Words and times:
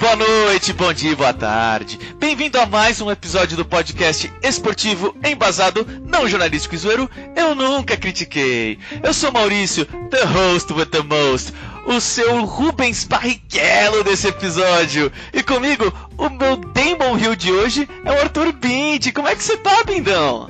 Boa 0.00 0.16
noite, 0.16 0.72
bom 0.72 0.92
dia, 0.92 1.16
boa 1.16 1.32
tarde. 1.32 1.98
Bem-vindo 2.18 2.58
a 2.60 2.66
mais 2.66 3.00
um 3.00 3.10
episódio 3.10 3.56
do 3.56 3.64
podcast 3.64 4.30
esportivo 4.42 5.16
embasado, 5.24 5.86
não 6.04 6.28
jornalístico 6.28 6.74
e 6.74 6.78
zoeiro. 6.78 7.10
Eu 7.36 7.54
nunca 7.54 7.96
critiquei. 7.96 8.78
Eu 9.02 9.14
sou 9.14 9.32
Maurício, 9.32 9.86
the 10.10 10.24
host 10.24 10.72
with 10.72 10.86
the 10.86 11.02
most, 11.02 11.52
o 11.86 12.00
seu 12.00 12.44
Rubens 12.44 13.04
Barrichello 13.04 14.04
desse 14.04 14.28
episódio. 14.28 15.10
E 15.32 15.42
comigo, 15.42 15.92
o 16.16 16.28
meu 16.28 16.56
Damon 16.56 17.18
Hill 17.18 17.36
de 17.36 17.52
hoje 17.52 17.88
é 18.04 18.10
o 18.10 18.20
Arthur 18.20 18.52
Bindi. 18.52 19.12
Como 19.12 19.28
é 19.28 19.34
que 19.34 19.42
você 19.42 19.56
tá, 19.56 19.82
Bindão? 19.84 20.48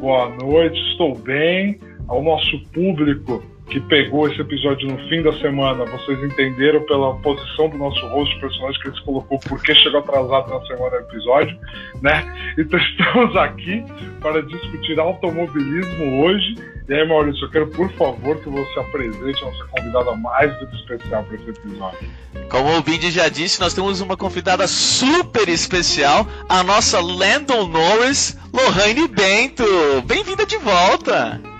Boa 0.00 0.28
noite, 0.36 0.78
estou 0.90 1.14
bem. 1.16 1.78
Ao 2.08 2.22
nosso 2.22 2.58
público 2.72 3.42
que 3.72 3.80
pegou 3.80 4.28
esse 4.28 4.38
episódio 4.38 4.86
no 4.86 4.98
fim 5.08 5.22
da 5.22 5.32
semana, 5.38 5.86
vocês 5.86 6.22
entenderam 6.22 6.82
pela 6.82 7.14
posição 7.16 7.70
do 7.70 7.78
nosso 7.78 8.06
host, 8.08 8.38
personagem 8.38 8.78
que 8.82 8.88
ele 8.88 8.96
se 8.96 9.02
colocou, 9.02 9.38
porque 9.48 9.74
chegou 9.74 10.00
atrasado 10.00 10.50
na 10.50 10.60
semana 10.66 10.90
do 10.90 11.08
episódio, 11.08 11.58
né? 12.02 12.52
Então 12.58 12.78
estamos 12.84 13.34
aqui 13.34 13.82
para 14.20 14.42
discutir 14.42 15.00
automobilismo 15.00 16.22
hoje. 16.22 16.54
E 16.86 16.92
aí, 16.92 17.08
Maurício, 17.08 17.46
eu 17.46 17.50
quero, 17.50 17.66
por 17.68 17.90
favor, 17.92 18.38
que 18.40 18.50
você 18.50 18.78
apresente 18.78 19.42
a 19.42 19.46
nossa 19.46 19.64
convidada 19.64 20.16
mais 20.16 20.58
do 20.58 20.66
que 20.66 20.76
especial 20.76 21.24
para 21.24 21.36
esse 21.36 21.48
episódio. 21.48 22.10
Como 22.50 22.76
o 22.76 22.82
Bindi 22.82 23.10
já 23.10 23.30
disse, 23.30 23.58
nós 23.58 23.72
temos 23.72 24.02
uma 24.02 24.18
convidada 24.18 24.66
super 24.66 25.48
especial, 25.48 26.26
a 26.46 26.62
nossa 26.62 27.00
Landon 27.00 27.68
Norris, 27.68 28.36
Lohane 28.52 29.08
Bento. 29.08 29.64
Bem-vinda 30.04 30.44
de 30.44 30.58
volta! 30.58 31.51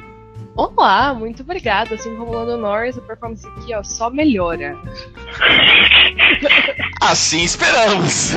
Olá, 0.55 1.14
muito 1.14 1.42
obrigada. 1.42 1.95
Assim 1.95 2.14
como 2.17 2.31
o 2.31 2.34
Lando 2.34 2.56
Norris, 2.58 2.98
a 2.98 3.00
performance 3.00 3.47
aqui 3.47 3.75
ó, 3.75 3.83
só 3.83 4.11
melhora. 4.11 4.77
Assim 7.00 7.42
esperamos. 7.42 8.33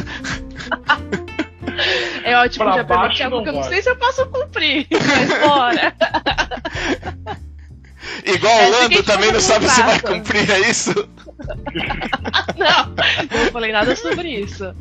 É 2.23 2.38
ótimo, 2.38 2.66
Pra 2.66 2.75
já 2.75 2.83
prometi 2.83 3.23
algo 3.23 3.38
não 3.38 3.43
que 3.43 3.49
eu 3.49 3.53
não 3.53 3.63
sei 3.63 3.81
se 3.81 3.89
eu 3.89 3.95
posso 3.97 4.25
cumprir, 4.27 4.88
mas 4.91 5.39
bora. 5.39 5.93
Igual 8.25 8.53
É, 8.53 8.67
o 8.67 8.71
Lando 8.71 9.03
também 9.03 9.31
não 9.31 9.39
sabe 9.39 9.67
se 9.67 9.81
vai 9.83 9.99
cumprir, 9.99 10.49
é 10.49 10.69
isso? 10.69 10.93
não, 12.58 12.88
não 12.88 13.52
falei 13.52 13.71
nada 13.71 13.95
sobre 13.95 14.30
isso. 14.39 14.73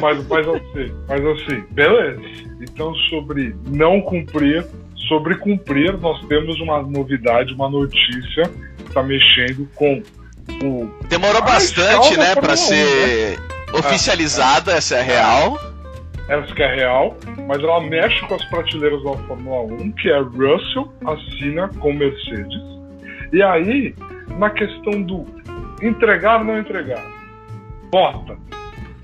Mas, 0.00 0.26
mas 0.26 0.48
assim, 0.48 0.94
mas 1.08 1.26
assim, 1.26 1.64
beleza. 1.70 2.20
Então, 2.60 2.94
sobre 3.10 3.54
não 3.66 4.00
cumprir, 4.00 4.66
sobre 5.08 5.36
cumprir, 5.36 5.96
nós 5.98 6.20
temos 6.26 6.60
uma 6.60 6.82
novidade, 6.82 7.54
uma 7.54 7.68
notícia 7.68 8.44
que 8.76 8.82
está 8.88 9.02
mexendo 9.02 9.68
com 9.74 10.02
o. 10.62 10.90
Demorou 11.08 11.42
Ah, 11.42 11.46
bastante, 11.46 12.14
calma, 12.14 12.24
né, 12.24 12.34
pra 12.34 12.52
1, 12.52 12.56
ser 12.56 13.38
oficializada, 13.74 14.72
essa 14.72 14.96
é 14.96 15.00
a 15.00 15.02
real. 15.02 15.72
Essa 16.28 16.54
que 16.54 16.62
é 16.62 16.74
real, 16.74 17.16
mas 17.48 17.58
ela 17.58 17.80
mexe 17.80 18.20
com 18.26 18.34
as 18.34 18.44
prateleiras 18.46 19.02
da 19.02 19.12
Fórmula 19.26 19.74
1, 19.74 19.92
que 19.92 20.08
é 20.08 20.18
Russell 20.18 20.92
assina 21.04 21.68
com 21.80 21.92
Mercedes. 21.92 22.62
E 23.32 23.42
aí, 23.42 23.94
na 24.38 24.50
questão 24.50 25.02
do 25.02 25.26
entregar 25.82 26.38
ou 26.38 26.44
não 26.44 26.58
entregar, 26.58 27.02
Bota, 27.90 28.36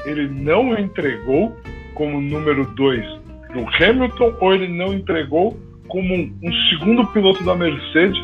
ele 0.06 0.28
não 0.28 0.78
entregou 0.78 1.54
como 1.94 2.20
número 2.20 2.64
2 2.74 3.04
do 3.52 3.66
Hamilton 3.82 4.34
ou 4.40 4.54
ele 4.54 4.68
não 4.68 4.94
entregou 4.94 5.58
como 5.88 6.14
um, 6.14 6.38
um 6.42 6.52
segundo 6.70 7.06
piloto 7.08 7.42
da 7.44 7.54
Mercedes 7.54 8.18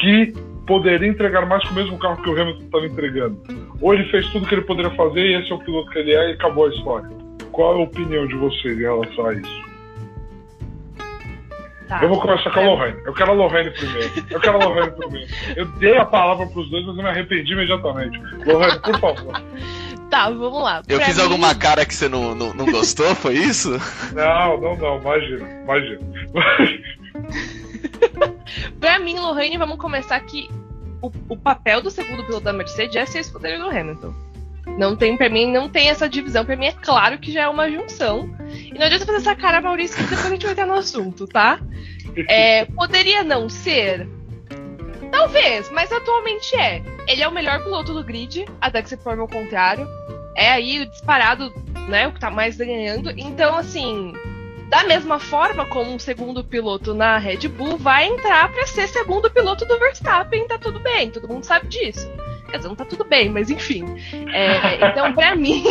que 0.00 0.32
poderia 0.66 1.08
entregar 1.08 1.46
mais 1.46 1.62
com 1.64 1.72
o 1.72 1.76
mesmo 1.76 1.98
carro 1.98 2.20
que 2.22 2.28
o 2.28 2.40
Hamilton 2.40 2.64
estava 2.64 2.86
entregando. 2.86 3.40
Ou 3.80 3.94
ele 3.94 4.04
fez 4.10 4.26
tudo 4.30 4.46
que 4.46 4.54
ele 4.54 4.62
poderia 4.62 4.90
fazer 4.92 5.20
e 5.20 5.34
esse 5.34 5.52
é 5.52 5.54
o 5.54 5.58
piloto 5.58 5.90
que 5.90 5.98
ele 5.98 6.12
é 6.12 6.30
e 6.30 6.32
acabou 6.32 6.66
a 6.66 6.70
história. 6.70 7.08
Qual 7.52 7.74
é 7.74 7.80
a 7.80 7.84
opinião 7.84 8.26
de 8.26 8.34
vocês 8.34 8.78
em 8.78 8.82
relação 8.82 9.26
a 9.26 9.34
isso? 9.34 9.66
Tá. 11.88 12.00
Eu 12.02 12.08
vou 12.08 12.20
começar 12.20 12.50
com 12.50 12.60
a 12.60 12.62
Lohane. 12.64 12.96
Eu 13.04 13.12
quero 13.14 13.30
a 13.30 13.34
Lohane 13.34 13.70
primeiro. 13.70 14.10
Eu 14.28 14.40
quero 14.40 14.60
a 14.60 14.64
Lohane 14.64 14.90
primeiro. 14.90 15.32
Eu 15.54 15.66
dei 15.78 15.96
a 15.96 16.04
palavra 16.04 16.46
para 16.46 16.60
os 16.60 16.68
dois, 16.68 16.84
mas 16.84 16.96
eu 16.96 17.02
me 17.02 17.08
arrependi 17.08 17.52
imediatamente. 17.52 18.18
Lohane, 18.44 18.80
por 18.80 18.98
favor. 18.98 19.42
Tá, 20.10 20.30
vamos 20.30 20.62
lá. 20.62 20.82
Eu 20.88 20.98
Pra 20.98 21.06
fiz 21.06 21.16
mim- 21.16 21.22
alguma 21.22 21.54
cara 21.54 21.84
que 21.84 21.94
você 21.94 22.08
não, 22.08 22.34
não, 22.34 22.54
não 22.54 22.66
gostou, 22.66 23.14
foi 23.14 23.34
isso? 23.34 23.70
Não, 24.14 24.60
não, 24.60 24.76
não. 24.76 25.00
Imagina, 25.00 25.48
imagina. 25.62 26.00
Pra 28.80 28.98
mim, 28.98 29.18
Lohane, 29.18 29.56
vamos 29.58 29.78
começar 29.78 30.18
que 30.20 30.48
o, 31.02 31.10
o 31.28 31.36
papel 31.36 31.82
do 31.82 31.90
segundo 31.90 32.24
piloto 32.24 32.44
da 32.44 32.52
Mercedes 32.52 32.96
é 32.96 33.04
ser 33.06 33.20
escudeiro 33.20 33.62
do 33.64 33.70
Hamilton. 33.70 34.14
Não 34.78 34.96
tem, 34.96 35.16
pra 35.16 35.28
mim, 35.28 35.50
não 35.50 35.68
tem 35.68 35.88
essa 35.88 36.08
divisão. 36.08 36.44
Pra 36.44 36.56
mim 36.56 36.66
é 36.66 36.72
claro 36.72 37.18
que 37.18 37.32
já 37.32 37.42
é 37.42 37.48
uma 37.48 37.70
junção. 37.70 38.28
E 38.50 38.76
não 38.78 38.86
adianta 38.86 39.06
fazer 39.06 39.18
essa 39.18 39.36
cara, 39.36 39.60
Maurício, 39.60 39.96
que 39.96 40.02
depois 40.02 40.26
a 40.26 40.30
gente 40.30 40.42
vai 40.42 40.52
entrar 40.52 40.66
no 40.66 40.74
assunto, 40.74 41.26
tá? 41.26 41.58
É, 42.30 42.64
poderia 42.64 43.22
não 43.22 43.46
ser? 43.46 44.08
Talvez, 45.16 45.70
mas 45.70 45.90
atualmente 45.90 46.54
é. 46.54 46.82
Ele 47.08 47.22
é 47.22 47.26
o 47.26 47.32
melhor 47.32 47.64
piloto 47.64 47.94
do 47.94 48.04
grid, 48.04 48.44
até 48.60 48.82
que 48.82 48.90
se 48.90 48.98
prove 48.98 49.22
o 49.22 49.26
contrário. 49.26 49.88
É 50.36 50.50
aí 50.50 50.82
o 50.82 50.86
disparado, 50.86 51.50
né, 51.88 52.06
o 52.06 52.12
que 52.12 52.20
tá 52.20 52.30
mais 52.30 52.58
ganhando. 52.58 53.10
Então, 53.16 53.56
assim, 53.56 54.12
da 54.68 54.84
mesma 54.84 55.18
forma 55.18 55.64
como 55.64 55.90
um 55.90 55.98
segundo 55.98 56.44
piloto 56.44 56.92
na 56.92 57.16
Red 57.16 57.48
Bull 57.48 57.78
vai 57.78 58.06
entrar 58.06 58.52
para 58.52 58.66
ser 58.66 58.86
segundo 58.88 59.30
piloto 59.30 59.64
do 59.64 59.78
Verstappen, 59.78 60.46
tá 60.46 60.58
tudo 60.58 60.80
bem, 60.80 61.10
todo 61.10 61.26
mundo 61.26 61.44
sabe 61.44 61.66
disso. 61.68 62.06
Quer 62.50 62.58
dizer, 62.58 62.68
não 62.68 62.76
tá 62.76 62.84
tudo 62.84 63.02
bem, 63.02 63.30
mas 63.30 63.48
enfim. 63.48 63.86
É, 64.34 64.86
então, 64.90 65.14
pra 65.14 65.34
mim, 65.34 65.64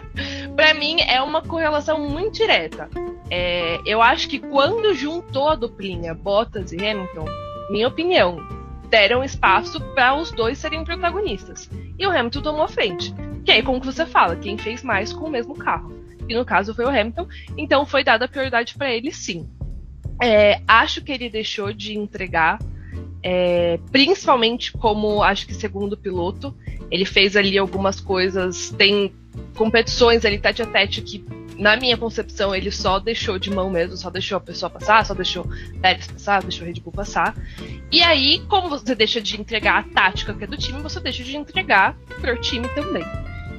para 0.56 0.72
mim 0.72 1.02
é 1.02 1.20
uma 1.20 1.42
correlação 1.42 2.00
muito 2.08 2.38
direta. 2.38 2.88
É, 3.30 3.80
eu 3.84 4.00
acho 4.00 4.30
que 4.30 4.38
quando 4.38 4.94
juntou 4.94 5.50
a 5.50 5.54
duplinha 5.54 6.14
Bottas 6.14 6.72
e 6.72 6.76
Hamilton, 6.76 7.26
minha 7.70 7.86
opinião, 7.86 8.57
deram 8.88 9.22
espaço 9.22 9.80
para 9.94 10.14
os 10.14 10.30
dois 10.32 10.58
serem 10.58 10.84
protagonistas. 10.84 11.70
E 11.98 12.06
o 12.06 12.10
Hamilton 12.10 12.42
tomou 12.42 12.62
a 12.62 12.68
frente. 12.68 13.14
Que 13.44 13.52
aí, 13.52 13.62
como 13.62 13.80
que 13.80 13.86
você 13.86 14.04
fala, 14.04 14.36
quem 14.36 14.58
fez 14.58 14.82
mais 14.82 15.12
com 15.12 15.26
o 15.26 15.30
mesmo 15.30 15.54
carro? 15.54 15.98
E 16.28 16.34
no 16.34 16.44
caso 16.44 16.74
foi 16.74 16.84
o 16.84 16.88
Hamilton, 16.88 17.26
então 17.56 17.86
foi 17.86 18.04
dada 18.04 18.28
prioridade 18.28 18.74
para 18.76 18.92
ele 18.92 19.10
sim. 19.10 19.48
É, 20.22 20.60
acho 20.66 21.02
que 21.02 21.12
ele 21.12 21.30
deixou 21.30 21.72
de 21.72 21.96
entregar, 21.96 22.58
é, 23.22 23.78
principalmente 23.90 24.72
como 24.72 25.22
acho 25.22 25.46
que 25.46 25.54
segundo 25.54 25.96
piloto. 25.96 26.54
Ele 26.90 27.04
fez 27.04 27.36
ali 27.36 27.56
algumas 27.56 28.00
coisas, 28.00 28.70
tem 28.70 29.12
competições 29.56 30.24
ali 30.24 30.38
tete 30.38 30.62
a 30.62 30.66
tete 30.66 31.02
que, 31.02 31.24
na 31.58 31.76
minha 31.76 31.96
concepção, 31.96 32.54
ele 32.54 32.70
só 32.70 32.98
deixou 32.98 33.38
de 33.38 33.50
mão 33.50 33.68
mesmo, 33.68 33.96
só 33.96 34.08
deixou 34.08 34.38
a 34.38 34.40
pessoa 34.40 34.70
passar, 34.70 35.04
só 35.04 35.12
deixou 35.12 35.44
Pérez 35.82 36.06
passar, 36.06 36.42
deixou 36.42 36.66
Red 36.66 36.74
Bull 36.74 36.92
passar. 36.92 37.36
E 37.90 38.00
aí, 38.00 38.40
como 38.48 38.68
você 38.68 38.94
deixa 38.94 39.20
de 39.20 39.38
entregar 39.38 39.78
a 39.78 39.82
tática 39.82 40.32
que 40.32 40.44
é 40.44 40.46
do 40.46 40.56
time, 40.56 40.80
você 40.80 41.00
deixa 41.00 41.24
de 41.24 41.36
entregar 41.36 41.96
pro 42.20 42.40
time 42.40 42.68
também. 42.68 43.04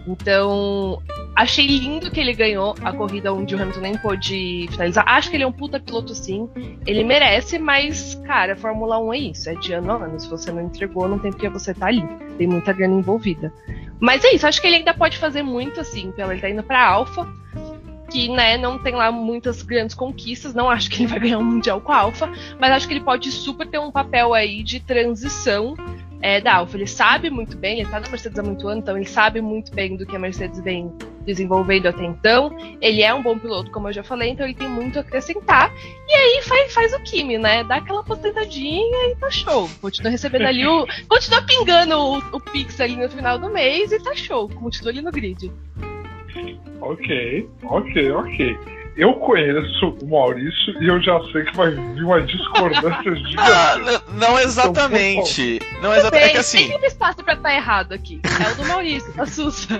Então, 0.07 1.03
achei 1.35 1.67
lindo 1.67 2.09
que 2.09 2.19
ele 2.19 2.33
ganhou 2.33 2.75
a 2.81 2.91
corrida 2.91 3.33
onde 3.33 3.53
o 3.53 3.61
Hamilton 3.61 3.81
nem 3.81 3.97
pôde 3.97 4.67
finalizar. 4.71 5.03
Acho 5.07 5.29
que 5.29 5.35
ele 5.35 5.43
é 5.43 5.47
um 5.47 5.51
puta 5.51 5.79
piloto, 5.79 6.15
sim. 6.15 6.49
Ele 6.87 7.03
merece, 7.03 7.59
mas, 7.59 8.15
cara, 8.25 8.55
Fórmula 8.55 8.97
1 8.97 9.13
é 9.13 9.17
isso. 9.19 9.49
É 9.49 9.53
de 9.53 9.73
ano 9.73 9.91
a 9.91 9.95
ano. 10.05 10.19
Se 10.19 10.27
você 10.27 10.51
não 10.51 10.63
entregou, 10.63 11.07
não 11.07 11.19
tem 11.19 11.31
porque 11.31 11.49
você 11.49 11.73
tá 11.73 11.87
ali. 11.87 12.03
Tem 12.37 12.47
muita 12.47 12.73
grana 12.73 12.95
envolvida. 12.95 13.53
Mas 13.99 14.23
é 14.23 14.33
isso. 14.33 14.47
Acho 14.47 14.59
que 14.59 14.67
ele 14.67 14.77
ainda 14.77 14.93
pode 14.95 15.17
fazer 15.17 15.43
muito, 15.43 15.79
assim. 15.79 16.11
Pela 16.11 16.33
ele 16.33 16.41
tá 16.41 16.49
indo 16.49 16.63
pra 16.63 16.87
Alfa. 16.87 17.27
Que, 18.11 18.29
né, 18.29 18.57
não 18.57 18.79
tem 18.79 18.95
lá 18.95 19.11
muitas 19.11 19.61
grandes 19.61 19.95
conquistas. 19.95 20.53
Não 20.53 20.69
acho 20.69 20.89
que 20.89 21.03
ele 21.03 21.07
vai 21.07 21.19
ganhar 21.19 21.37
um 21.37 21.43
Mundial 21.43 21.79
com 21.81 21.91
a 21.91 21.97
Alfa. 21.97 22.31
Mas 22.59 22.71
acho 22.71 22.87
que 22.87 22.93
ele 22.93 23.03
pode 23.03 23.31
super 23.31 23.67
ter 23.67 23.79
um 23.79 23.91
papel 23.91 24.33
aí 24.33 24.63
de 24.63 24.79
transição 24.79 25.75
é, 26.21 26.41
da 26.41 26.55
Alfa. 26.55 26.77
Ele 26.77 26.87
sabe 26.87 27.29
muito 27.29 27.57
bem, 27.57 27.79
ele 27.79 27.89
tá 27.89 27.99
na 27.99 28.09
Mercedes 28.09 28.37
há 28.37 28.43
muito 28.43 28.67
ano, 28.67 28.79
então 28.79 28.95
ele 28.97 29.05
sabe 29.05 29.41
muito 29.41 29.73
bem 29.73 29.95
do 29.95 30.05
que 30.05 30.15
a 30.15 30.19
Mercedes 30.19 30.59
vem 30.61 30.91
desenvolvendo 31.25 31.87
até 31.87 32.03
então. 32.03 32.55
Ele 32.81 33.01
é 33.01 33.13
um 33.13 33.21
bom 33.21 33.37
piloto, 33.37 33.71
como 33.71 33.87
eu 33.87 33.93
já 33.93 34.03
falei, 34.03 34.31
então 34.31 34.45
ele 34.45 34.55
tem 34.55 34.67
muito 34.67 34.97
a 34.97 35.01
acrescentar. 35.01 35.71
E 36.07 36.13
aí 36.13 36.41
faz, 36.43 36.73
faz 36.73 36.93
o 36.93 36.99
Kimi, 37.01 37.37
né? 37.37 37.63
Dá 37.63 37.75
aquela 37.75 38.01
aposentadinha 38.01 39.11
e 39.11 39.15
tá 39.15 39.29
show. 39.29 39.69
Continua 39.81 40.11
recebendo 40.11 40.47
ali 40.47 40.65
o. 40.65 40.85
Continua 41.07 41.41
pingando 41.43 41.97
o, 41.97 42.17
o 42.17 42.39
Pix 42.39 42.79
ali 42.81 42.95
no 42.95 43.09
final 43.09 43.37
do 43.37 43.49
mês 43.49 43.91
e 43.91 43.99
tá 43.99 44.15
show. 44.15 44.49
Continua 44.49 44.91
ali 44.91 45.01
no 45.01 45.11
grid. 45.11 45.51
Ok, 46.81 47.49
ok, 47.63 48.11
ok. 48.11 48.57
eu 48.99 49.13
conheço 49.13 49.97
o 50.01 50.09
Maurício 50.09 50.83
e 50.83 50.87
eu 50.87 51.01
já 51.01 51.21
sei 51.31 51.43
que 51.43 51.55
vai 51.55 51.71
vir 51.71 52.03
uma 52.03 52.21
discordância 52.21 53.15
de 53.15 53.35
ah, 53.37 53.77
não, 53.77 54.29
não 54.29 54.39
exatamente. 54.39 55.59
Então, 55.61 55.81
não 55.81 55.95
exatamente. 55.95 56.25
É 56.25 56.29
que 56.31 56.37
assim. 56.37 56.67
Tem 56.67 56.85
espaço 56.85 57.23
pra 57.23 57.33
estar 57.33 57.49
tá 57.49 57.55
errado 57.55 57.93
aqui. 57.93 58.19
É 58.23 58.51
o 58.51 58.55
do 58.55 58.65
Maurício, 58.65 59.13
da 59.13 59.25
Sussa. 59.25 59.79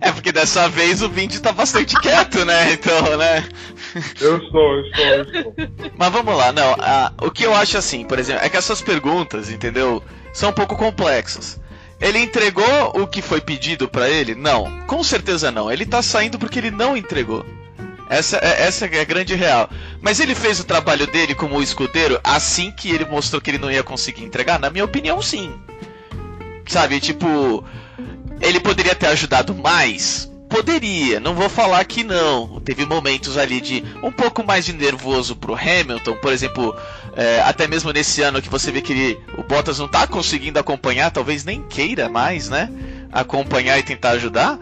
É 0.00 0.12
porque 0.12 0.30
dessa 0.30 0.68
vez 0.68 1.02
o 1.02 1.08
Vinte 1.08 1.40
tá 1.40 1.52
bastante 1.52 1.98
quieto, 2.00 2.44
né? 2.44 2.72
Então, 2.72 3.16
né? 3.16 3.44
Eu 4.20 4.38
estou, 4.38 4.74
eu 4.74 4.86
estou, 4.86 5.04
eu 5.04 5.22
estou. 5.22 5.54
Mas 5.96 6.12
vamos 6.12 6.36
lá, 6.36 6.52
não. 6.52 6.76
A, 6.78 7.12
o 7.20 7.30
que 7.30 7.44
eu 7.44 7.54
acho 7.54 7.76
assim, 7.76 8.04
por 8.04 8.18
exemplo, 8.18 8.44
é 8.44 8.48
que 8.48 8.56
essas 8.56 8.80
perguntas, 8.80 9.50
entendeu? 9.50 10.02
São 10.32 10.50
um 10.50 10.52
pouco 10.52 10.76
complexas. 10.76 11.60
Ele 12.00 12.18
entregou 12.18 12.92
o 12.94 13.06
que 13.06 13.20
foi 13.20 13.40
pedido 13.40 13.88
para 13.88 14.08
ele? 14.08 14.34
Não, 14.34 14.80
com 14.86 15.02
certeza 15.02 15.50
não. 15.50 15.70
Ele 15.70 15.84
tá 15.84 16.00
saindo 16.00 16.38
porque 16.38 16.58
ele 16.58 16.70
não 16.70 16.96
entregou. 16.96 17.44
Essa, 18.08 18.38
é, 18.38 18.62
essa 18.62 18.86
é 18.86 19.00
a 19.00 19.04
grande 19.04 19.34
real. 19.34 19.68
Mas 20.00 20.20
ele 20.20 20.34
fez 20.34 20.60
o 20.60 20.64
trabalho 20.64 21.06
dele 21.06 21.34
como 21.34 21.62
escudeiro 21.62 22.20
assim 22.22 22.70
que 22.70 22.90
ele 22.90 23.04
mostrou 23.04 23.40
que 23.40 23.50
ele 23.50 23.58
não 23.58 23.70
ia 23.70 23.82
conseguir 23.82 24.24
entregar? 24.24 24.58
Na 24.58 24.70
minha 24.70 24.84
opinião, 24.84 25.20
sim. 25.20 25.52
Sabe, 26.66 27.00
tipo, 27.00 27.64
ele 28.40 28.60
poderia 28.60 28.94
ter 28.94 29.06
ajudado 29.06 29.54
mais? 29.54 30.30
Poderia, 30.48 31.20
não 31.20 31.34
vou 31.34 31.48
falar 31.48 31.84
que 31.84 32.02
não. 32.02 32.60
Teve 32.60 32.86
momentos 32.86 33.36
ali 33.36 33.60
de 33.60 33.84
um 34.02 34.10
pouco 34.10 34.42
mais 34.42 34.64
de 34.64 34.72
nervoso 34.72 35.36
pro 35.36 35.54
Hamilton, 35.54 36.14
por 36.16 36.32
exemplo, 36.32 36.74
é, 37.14 37.40
até 37.42 37.66
mesmo 37.66 37.92
nesse 37.92 38.22
ano 38.22 38.40
que 38.40 38.48
você 38.48 38.70
vê 38.70 38.80
que 38.80 38.92
ele, 38.92 39.20
o 39.36 39.42
Bottas 39.42 39.78
não 39.78 39.86
tá 39.86 40.06
conseguindo 40.06 40.58
acompanhar, 40.58 41.10
talvez 41.10 41.44
nem 41.44 41.62
queira 41.62 42.08
mais, 42.08 42.48
né? 42.48 42.70
Acompanhar 43.12 43.78
e 43.78 43.82
tentar 43.82 44.10
ajudar. 44.10 44.58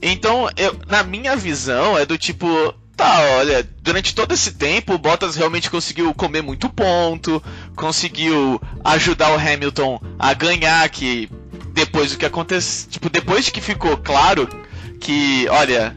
Então, 0.00 0.48
eu, 0.56 0.78
na 0.86 1.02
minha 1.02 1.34
visão, 1.34 1.98
é 1.98 2.06
do 2.06 2.16
tipo, 2.16 2.46
tá, 2.96 3.20
olha, 3.38 3.68
durante 3.80 4.14
todo 4.14 4.32
esse 4.32 4.52
tempo 4.52 4.94
o 4.94 4.98
Bottas 4.98 5.34
realmente 5.34 5.68
conseguiu 5.68 6.14
comer 6.14 6.42
muito 6.42 6.68
ponto, 6.68 7.42
conseguiu 7.74 8.60
ajudar 8.84 9.32
o 9.32 9.38
Hamilton 9.38 10.00
a 10.16 10.32
ganhar, 10.32 10.88
que 10.88 11.28
depois 11.72 12.12
do 12.12 12.18
que 12.18 12.26
aconteceu, 12.26 12.88
tipo, 12.90 13.10
depois 13.10 13.46
de 13.46 13.52
que 13.52 13.60
ficou 13.60 13.96
claro 13.96 14.48
que, 15.00 15.46
olha, 15.48 15.96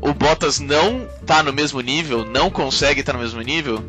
o 0.00 0.12
Bottas 0.12 0.58
não 0.60 1.06
tá 1.24 1.42
no 1.42 1.52
mesmo 1.52 1.80
nível, 1.80 2.24
não 2.24 2.50
consegue 2.50 3.00
estar 3.00 3.12
tá 3.12 3.18
no 3.18 3.24
mesmo 3.24 3.40
nível, 3.40 3.84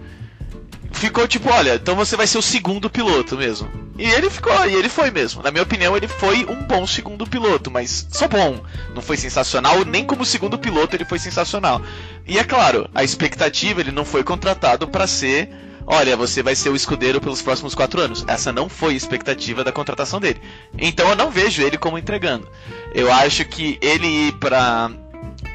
ficou 0.92 1.28
tipo, 1.28 1.50
olha, 1.50 1.76
então 1.76 1.96
você 1.96 2.16
vai 2.16 2.28
ser 2.28 2.38
o 2.38 2.42
segundo 2.42 2.90
piloto 2.90 3.38
mesmo. 3.38 3.70
E 3.98 4.06
ele 4.06 4.30
ficou, 4.30 4.54
e 4.68 4.76
ele 4.76 4.90
foi 4.90 5.10
mesmo. 5.10 5.42
Na 5.42 5.50
minha 5.50 5.64
opinião, 5.64 5.98
ele 5.98 6.08
foi 6.08 6.46
um 6.46 6.64
bom 6.64 6.86
segundo 6.86 7.26
piloto, 7.26 7.72
mas 7.72 8.08
só 8.12 8.28
bom. 8.28 8.64
Não 8.94 9.02
foi 9.02 9.18
sensacional, 9.18 9.84
nem 9.86 10.06
como 10.06 10.24
segundo 10.24 10.58
piloto 10.58 10.96
ele 10.96 11.06
foi 11.06 11.18
sensacional. 11.18 11.82
E 12.28 12.38
é 12.38 12.44
claro, 12.44 12.88
a 12.94 13.04
expectativa, 13.04 13.82
ele 13.82 13.92
não 13.92 14.06
foi 14.06 14.24
contratado 14.24 14.88
para 14.88 15.08
ser 15.08 15.50
olha, 15.88 16.18
você 16.18 16.44
vai 16.44 16.54
ser 16.54 16.70
o 16.70 16.76
escudeiro 16.76 17.22
pelos 17.22 17.42
próximos 17.42 17.74
quatro 17.74 18.02
anos. 18.02 18.26
Essa 18.28 18.52
não 18.52 18.68
foi 18.68 18.94
a 18.94 18.98
expectativa 18.98 19.64
da 19.64 19.72
contratação 19.72 20.20
dele. 20.20 20.42
Então 20.78 21.10
eu 21.10 21.16
não 21.16 21.32
vejo 21.32 21.64
ele 21.64 21.78
como 21.78 21.98
entregando. 21.98 22.48
Eu 22.94 23.12
acho 23.12 23.46
que 23.46 23.80
ele 23.82 24.06
ir 24.06 24.34
para 24.34 24.92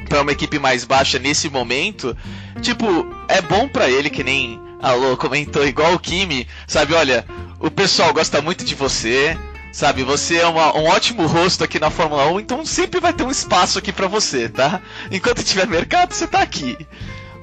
para 0.09 0.21
uma 0.21 0.33
equipe 0.33 0.59
mais 0.59 0.85
baixa 0.85 1.19
nesse 1.19 1.49
momento, 1.49 2.15
tipo, 2.61 2.85
é 3.29 3.41
bom 3.41 3.67
para 3.67 3.89
ele 3.89 4.11
que 4.11 4.23
nem 4.23 4.61
a 4.83 4.93
Lô 4.93 5.17
comentou 5.17 5.67
igual 5.67 5.95
o 5.95 5.99
Kimi, 5.99 6.47
sabe, 6.67 6.93
olha, 6.93 7.25
o 7.59 7.71
pessoal 7.71 8.13
gosta 8.13 8.43
muito 8.43 8.63
de 8.63 8.75
você, 8.75 9.39
sabe, 9.73 10.03
você 10.03 10.37
é 10.37 10.47
uma, 10.47 10.77
um 10.77 10.85
ótimo 10.85 11.27
rosto 11.27 11.65
aqui 11.65 11.79
na 11.79 11.89
Fórmula 11.89 12.27
1, 12.31 12.41
então 12.41 12.67
sempre 12.67 13.01
vai 13.01 13.15
ter 13.15 13.23
um 13.23 13.31
espaço 13.31 13.79
aqui 13.79 13.91
para 13.91 14.07
você, 14.07 14.51
tá? 14.51 14.83
Enquanto 15.11 15.43
tiver 15.43 15.67
mercado, 15.67 16.13
você 16.13 16.27
tá 16.27 16.43
aqui. 16.43 16.77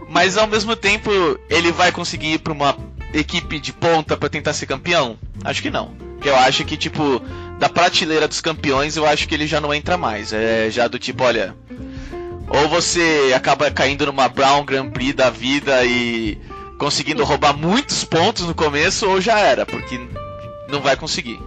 Mas 0.10 0.38
ao 0.38 0.48
mesmo 0.48 0.76
tempo, 0.76 1.10
ele 1.50 1.72
vai 1.72 1.92
conseguir 1.92 2.34
ir 2.34 2.40
pra 2.40 2.52
uma 2.52 2.76
equipe 3.14 3.60
de 3.60 3.72
ponta 3.72 4.18
para 4.18 4.28
tentar 4.28 4.54
ser 4.54 4.66
campeão? 4.66 5.18
Acho 5.44 5.62
que 5.62 5.70
não. 5.70 5.94
Eu 6.24 6.36
acho 6.36 6.66
que, 6.66 6.76
tipo, 6.76 7.22
da 7.60 7.70
prateleira 7.70 8.28
dos 8.28 8.42
campeões, 8.42 8.98
eu 8.98 9.06
acho 9.06 9.28
que 9.28 9.36
ele 9.36 9.48
já 9.48 9.62
não 9.62 9.74
entra 9.74 9.98
mais. 9.98 10.34
É 10.34 10.70
já 10.72 10.88
do 10.88 10.98
tipo, 10.98 11.24
olha. 11.24 11.56
Ou 12.50 12.68
você 12.68 13.32
acaba 13.36 13.70
caindo 13.70 14.08
numa 14.08 14.28
Brown 14.28 14.66
Grand 14.66 14.90
Prix 14.90 15.14
da 15.14 15.30
vida 15.30 15.86
e 15.86 16.40
conseguindo 16.80 17.24
roubar 17.24 17.56
muitos 17.56 18.04
pontos 18.04 18.46
no 18.46 18.56
começo, 18.56 19.08
ou 19.08 19.22
já 19.22 19.38
era, 19.38 19.66
porque 19.66 20.00
não 20.70 20.82
vai 20.82 20.96
conseguir. 20.96 21.40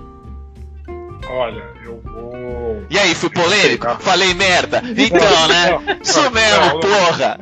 Olha, 1.29 1.65
eu 1.85 2.01
vou. 2.05 2.85
E 2.89 2.99
aí, 2.99 3.15
fui 3.15 3.31
polêmico? 3.31 3.87
Falei 3.99 4.35
merda? 4.35 4.83
Então, 4.97 5.49
né? 5.49 5.99
Sou 6.05 6.31
mesmo, 6.31 6.79
porra! 6.81 7.41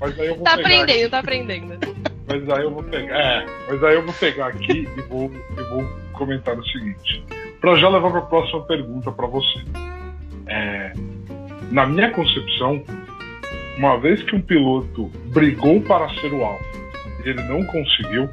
Mas 0.00 0.18
aí 0.18 0.26
eu 0.28 0.34
vou 0.36 0.44
tá 0.44 0.54
aprendendo, 0.54 0.90
aqui. 0.90 1.08
tá 1.08 1.18
aprendendo. 1.18 1.78
Mas 2.26 2.48
aí 2.48 2.62
eu 2.62 2.70
vou 2.70 2.82
pegar. 2.82 3.18
É, 3.18 3.46
mas 3.68 3.84
aí 3.84 3.94
eu 3.94 4.02
vou 4.02 4.14
pegar 4.14 4.46
aqui 4.46 4.88
e 4.96 5.00
vou, 5.02 5.30
e 5.58 5.62
vou 5.64 5.84
comentar 6.12 6.58
o 6.58 6.64
seguinte. 6.66 7.24
Para 7.60 7.76
já 7.76 7.88
levar 7.88 8.10
para 8.10 8.20
a 8.20 8.26
próxima 8.26 8.62
pergunta 8.62 9.12
para 9.12 9.26
você. 9.26 9.64
É, 10.46 10.92
na 11.70 11.86
minha 11.86 12.10
concepção, 12.12 12.82
uma 13.76 13.98
vez 13.98 14.22
que 14.22 14.34
um 14.34 14.40
piloto 14.40 15.10
brigou 15.26 15.80
para 15.82 16.08
ser 16.20 16.32
o 16.32 16.44
alfa 16.44 16.64
e 17.24 17.28
ele 17.28 17.42
não 17.42 17.64
conseguiu, 17.64 18.28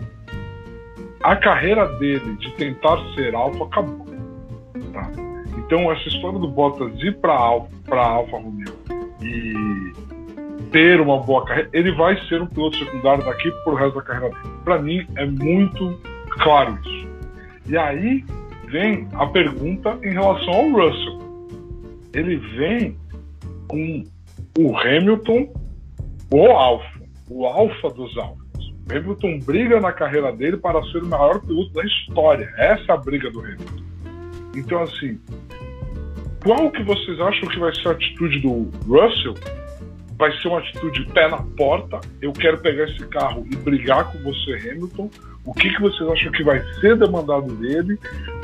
a 1.22 1.36
carreira 1.36 1.88
dele 1.98 2.38
de 2.38 2.52
tentar 2.54 2.98
ser 3.14 3.36
alfa 3.36 3.66
acabou. 3.66 4.06
Tá? 4.94 5.12
Então 5.58 5.92
essa 5.92 6.08
história 6.08 6.40
do 6.40 6.48
Bottas 6.48 6.94
ir 7.02 7.18
para 7.18 7.34
Alfa, 7.34 7.70
para 7.86 8.02
Alfa 8.02 8.38
Romeo 8.38 8.74
e 9.22 9.67
ter 10.72 11.00
uma 11.00 11.20
boa 11.20 11.46
carreira, 11.46 11.70
ele 11.74 11.92
vai 11.92 12.18
ser 12.28 12.42
um 12.42 12.48
piloto 12.48 12.78
secundário 12.78 13.24
daqui 13.24 13.52
por 13.64 13.76
resto 13.76 13.96
da 13.96 14.02
carreira 14.02 14.36
dele. 14.36 14.56
Para 14.64 14.82
mim 14.82 15.08
é 15.16 15.26
muito 15.26 16.00
claro 16.40 16.78
isso. 16.84 17.08
E 17.68 17.78
aí 17.78 18.24
vem 18.68 19.08
a 19.14 19.26
pergunta 19.28 19.98
em 20.04 20.12
relação 20.12 20.54
ao 20.54 20.70
Russell. 20.72 21.20
Ele 22.14 22.38
vem 22.58 22.98
com 23.68 24.04
o 24.58 24.78
Hamilton, 24.78 25.54
o 26.32 26.46
Alfa, 26.48 27.02
o 27.30 27.46
Alfa 27.46 27.90
dos 27.90 28.18
Alfas. 28.18 28.48
O 28.90 28.96
Hamilton 28.96 29.40
briga 29.46 29.80
na 29.80 29.92
carreira 29.92 30.32
dele 30.32 30.58
para 30.58 30.82
ser 30.86 31.04
o 31.04 31.08
maior 31.08 31.40
piloto 31.42 31.72
da 31.74 31.84
história. 31.84 32.50
Essa 32.58 32.92
é 32.92 32.96
a 32.96 32.98
briga 32.98 33.30
do 33.30 33.42
Hamilton. 33.42 33.84
Então, 34.56 34.82
assim, 34.82 35.20
qual 36.44 36.72
que 36.72 36.84
vocês 36.84 37.20
acham 37.20 37.48
que 37.50 37.60
vai 37.60 37.74
ser 37.76 37.90
a 37.90 37.92
atitude 37.92 38.40
do 38.40 38.72
Russell 38.88 39.34
vai 40.18 40.32
ser 40.40 40.48
uma 40.48 40.60
atitude 40.60 41.06
pé 41.14 41.30
na 41.30 41.38
porta. 41.56 42.00
Eu 42.22 42.34
quero 42.34 42.58
pegar 42.60 42.86
esse 42.86 43.06
carro 43.08 43.46
e 43.52 43.56
brigar 43.56 44.12
com 44.12 44.18
você, 44.20 44.70
Hamilton. 44.70 45.10
O 45.46 45.54
que, 45.54 45.70
que 45.70 45.82
vocês 45.82 46.10
acham 46.10 46.32
que 46.32 46.44
vai 46.44 46.62
ser 46.82 46.98
demandado 46.98 47.48
dele? 47.56 47.98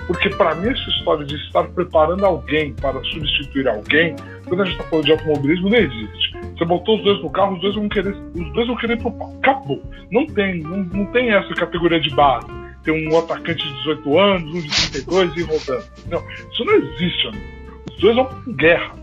Porque 0.08 0.30
para 0.30 0.56
mim 0.56 0.70
essa 0.70 0.90
história 0.92 1.26
de 1.26 1.36
estar 1.36 1.64
preparando 1.70 2.26
alguém 2.26 2.74
para 2.74 3.04
substituir 3.04 3.68
alguém, 3.68 4.16
quando 4.48 4.62
a 4.62 4.66
gente 4.66 4.78
está 4.78 4.90
falando 4.90 5.06
de 5.06 5.12
automobilismo, 5.12 5.70
não 5.70 5.78
existe. 5.78 6.34
Você 6.58 6.66
botou 6.66 6.98
os 6.98 7.04
dois 7.04 7.22
no 7.22 7.30
carro, 7.30 7.56
os 7.56 7.62
dois 7.62 7.76
vão 7.76 7.90
querer, 7.90 8.16
os 8.16 8.54
dois 8.54 8.68
vão 8.68 8.78
querer 8.78 8.98
pro 9.02 9.12
pau. 9.12 9.36
Acabou. 9.42 9.84
Não 10.12 10.26
tem, 10.28 10.62
não, 10.62 10.78
não 10.78 11.06
tem 11.08 11.34
essa 11.34 11.54
categoria 11.56 12.00
de 12.00 12.10
base. 12.12 12.48
Tem 12.84 13.08
um 13.08 13.18
atacante 13.18 13.66
de 13.66 13.74
18 13.80 14.20
anos, 14.20 14.56
um 14.56 14.62
de 14.62 14.92
32 14.92 15.38
e 15.38 15.44
rodando. 15.44 15.86
Não, 16.08 16.24
isso 16.52 16.66
não 16.66 16.74
existe, 16.76 17.28
amigo. 17.28 17.44
Os 17.90 17.98
dois 17.98 18.16
vão 18.16 18.26
pra 18.26 18.54
guerra. 18.54 19.03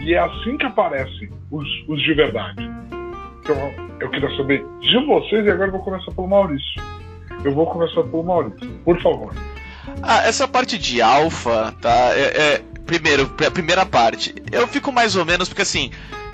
E 0.00 0.14
é 0.14 0.18
assim 0.18 0.56
que 0.56 0.66
aparecem 0.66 1.30
os, 1.50 1.66
os 1.88 2.02
de 2.02 2.14
verdade. 2.14 2.70
Então, 3.40 3.56
eu 4.00 4.10
queria 4.10 4.36
saber 4.36 4.64
de 4.80 5.06
vocês 5.06 5.44
e 5.46 5.50
agora 5.50 5.68
eu 5.68 5.72
vou 5.72 5.82
começar 5.82 6.12
pelo 6.12 6.28
Maurício. 6.28 6.82
Eu 7.44 7.54
vou 7.54 7.66
começar 7.66 8.02
pelo 8.02 8.22
Maurício, 8.22 8.68
por 8.84 9.00
favor. 9.00 9.34
Ah, 10.02 10.26
essa 10.26 10.46
parte 10.46 10.78
de 10.78 11.00
alfa, 11.00 11.72
tá? 11.80 12.12
É, 12.14 12.54
é, 12.54 12.62
primeiro, 12.84 13.32
a 13.46 13.50
primeira 13.50 13.86
parte. 13.86 14.34
Eu 14.50 14.66
fico 14.66 14.92
mais 14.92 15.16
ou 15.16 15.24
menos, 15.24 15.48
porque 15.48 15.62
assim, 15.62 15.90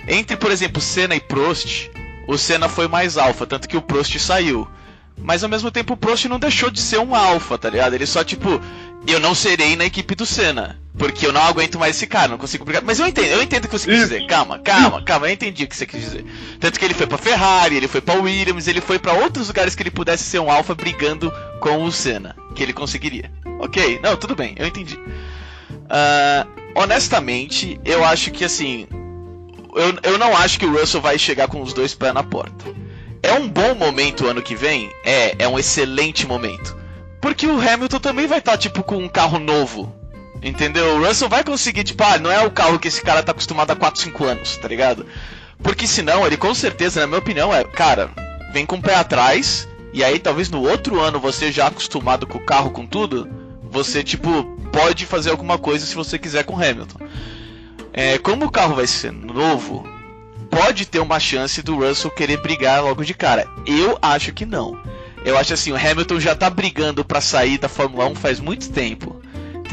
entre, 0.09 0.37
por 0.37 0.51
exemplo, 0.51 0.81
Senna 0.81 1.15
e 1.15 1.21
Prost, 1.21 1.91
o 2.27 2.37
Senna 2.37 2.69
foi 2.69 2.89
mais 2.89 3.17
alfa, 3.17 3.47
tanto 3.47 3.69
que 3.69 3.77
o 3.77 3.83
Prost 3.83 4.19
saiu. 4.19 4.67
Mas 5.19 5.45
ao 5.45 5.51
mesmo 5.51 5.71
tempo 5.71 5.93
o 5.93 5.97
Prost 5.97 6.25
não 6.27 6.39
deixou 6.39 6.71
de 6.71 6.81
ser 6.81 6.99
um 6.99 7.15
alfa, 7.15 7.59
tá 7.59 7.71
ligado? 7.71 7.95
Ele 7.95 8.07
só, 8.07 8.25
tipo, 8.25 8.61
eu 9.07 9.21
não 9.21 9.35
serei 9.35 9.77
na 9.77 9.85
equipe 9.85 10.15
do 10.15 10.27
Senna. 10.27 10.82
Porque 10.97 11.27
eu 11.27 11.33
não 11.33 11.43
aguento 11.43 11.79
mais 11.79 11.97
esse 11.97 12.07
cara, 12.07 12.29
não 12.29 12.39
consigo 12.39 12.65
brigar. 12.65 12.83
Mas 12.85 13.01
eu 13.01 13.07
entendo, 13.07 13.29
eu 13.29 13.43
entendo 13.43 13.65
o 13.65 13.69
que 13.69 13.79
você 13.79 13.91
quis 13.91 14.01
dizer. 14.01 14.27
Calma, 14.27 14.59
calma, 14.59 15.03
calma, 15.03 15.27
eu 15.27 15.33
entendi 15.33 15.65
o 15.65 15.69
que 15.69 15.75
você 15.75 15.87
quis 15.87 16.01
dizer. 16.01 16.25
Tanto 16.61 16.79
que 16.79 16.85
ele 16.85 16.93
foi 16.93 17.07
pra 17.07 17.17
Ferrari, 17.17 17.77
ele 17.77 17.89
foi 17.89 18.01
pra 18.03 18.15
Williams, 18.15 18.69
ele 18.69 18.81
foi 18.81 18.99
para 18.99 19.15
outros 19.15 19.49
lugares 19.49 19.75
que 19.75 19.83
ele 19.83 19.91
pudesse 19.91 20.25
ser 20.25 20.39
um 20.39 20.51
alfa 20.51 20.75
brigando 20.75 21.33
com 21.61 21.83
o 21.83 21.91
Senna. 21.91 22.37
Que 22.55 22.63
ele 22.63 22.75
conseguiria. 22.75 23.31
Ok, 23.59 24.01
não, 24.03 24.17
tudo 24.17 24.37
bem, 24.37 24.55
eu 24.59 24.67
entendi. 24.67 24.97
Uh, 24.97 26.47
honestamente, 26.75 27.81
eu 27.85 28.05
acho 28.05 28.31
que 28.31 28.45
assim. 28.45 28.87
Eu, 29.75 30.13
eu 30.13 30.19
não 30.19 30.37
acho 30.37 30.59
que 30.59 30.67
o 30.67 30.79
Russell 30.79 31.01
vai 31.01 31.19
chegar 31.19 31.49
com 31.49 31.63
os 31.63 31.73
dois 31.73 31.95
pés 31.95 32.13
na 32.13 32.23
porta. 32.23 32.67
É 33.23 33.33
um 33.33 33.49
bom 33.49 33.75
momento 33.75 34.25
o 34.25 34.29
ano 34.29 34.43
que 34.43 34.55
vem? 34.55 34.91
É, 35.05 35.37
é 35.39 35.49
um 35.49 35.59
excelente 35.59 36.27
momento. 36.27 36.77
Porque 37.19 37.47
o 37.47 37.59
Hamilton 37.59 37.99
também 37.99 38.27
vai 38.27 38.41
estar, 38.41 38.53
tá, 38.53 38.59
tipo, 38.59 38.83
com 38.83 38.97
um 38.97 39.09
carro 39.09 39.39
novo 39.39 40.02
Entendeu? 40.43 40.97
O 40.97 41.07
Russell 41.07 41.29
vai 41.29 41.45
conseguir, 41.45 41.85
tipo, 41.85 42.03
ah, 42.03 42.19
não 42.19 42.31
é 42.31 42.45
o 42.45 42.51
carro 42.51 42.79
que 42.79 42.89
esse 42.89 43.01
cara 43.01 43.23
tá 43.23 43.31
acostumado 43.31 43.71
há 43.71 43.77
4, 43.77 44.01
5 44.03 44.25
anos, 44.25 44.57
tá 44.57 44.67
ligado? 44.67 45.07
Porque 45.63 45.87
senão 45.87 46.27
ele 46.27 46.37
com 46.37 46.53
certeza, 46.55 47.01
na 47.01 47.07
minha 47.07 47.21
opinião, 47.21 47.55
é, 47.55 47.63
cara, 47.63 48.11
vem 48.53 48.67
com 48.67 48.77
o 48.77 48.83
pé 48.83 48.97
atrás, 48.97 49.69
e 49.93 50.03
aí 50.03 50.19
talvez 50.19 50.51
no 50.51 50.61
outro 50.69 51.01
ano 51.01 51.21
você 51.21 51.53
já 51.53 51.69
acostumado 51.69 52.27
com 52.27 52.39
o 52.39 52.45
carro, 52.45 52.71
com 52.71 52.85
tudo, 52.85 53.29
você 53.71 54.03
tipo 54.03 54.45
pode 54.73 55.07
fazer 55.07 55.31
alguma 55.31 55.59
coisa 55.59 55.87
se 55.87 55.95
você 55.95 56.19
quiser 56.19 56.45
com 56.45 56.57
Hamilton. 56.57 56.99
É, 57.93 58.19
como 58.19 58.47
o 58.47 58.51
carro 58.51 58.75
vai 58.75 58.87
ser 58.87 59.13
novo, 59.13 59.87
pode 60.51 60.87
ter 60.87 60.99
uma 60.99 61.21
chance 61.21 61.63
do 61.63 61.77
Russell 61.77 62.11
querer 62.11 62.39
brigar 62.39 62.83
logo 62.83 63.05
de 63.05 63.15
cara. 63.15 63.47
Eu 63.67 63.99
acho 64.03 64.33
que 64.33 64.47
não. 64.47 64.81
Eu 65.25 65.39
acho 65.39 65.55
assim, 65.55 65.71
o 65.71 65.77
Hamilton 65.77 66.19
já 66.19 66.35
tá 66.35 66.51
brigando 66.51 67.05
para 67.05 67.21
sair 67.21 67.59
da 67.59 67.69
Fórmula 67.69 68.07
1 68.07 68.15
faz 68.17 68.41
muito 68.41 68.71
tempo. 68.71 69.23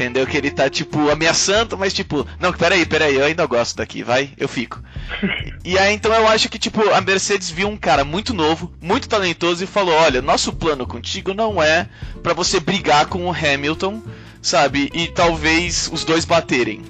Entendeu? 0.00 0.26
Que 0.26 0.38
ele 0.38 0.50
tá, 0.50 0.70
tipo, 0.70 1.10
ameaçando, 1.10 1.76
mas 1.76 1.92
tipo, 1.92 2.26
não, 2.38 2.54
peraí, 2.54 2.86
peraí, 2.86 3.16
eu 3.16 3.24
ainda 3.26 3.44
gosto 3.44 3.76
daqui, 3.76 4.02
vai, 4.02 4.30
eu 4.38 4.48
fico. 4.48 4.82
e 5.62 5.78
aí 5.78 5.92
então 5.92 6.10
eu 6.10 6.26
acho 6.26 6.48
que, 6.48 6.58
tipo, 6.58 6.88
a 6.88 7.02
Mercedes 7.02 7.50
viu 7.50 7.68
um 7.68 7.76
cara 7.76 8.02
muito 8.02 8.32
novo, 8.32 8.72
muito 8.80 9.06
talentoso 9.06 9.62
e 9.62 9.66
falou: 9.66 9.94
olha, 9.94 10.22
nosso 10.22 10.54
plano 10.54 10.86
contigo 10.86 11.34
não 11.34 11.62
é 11.62 11.86
para 12.22 12.32
você 12.32 12.58
brigar 12.58 13.08
com 13.08 13.26
o 13.26 13.30
Hamilton, 13.30 14.02
sabe? 14.40 14.90
E 14.94 15.06
talvez 15.06 15.90
os 15.92 16.02
dois 16.02 16.24
baterem. 16.24 16.80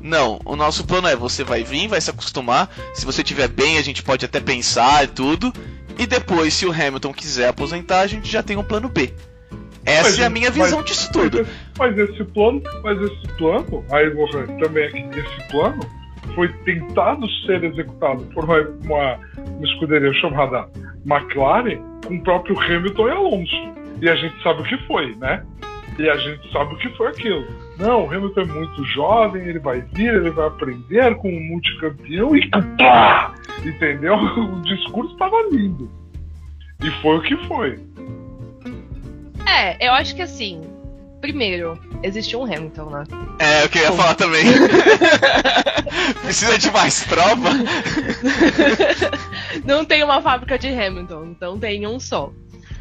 Não, 0.00 0.40
o 0.44 0.54
nosso 0.54 0.84
plano 0.84 1.08
é 1.08 1.16
você 1.16 1.42
vai 1.42 1.64
vir, 1.64 1.88
vai 1.88 2.00
se 2.00 2.10
acostumar. 2.10 2.72
Se 2.94 3.04
você 3.04 3.24
tiver 3.24 3.48
bem, 3.48 3.76
a 3.76 3.82
gente 3.82 4.04
pode 4.04 4.24
até 4.24 4.38
pensar 4.38 5.02
e 5.02 5.08
tudo. 5.08 5.52
E 5.98 6.06
depois, 6.06 6.54
se 6.54 6.64
o 6.64 6.70
Hamilton 6.70 7.12
quiser 7.12 7.48
aposentar, 7.48 8.02
a 8.02 8.06
gente 8.06 8.30
já 8.30 8.40
tem 8.40 8.56
um 8.56 8.62
plano 8.62 8.88
B. 8.88 9.12
Essa 9.84 10.02
mas, 10.02 10.18
é 10.20 10.26
a 10.26 10.30
minha 10.30 10.50
visão 10.50 10.78
mas, 10.78 10.90
disso 10.90 11.12
tudo. 11.12 11.46
Mas, 11.78 11.98
esse 11.98 12.24
plano, 12.24 12.62
mas 12.82 13.00
esse 13.00 13.28
plano, 13.36 13.84
aí 13.90 14.10
também 14.60 14.86
aqui, 14.86 15.18
esse 15.18 15.48
plano 15.50 15.80
foi 16.34 16.48
tentado 16.64 17.28
ser 17.46 17.64
executado 17.64 18.22
por 18.34 18.44
uma, 18.44 18.60
uma, 18.84 19.18
uma 19.36 19.66
escuderia 19.66 20.12
chamada 20.14 20.68
McLaren 21.04 21.78
com 22.06 22.14
o 22.14 22.22
próprio 22.22 22.58
Hamilton 22.58 23.08
e 23.08 23.10
Alonso. 23.10 23.72
E 24.00 24.08
a 24.08 24.14
gente 24.14 24.42
sabe 24.42 24.62
o 24.62 24.64
que 24.64 24.76
foi, 24.86 25.14
né? 25.16 25.44
E 25.98 26.08
a 26.08 26.16
gente 26.16 26.50
sabe 26.50 26.74
o 26.74 26.78
que 26.78 26.88
foi 26.96 27.08
aquilo. 27.08 27.46
Não, 27.78 28.06
o 28.06 28.10
Hamilton 28.10 28.40
é 28.40 28.44
muito 28.46 28.84
jovem, 28.86 29.42
ele 29.42 29.58
vai 29.58 29.80
vir, 29.92 30.14
ele 30.14 30.30
vai 30.30 30.46
aprender 30.46 31.14
com 31.16 31.28
um 31.28 31.40
multicampeão 31.48 32.34
e 32.34 32.48
pá! 32.78 33.34
Entendeu? 33.64 34.14
O 34.36 34.62
discurso 34.62 35.12
estava 35.12 35.36
lindo. 35.50 35.90
E 36.82 36.90
foi 37.02 37.18
o 37.18 37.22
que 37.22 37.36
foi. 37.46 37.78
É, 39.52 39.76
eu 39.86 39.92
acho 39.92 40.14
que 40.16 40.22
assim, 40.22 40.62
primeiro, 41.20 41.78
existe 42.02 42.34
um 42.36 42.44
Hamilton, 42.44 42.90
né? 42.90 43.04
É, 43.38 43.64
eu 43.64 43.68
queria 43.68 43.88
Como? 43.88 44.00
falar 44.00 44.14
também. 44.14 44.44
Precisa 46.24 46.58
de 46.58 46.70
mais 46.70 47.04
tropa? 47.04 47.50
Não 49.64 49.84
tem 49.84 50.02
uma 50.02 50.22
fábrica 50.22 50.58
de 50.58 50.68
Hamilton, 50.68 51.26
então 51.26 51.58
tem 51.58 51.86
um 51.86 52.00
só. 52.00 52.32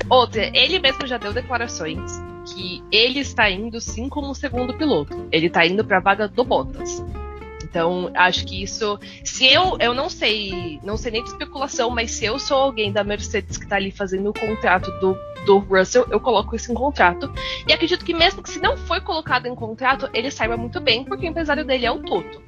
Outra, 0.09 0.49
ele 0.57 0.79
mesmo 0.79 1.05
já 1.05 1.17
deu 1.17 1.33
declarações 1.33 1.99
que 2.45 2.81
ele 2.91 3.19
está 3.19 3.49
indo 3.49 3.79
sim 3.79 4.09
como 4.09 4.33
segundo 4.33 4.73
piloto. 4.73 5.27
Ele 5.31 5.47
está 5.47 5.65
indo 5.65 5.83
para 5.83 5.97
a 5.97 6.01
vaga 6.01 6.27
do 6.27 6.43
Bottas. 6.43 7.03
Então, 7.63 8.11
acho 8.15 8.45
que 8.45 8.63
isso. 8.63 8.99
Se 9.23 9.45
eu. 9.45 9.77
Eu 9.79 9.93
não 9.93 10.09
sei. 10.09 10.79
Não 10.83 10.97
sei 10.97 11.11
nem 11.11 11.23
de 11.23 11.29
especulação, 11.29 11.89
mas 11.89 12.11
se 12.11 12.25
eu 12.25 12.37
sou 12.39 12.57
alguém 12.57 12.91
da 12.91 13.03
Mercedes 13.03 13.57
que 13.57 13.63
está 13.63 13.77
ali 13.77 13.91
fazendo 13.91 14.29
o 14.29 14.33
contrato 14.33 14.91
do, 14.99 15.17
do 15.45 15.59
Russell, 15.59 16.05
eu 16.09 16.19
coloco 16.19 16.55
isso 16.55 16.71
em 16.71 16.75
contrato. 16.75 17.31
E 17.67 17.73
acredito 17.73 18.05
que 18.05 18.13
mesmo 18.13 18.41
que 18.41 18.49
se 18.49 18.59
não 18.59 18.77
foi 18.77 19.01
colocado 19.01 19.47
em 19.47 19.55
contrato, 19.55 20.09
ele 20.13 20.31
saiba 20.31 20.57
muito 20.57 20.79
bem, 20.79 21.03
porque 21.03 21.25
o 21.25 21.29
empresário 21.29 21.65
dele 21.65 21.85
é 21.85 21.91
o 21.91 21.99
Toto. 21.99 22.41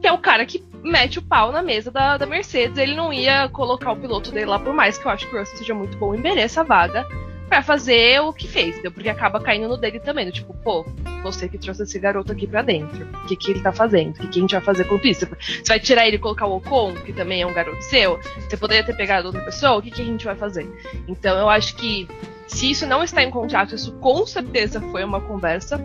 Que 0.00 0.06
é 0.06 0.12
o 0.12 0.18
cara 0.18 0.44
que 0.44 0.62
mete 0.82 1.18
o 1.18 1.22
pau 1.22 1.50
na 1.50 1.62
mesa 1.62 1.90
da, 1.90 2.16
da 2.16 2.26
Mercedes. 2.26 2.78
Ele 2.78 2.94
não 2.94 3.12
ia 3.12 3.48
colocar 3.48 3.92
o 3.92 3.96
piloto 3.96 4.30
dele 4.30 4.46
lá, 4.46 4.58
por 4.58 4.74
mais 4.74 4.98
que 4.98 5.06
eu 5.06 5.10
acho 5.10 5.28
que 5.28 5.34
o 5.34 5.38
Russell 5.38 5.58
seja 5.58 5.74
muito 5.74 5.96
bom 5.96 6.14
e 6.14 6.18
mereça 6.18 6.60
a 6.60 6.64
vaga 6.64 7.06
para 7.48 7.62
fazer 7.62 8.20
o 8.20 8.32
que 8.32 8.48
fez, 8.48 8.70
entendeu? 8.70 8.92
Porque 8.92 9.08
acaba 9.08 9.40
caindo 9.40 9.68
no 9.68 9.76
dele 9.76 10.00
também, 10.00 10.30
tipo, 10.30 10.54
pô, 10.54 10.84
você 11.22 11.48
que 11.48 11.58
trouxe 11.58 11.82
esse 11.82 11.98
garoto 11.98 12.32
aqui 12.32 12.46
para 12.46 12.62
dentro. 12.62 13.06
O 13.22 13.26
que, 13.26 13.36
que 13.36 13.50
ele 13.52 13.60
tá 13.60 13.72
fazendo? 13.72 14.10
O 14.10 14.14
que, 14.14 14.28
que 14.28 14.38
a 14.38 14.42
gente 14.42 14.52
vai 14.52 14.60
fazer 14.60 14.84
com 14.84 14.96
isso? 14.96 15.26
Você 15.26 15.64
vai 15.68 15.80
tirar 15.80 16.06
ele 16.06 16.16
e 16.16 16.18
colocar 16.18 16.46
o 16.46 16.56
Ocon, 16.56 16.94
que 16.94 17.12
também 17.12 17.42
é 17.42 17.46
um 17.46 17.52
garoto 17.54 17.82
seu? 17.84 18.18
Você 18.40 18.56
poderia 18.56 18.84
ter 18.84 18.96
pegado 18.96 19.28
outra 19.28 19.42
pessoa? 19.44 19.76
O 19.76 19.82
que, 19.82 19.90
que 19.90 20.02
a 20.02 20.04
gente 20.04 20.24
vai 20.24 20.34
fazer? 20.34 20.68
Então 21.06 21.38
eu 21.38 21.48
acho 21.48 21.76
que 21.76 22.08
se 22.46 22.70
isso 22.70 22.86
não 22.86 23.02
está 23.02 23.22
em 23.22 23.30
contrato, 23.30 23.74
isso 23.74 23.92
com 23.94 24.26
certeza 24.26 24.80
foi 24.90 25.04
uma 25.04 25.20
conversa. 25.20 25.80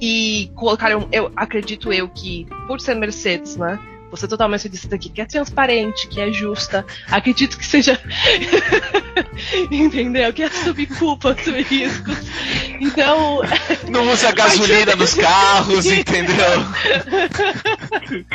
E 0.00 0.50
colocaram, 0.54 1.08
eu 1.10 1.32
acredito 1.34 1.92
eu 1.92 2.08
que, 2.08 2.46
por 2.68 2.80
ser 2.80 2.94
Mercedes, 2.94 3.56
né? 3.56 3.78
Você 4.10 4.24
é 4.24 4.28
totalmente 4.28 4.68
disse 4.68 4.92
aqui 4.92 5.08
que 5.10 5.20
é 5.20 5.26
transparente, 5.26 6.08
que 6.08 6.20
é 6.20 6.32
justa. 6.32 6.84
Acredito 7.10 7.58
que 7.58 7.66
seja. 7.66 8.00
Entendeu? 9.70 10.32
Que 10.32 10.44
assumir 10.44 10.86
culpa, 10.86 11.32
assumir 11.32 11.66
riscos. 11.66 12.16
Então. 12.80 13.40
Não 13.90 14.10
usa 14.10 14.32
gasolina 14.32 14.96
nos 14.96 15.14
carros, 15.14 15.86
entendeu? 15.86 16.36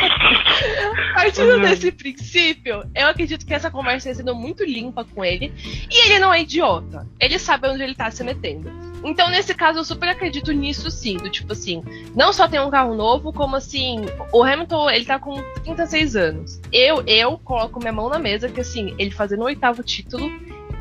Partindo 1.13 1.59
desse 1.61 1.91
princípio, 1.91 2.83
eu 2.95 3.07
acredito 3.07 3.45
que 3.45 3.53
essa 3.53 3.69
conversa 3.69 4.09
está 4.09 4.23
sendo 4.23 4.35
muito 4.35 4.63
limpa 4.63 5.05
com 5.05 5.23
ele. 5.23 5.53
E 5.91 6.05
ele 6.05 6.19
não 6.19 6.33
é 6.33 6.41
idiota. 6.41 7.07
Ele 7.19 7.37
sabe 7.37 7.67
onde 7.67 7.83
ele 7.83 7.91
está 7.91 8.09
se 8.09 8.23
metendo. 8.23 8.92
Então, 9.03 9.29
nesse 9.29 9.53
caso, 9.53 9.79
eu 9.79 9.83
super 9.83 10.09
acredito 10.09 10.51
nisso 10.51 10.89
sim. 10.89 11.17
Do 11.17 11.29
tipo 11.29 11.53
assim, 11.53 11.83
não 12.15 12.31
só 12.31 12.47
tem 12.47 12.59
um 12.59 12.69
carro 12.69 12.95
novo, 12.95 13.33
como 13.33 13.55
assim, 13.55 14.05
o 14.31 14.43
Hamilton, 14.43 14.89
ele 14.89 15.05
tá 15.05 15.19
com 15.19 15.41
36 15.63 16.15
anos. 16.15 16.61
Eu, 16.71 17.03
eu 17.05 17.37
coloco 17.37 17.79
minha 17.79 17.91
mão 17.91 18.09
na 18.09 18.19
mesa 18.19 18.49
que 18.49 18.61
assim, 18.61 18.95
ele 18.97 19.11
fazendo 19.11 19.41
o 19.41 19.45
oitavo 19.45 19.83
título, 19.83 20.31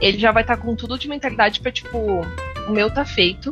ele 0.01 0.19
já 0.19 0.31
vai 0.31 0.43
estar 0.43 0.57
tá 0.57 0.63
com 0.63 0.75
tudo 0.77 0.99
de 0.99 1.09
mentalidade 1.09 1.61
pra, 1.61 1.73
tipo, 1.73 1.99
o 1.99 2.71
meu 2.71 2.91
tá 2.91 3.05
feito 3.05 3.51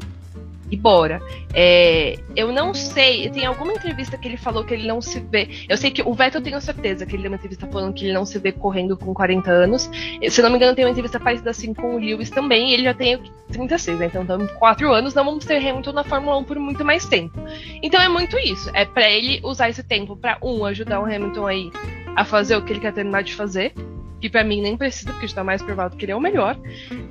e 0.71 0.77
bora. 0.77 1.21
É, 1.53 2.19
eu 2.37 2.53
não 2.53 2.73
sei, 2.73 3.29
tem 3.31 3.45
alguma 3.45 3.73
entrevista 3.73 4.17
que 4.17 4.29
ele 4.29 4.37
falou 4.37 4.65
que 4.65 4.75
ele 4.75 4.87
não 4.87 5.00
se 5.00 5.21
vê. 5.21 5.49
Eu 5.69 5.77
sei 5.77 5.91
que 5.91 6.03
o 6.03 6.15
Vettel 6.15 6.41
tenho 6.41 6.61
certeza 6.61 7.05
que 7.05 7.15
ele 7.15 7.23
deu 7.23 7.31
uma 7.31 7.37
entrevista 7.37 7.67
falando 7.67 7.93
que 7.93 8.05
ele 8.05 8.15
não 8.15 8.25
se 8.25 8.39
vê 8.39 8.53
correndo 8.53 8.97
com 8.97 9.12
40 9.12 9.50
anos. 9.50 9.91
Se 10.29 10.43
não 10.43 10.50
me 10.50 10.57
engano, 10.57 10.75
tem 10.75 10.85
uma 10.85 10.91
entrevista 10.91 11.19
parecida 11.19 11.50
assim 11.50 11.75
com 11.75 11.97
o 11.97 11.99
Lewis 11.99 12.31
também, 12.31 12.73
ele 12.73 12.85
já 12.85 12.95
tem 12.95 13.21
36, 13.50 13.99
né? 13.99 14.07
Então 14.07 14.23
estamos 14.23 14.50
4 14.53 14.93
anos, 14.93 15.15
não 15.15 15.25
vamos 15.25 15.45
ter 15.45 15.57
Hamilton 15.57 15.93
na 15.93 16.05
Fórmula 16.05 16.37
1 16.39 16.45
por 16.45 16.59
muito 16.59 16.85
mais 16.85 17.07
tempo. 17.07 17.39
Então 17.83 18.00
é 18.00 18.09
muito 18.09 18.39
isso. 18.39 18.71
É 18.75 18.85
para 18.85 19.11
ele 19.11 19.41
usar 19.43 19.69
esse 19.69 19.83
tempo 19.83 20.17
para 20.17 20.39
um 20.43 20.65
ajudar 20.65 21.00
o 21.00 21.05
Hamilton 21.05 21.47
aí 21.47 21.71
a 22.17 22.25
fazer 22.25 22.57
o 22.57 22.62
que 22.62 22.73
ele 22.73 22.81
quer 22.81 22.93
terminar 22.93 23.23
de 23.23 23.35
fazer 23.35 23.73
que 24.21 24.29
para 24.29 24.45
mim 24.45 24.61
nem 24.61 24.77
precisa, 24.77 25.11
porque 25.12 25.27
está 25.27 25.43
mais 25.43 25.62
provado 25.62 25.97
que 25.97 26.05
ele 26.05 26.12
é 26.12 26.17
o 26.17 26.21
melhor. 26.21 26.57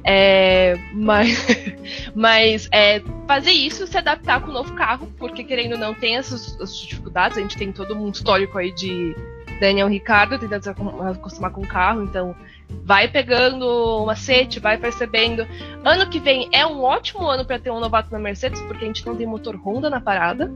É, 0.04 0.78
mas 0.94 1.46
mas 2.14 2.70
é, 2.72 3.02
fazer 3.28 3.52
isso, 3.52 3.88
se 3.88 3.98
adaptar 3.98 4.42
com 4.42 4.52
o 4.52 4.54
novo 4.54 4.74
carro, 4.74 5.12
porque 5.18 5.44
querendo 5.44 5.74
ou 5.74 5.78
não, 5.78 5.94
tem 5.94 6.18
essas, 6.18 6.56
essas 6.56 6.78
dificuldades. 6.78 7.38
A 7.38 7.42
gente 7.42 7.58
tem 7.58 7.72
todo 7.72 7.96
um 7.96 8.10
histórico 8.10 8.58
aí 8.58 8.72
de 8.72 9.16
Daniel 9.60 9.88
Ricardo 9.88 10.38
tentando 10.38 10.64
se 10.64 10.70
acostumar 10.70 11.52
com 11.52 11.62
o 11.62 11.68
carro, 11.68 12.04
então 12.04 12.36
vai 12.84 13.08
pegando 13.08 13.66
o 13.66 14.06
macete, 14.06 14.60
vai 14.60 14.78
percebendo. 14.78 15.48
Ano 15.84 16.08
que 16.08 16.20
vem 16.20 16.48
é 16.52 16.66
um 16.66 16.84
ótimo 16.84 17.28
ano 17.28 17.44
para 17.44 17.60
ter 17.60 17.72
um 17.72 17.80
novato 17.80 18.12
na 18.12 18.20
Mercedes, 18.20 18.62
porque 18.62 18.84
a 18.84 18.88
gente 18.88 19.06
não 19.06 19.16
tem 19.16 19.26
motor 19.26 19.56
Honda 19.56 19.90
na 19.90 20.00
parada. 20.00 20.52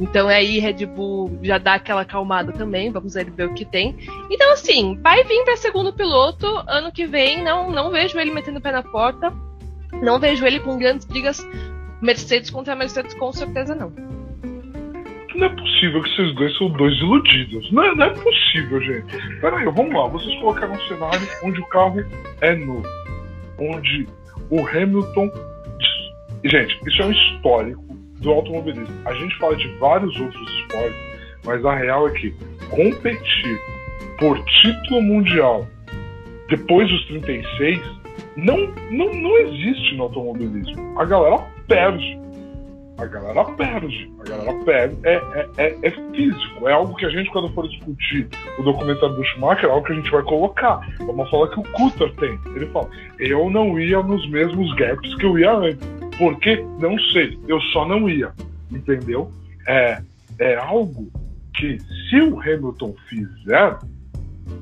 Então 0.00 0.28
aí 0.28 0.58
Red 0.58 0.86
Bull 0.86 1.38
já 1.42 1.58
dá 1.58 1.74
aquela 1.74 2.02
acalmada 2.02 2.52
também, 2.52 2.90
vamos 2.90 3.14
ver 3.14 3.46
o 3.46 3.54
que 3.54 3.64
tem. 3.64 3.96
Então 4.30 4.52
assim, 4.52 4.98
vai 5.02 5.22
vir 5.24 5.44
para 5.44 5.56
segundo 5.56 5.92
piloto 5.92 6.46
ano 6.66 6.90
que 6.90 7.06
vem, 7.06 7.42
não 7.42 7.70
não 7.70 7.90
vejo 7.90 8.18
ele 8.18 8.32
metendo 8.32 8.58
o 8.58 8.62
pé 8.62 8.72
na 8.72 8.82
porta. 8.82 9.32
Não 10.02 10.18
vejo 10.18 10.44
ele 10.44 10.58
com 10.58 10.76
grandes 10.76 11.06
brigas 11.06 11.46
Mercedes 12.02 12.50
contra 12.50 12.74
Mercedes 12.74 13.14
com 13.14 13.32
certeza 13.32 13.74
não. 13.74 13.92
Não 15.34 15.46
é 15.46 15.48
possível 15.48 16.02
que 16.02 16.10
esses 16.10 16.34
dois 16.34 16.56
são 16.58 16.68
dois 16.70 16.94
iludidos. 16.98 17.72
Não 17.72 17.82
é, 17.82 17.94
não 17.94 18.06
é 18.06 18.10
possível, 18.10 18.80
gente. 18.80 19.40
Peraí, 19.40 19.64
vamos 19.64 19.92
lá. 19.92 20.06
Vocês 20.08 20.38
colocaram 20.40 20.74
um 20.74 20.80
cenário 20.86 21.28
onde 21.42 21.60
o 21.60 21.66
carro 21.66 22.04
é 22.40 22.54
novo. 22.54 22.86
Onde 23.58 24.06
o 24.50 24.60
Hamilton. 24.60 25.30
Gente, 26.44 26.78
isso 26.86 27.02
é 27.02 27.06
um 27.06 27.12
histórico 27.12 27.83
do 28.24 28.32
automobilismo. 28.32 28.94
A 29.04 29.14
gente 29.14 29.36
fala 29.38 29.54
de 29.56 29.68
vários 29.78 30.18
outros 30.18 30.50
esportes, 30.60 30.98
mas 31.44 31.64
a 31.64 31.74
real 31.76 32.08
é 32.08 32.12
que 32.12 32.34
competir 32.70 33.58
por 34.18 34.42
título 34.44 35.02
mundial 35.02 35.66
depois 36.48 36.88
dos 36.88 37.06
36 37.06 37.80
não, 38.36 38.56
não, 38.90 39.12
não 39.12 39.38
existe 39.38 39.96
no 39.96 40.04
automobilismo. 40.04 40.98
A 40.98 41.04
galera 41.04 41.44
perde. 41.68 42.18
A 42.98 43.06
galera 43.06 43.44
perde. 43.44 44.12
A 44.20 44.28
galera 44.28 44.64
perde. 44.64 44.96
É, 45.04 45.14
é, 45.14 45.48
é, 45.56 45.78
é, 45.82 45.90
físico. 45.90 46.68
É 46.68 46.72
algo 46.72 46.94
que 46.94 47.04
a 47.04 47.10
gente, 47.10 47.28
quando 47.30 47.52
for 47.52 47.68
discutir 47.68 48.28
o 48.58 48.62
documentário 48.62 49.16
do 49.16 49.24
Schumacher, 49.24 49.68
é 49.68 49.72
algo 49.72 49.84
que 49.84 49.92
a 49.92 49.96
gente 49.96 50.10
vai 50.10 50.22
colocar. 50.22 50.80
É 51.00 51.02
uma 51.02 51.26
fala 51.28 51.48
que 51.50 51.58
o 51.58 51.62
Cutter 51.72 52.12
tem. 52.16 52.38
Ele 52.54 52.66
fala: 52.66 52.88
Eu 53.18 53.50
não 53.50 53.78
ia 53.78 54.02
nos 54.02 54.28
mesmos 54.30 54.72
gaps 54.74 55.14
que 55.16 55.26
eu 55.26 55.38
ia 55.38 55.52
antes. 55.52 56.03
Por 56.18 56.38
quê? 56.38 56.64
Não 56.78 56.98
sei. 57.12 57.38
Eu 57.48 57.60
só 57.72 57.86
não 57.86 58.08
ia. 58.08 58.32
Entendeu? 58.70 59.30
É, 59.66 60.02
é 60.38 60.56
algo 60.56 61.10
que, 61.54 61.78
se 62.08 62.20
o 62.20 62.40
Hamilton 62.40 62.94
fizer, 63.08 63.78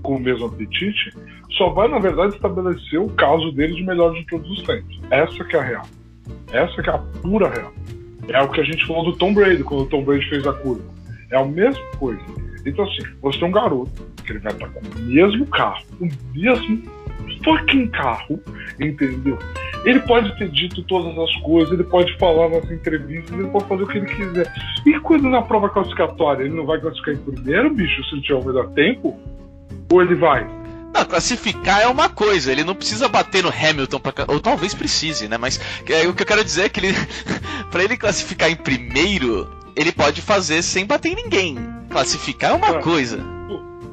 com 0.03 0.17
o 0.17 0.21
mesmo 0.21 0.47
apetite, 0.47 1.13
só 1.53 1.71
vai, 1.71 1.89
na 1.89 1.99
verdade, 1.99 2.35
estabelecer 2.35 3.01
o 3.01 3.09
caso 3.11 3.53
dele 3.53 3.75
de 3.75 3.83
melhor 3.83 4.13
de 4.15 4.25
todos 4.27 4.51
os 4.51 4.63
tempos. 4.63 5.01
Essa 5.11 5.45
que 5.45 5.57
é 5.57 5.59
a 5.59 5.63
real. 5.63 5.87
Essa 6.53 6.83
que 6.83 6.91
é 6.91 6.93
a 6.93 6.99
pura 6.99 7.49
real. 7.49 7.73
É 8.29 8.41
o 8.41 8.49
que 8.49 8.61
a 8.61 8.65
gente 8.65 8.87
falou 8.87 9.05
do 9.05 9.17
Tom 9.17 9.35
Brady, 9.35 9.63
quando 9.65 9.83
o 9.83 9.87
Tom 9.87 10.05
Brady 10.05 10.29
fez 10.29 10.47
a 10.47 10.53
curva. 10.53 10.85
É 11.31 11.37
a 11.37 11.45
mesma 11.45 11.85
coisa. 11.99 12.23
Então, 12.65 12.85
assim, 12.85 13.03
você 13.21 13.39
tem 13.39 13.49
um 13.49 13.53
garoto 13.53 14.07
que 14.25 14.33
ele 14.33 14.39
vai 14.39 14.53
estar 14.53 14.69
com 14.69 14.81
o 14.81 15.03
mesmo 15.03 15.47
carro, 15.47 15.85
o 16.01 16.09
mesmo 16.35 16.83
fucking 17.45 17.89
carro, 17.89 18.41
entendeu? 18.79 19.39
Ele 19.85 20.01
pode 20.01 20.37
ter 20.39 20.49
dito 20.49 20.83
todas 20.85 21.17
as 21.19 21.35
coisas, 21.43 21.73
ele 21.73 21.85
pode 21.85 22.17
falar 22.19 22.49
nas 22.49 22.71
entrevistas, 22.71 23.37
ele 23.37 23.49
pode 23.49 23.67
fazer 23.67 23.83
o 23.83 23.87
que 23.87 23.99
ele 23.99 24.07
quiser. 24.07 24.53
E 24.87 24.99
quando 25.01 25.29
na 25.29 25.43
prova 25.43 25.69
classificatória 25.69 26.45
ele 26.45 26.55
não 26.55 26.65
vai 26.65 26.81
classificar 26.81 27.15
em 27.15 27.19
primeiro, 27.19 27.75
bicho, 27.75 28.05
se 28.05 28.15
ele 28.15 28.23
tiver 28.23 28.39
o 28.39 28.45
melhor 28.45 28.69
tempo? 28.71 29.19
Ou 29.91 30.03
ele 30.03 30.15
vai? 30.15 30.47
Não, 30.95 31.05
classificar 31.07 31.81
é 31.81 31.87
uma 31.87 32.09
coisa, 32.09 32.53
ele 32.53 32.65
não 32.65 32.75
precisa 32.75 33.09
bater 33.09 33.43
no 33.43 33.49
Hamilton, 33.49 33.99
pra, 33.99 34.13
ou 34.29 34.39
talvez 34.39 34.75
precise, 34.75 35.27
né? 35.27 35.39
Mas 35.39 35.59
é, 35.89 36.07
o 36.07 36.15
que 36.15 36.23
eu 36.23 36.27
quero 36.27 36.45
dizer 36.45 36.67
é 36.67 36.69
que 36.69 36.81
ele, 36.81 36.95
para 37.71 37.83
ele 37.83 37.97
classificar 37.97 38.51
em 38.51 38.57
primeiro, 38.57 39.51
ele 39.75 39.91
pode 39.91 40.21
fazer 40.21 40.63
sem 40.63 40.85
bater 40.85 41.13
em 41.13 41.17
ninguém. 41.17 41.57
Classificar 41.91 42.51
é 42.51 42.55
uma 42.55 42.77
é. 42.77 42.83
coisa. 42.83 43.42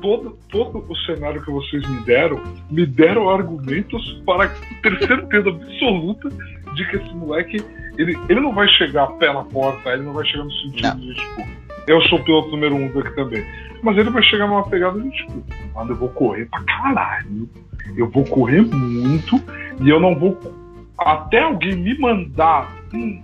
Todo, 0.02 0.38
todo 0.50 0.86
o 0.88 0.96
cenário 1.00 1.42
que 1.44 1.52
vocês 1.52 1.88
me 1.90 2.00
deram, 2.06 2.42
me 2.70 2.86
deram 2.86 3.30
argumentos 3.30 4.22
para 4.26 4.48
ter 4.82 4.98
certeza 5.06 5.50
absoluta 5.50 6.30
de 6.74 6.90
que 6.90 6.98
esse 6.98 7.14
moleque, 7.16 7.58
ele, 7.98 8.18
ele 8.30 8.40
não 8.40 8.54
vai 8.54 8.68
chegar 8.70 9.08
pé 9.18 9.34
na 9.34 9.44
porta, 9.44 9.90
ele 9.90 10.04
não 10.04 10.14
vai 10.14 10.26
chegar 10.26 10.46
no 10.46 10.52
sentido 10.52 10.88
não. 10.88 11.00
de, 11.00 11.16
tipo, 11.16 11.48
eu 11.88 12.02
sou 12.04 12.20
o 12.20 12.24
piloto 12.24 12.52
número 12.52 12.76
um 12.76 12.92
daqui 12.92 13.16
também. 13.16 13.44
Mas 13.82 13.98
ele 13.98 14.10
vai 14.10 14.22
chegar 14.24 14.48
numa 14.48 14.68
pegada 14.68 15.00
de 15.00 15.10
tipo, 15.10 15.44
mano, 15.74 15.92
eu 15.92 15.96
vou 15.96 16.10
correr 16.10 16.46
pra 16.46 16.62
caralho. 16.64 17.50
Eu 17.98 18.08
vou 18.10 18.24
correr 18.26 18.62
muito 18.62 19.42
e 19.82 19.90
eu 19.90 20.00
não 20.00 20.16
vou. 20.16 20.38
Até 20.98 21.42
alguém 21.42 21.76
me 21.76 21.98
mandar. 21.98 22.76
Hum, 22.94 23.22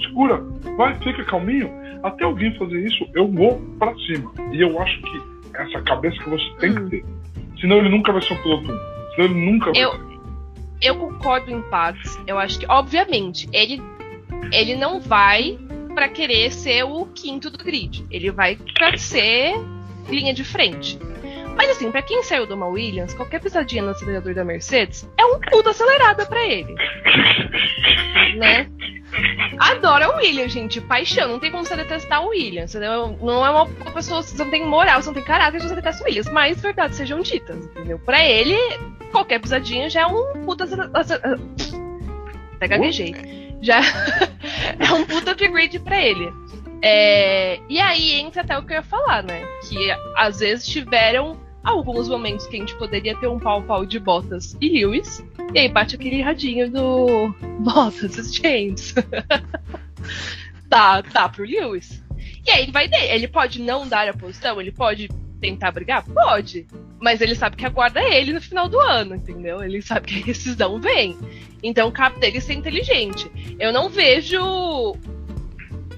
segura, 0.00 0.42
vai, 0.76 0.94
fica 1.00 1.24
calminho. 1.24 1.70
Até 2.02 2.24
alguém 2.24 2.56
fazer 2.56 2.84
isso, 2.86 3.06
eu 3.14 3.30
vou 3.30 3.60
pra 3.78 3.94
cima. 4.06 4.32
E 4.52 4.60
eu 4.60 4.80
acho 4.80 5.02
que 5.02 5.31
essa 5.54 5.82
cabeça 5.82 6.22
que 6.22 6.30
você 6.30 6.44
tem 6.58 6.70
hum. 6.70 6.88
que 6.88 6.90
ter. 6.90 7.04
Senão 7.60 7.78
ele 7.78 7.88
nunca 7.88 8.12
vai 8.12 8.22
ser 8.22 8.34
um 8.34 8.42
piloto 8.42 8.64
1. 8.64 8.66
Senão 9.14 9.24
ele 9.24 9.52
nunca 9.52 9.72
vai 9.72 9.84
eu, 9.84 9.92
ser. 9.92 10.12
Eu 10.82 10.96
concordo 10.96 11.50
em 11.50 11.62
partes. 11.62 12.18
Eu 12.26 12.38
acho 12.38 12.58
que, 12.58 12.66
obviamente, 12.68 13.48
ele, 13.52 13.80
ele 14.52 14.74
não 14.74 15.00
vai 15.00 15.58
para 15.94 16.08
querer 16.08 16.50
ser 16.50 16.84
o 16.84 17.06
quinto 17.06 17.50
do 17.50 17.58
grid. 17.58 18.04
Ele 18.10 18.30
vai 18.30 18.58
para 18.74 18.96
ser 18.96 19.54
linha 20.08 20.34
de 20.34 20.44
frente. 20.44 20.98
Mas 21.56 21.70
assim, 21.70 21.90
para 21.90 22.02
quem 22.02 22.22
saiu 22.22 22.46
do 22.46 22.54
uma 22.54 22.66
Williams, 22.66 23.14
qualquer 23.14 23.40
pisadinha 23.40 23.82
no 23.82 23.90
acelerador 23.90 24.34
da 24.34 24.44
Mercedes 24.44 25.08
é 25.16 25.24
um 25.24 25.40
puta 25.40 25.70
acelerada 25.70 26.26
para 26.26 26.44
ele. 26.44 26.74
né? 28.36 28.68
Adora 29.58 30.10
o 30.10 30.16
Williams, 30.16 30.52
gente. 30.52 30.80
Paixão. 30.80 31.28
Não 31.28 31.38
tem 31.38 31.50
como 31.50 31.64
você 31.64 31.76
detestar 31.76 32.24
o 32.24 32.28
Williams. 32.28 32.74
Entendeu? 32.74 33.18
Não 33.20 33.44
é 33.44 33.50
uma 33.50 33.66
pessoa. 33.92 34.22
Você 34.22 34.42
não 34.42 34.50
tem 34.50 34.66
moral, 34.66 35.02
você 35.02 35.08
não 35.08 35.14
tem 35.14 35.24
caráter, 35.24 35.60
você 35.60 35.74
detesta 35.74 36.02
o 36.02 36.06
Williams. 36.06 36.30
Mas 36.30 36.60
verdade 36.60 36.96
sejam 36.96 37.20
ditas, 37.20 37.64
entendeu? 37.66 37.98
Pra 37.98 38.24
ele, 38.24 38.56
qualquer 39.10 39.38
pisadinha 39.38 39.90
já 39.90 40.02
é 40.02 40.06
um 40.06 40.44
puta. 40.44 40.64
Até 42.56 42.68
gaguejei 42.68 43.42
já 43.62 43.80
é 44.78 44.92
um 44.92 45.06
puta 45.06 45.30
upgrade 45.30 45.78
para 45.78 46.02
ele. 46.02 46.30
É, 46.82 47.60
e 47.68 47.80
aí 47.80 48.20
entra 48.20 48.42
até 48.42 48.58
o 48.58 48.62
que 48.64 48.72
eu 48.72 48.78
ia 48.78 48.82
falar, 48.82 49.22
né? 49.22 49.40
Que 49.68 49.90
às 50.16 50.40
vezes 50.40 50.66
tiveram 50.66 51.38
alguns 51.62 52.08
momentos 52.08 52.46
que 52.46 52.56
a 52.56 52.60
gente 52.60 52.76
poderia 52.76 53.16
ter 53.16 53.28
um 53.28 53.38
pau-pau 53.38 53.86
de 53.86 53.98
Bottas 53.98 54.56
e 54.60 54.68
Lewis, 54.68 55.24
e 55.54 55.58
aí 55.58 55.68
bate 55.68 55.94
aquele 55.94 56.20
radinho 56.20 56.70
do 56.70 57.34
Bottas, 57.60 58.34
James. 58.34 58.94
tá, 60.68 61.02
tá 61.02 61.28
pro 61.28 61.44
Lewis. 61.44 62.02
E 62.44 62.50
aí 62.50 62.62
ele 62.64 62.72
vai 62.72 62.90
ele 62.92 63.28
pode 63.28 63.60
não 63.60 63.86
dar 63.86 64.08
a 64.08 64.14
posição, 64.14 64.60
ele 64.60 64.72
pode 64.72 65.08
tentar 65.40 65.72
brigar? 65.72 66.04
Pode. 66.04 66.66
Mas 67.00 67.20
ele 67.20 67.34
sabe 67.34 67.56
que 67.56 67.66
aguarda 67.66 68.00
ele 68.00 68.32
no 68.32 68.40
final 68.40 68.68
do 68.68 68.78
ano, 68.78 69.14
entendeu? 69.16 69.62
Ele 69.62 69.82
sabe 69.82 70.06
que 70.06 70.22
a 70.22 70.26
rescisão 70.26 70.80
vem. 70.80 71.16
Então 71.62 71.90
cabe 71.90 72.18
dele 72.18 72.40
ser 72.40 72.54
inteligente. 72.54 73.30
Eu 73.58 73.72
não 73.72 73.88
vejo 73.88 74.96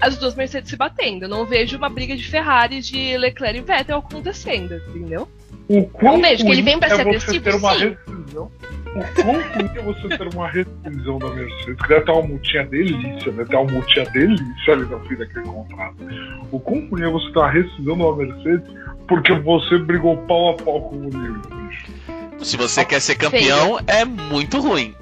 as 0.01 0.17
duas 0.17 0.35
Mercedes 0.35 0.69
se 0.69 0.75
batendo. 0.75 1.25
Eu 1.25 1.29
não 1.29 1.45
vejo 1.45 1.77
uma 1.77 1.89
briga 1.89 2.15
de 2.15 2.27
Ferrari 2.27 2.81
de 2.81 3.17
Leclerc 3.17 3.59
e 3.59 3.61
Vettel 3.61 3.97
acontecendo, 3.97 4.75
entendeu? 4.89 5.27
O 5.67 5.89
não 6.01 6.21
vejo 6.21 6.45
que 6.45 6.51
ele 6.51 6.61
vem 6.61 6.79
pra 6.79 6.87
é 6.89 6.95
ser 6.95 7.01
agressivo. 7.01 7.43
Ter 7.43 7.55
uma 7.55 7.73
sim. 7.73 7.97
rescisão. 8.07 8.51
O 8.95 9.21
quão 9.21 9.33
ruim 9.33 9.69
é 9.75 9.81
você 9.81 10.17
ter 10.17 10.33
uma 10.33 10.47
rescisão 10.49 11.19
da 11.19 11.29
Mercedes, 11.29 11.81
que 11.81 11.87
deve 11.89 12.05
ter 12.05 12.11
uma 12.11 12.21
multinha 12.21 12.65
delícia, 12.65 13.31
deve 13.31 13.45
ter 13.45 13.55
uma 13.57 13.71
multinha 13.71 14.05
delícia 14.05 14.73
ali 14.73 14.85
no 14.85 14.99
fim 15.01 15.15
daquele 15.15 15.45
contrato. 15.45 15.95
O 16.51 16.59
quão 16.59 16.87
ruim 16.87 17.03
é 17.03 17.09
você 17.09 17.31
ter 17.31 17.39
uma 17.39 17.51
rescisão 17.51 17.97
da 17.97 18.15
Mercedes 18.15 18.85
porque 19.07 19.33
você 19.33 19.77
brigou 19.79 20.17
pau 20.17 20.51
a 20.51 20.53
pau 20.53 20.81
com 20.89 20.95
o 20.95 21.09
Lewis, 21.09 21.41
bicho. 21.45 21.91
Se 22.43 22.57
você 22.57 22.81
ah, 22.81 22.85
quer 22.85 23.01
ser 23.01 23.15
campeão, 23.15 23.77
feio. 23.77 23.85
é 23.87 24.05
muito 24.05 24.59
ruim. 24.59 24.95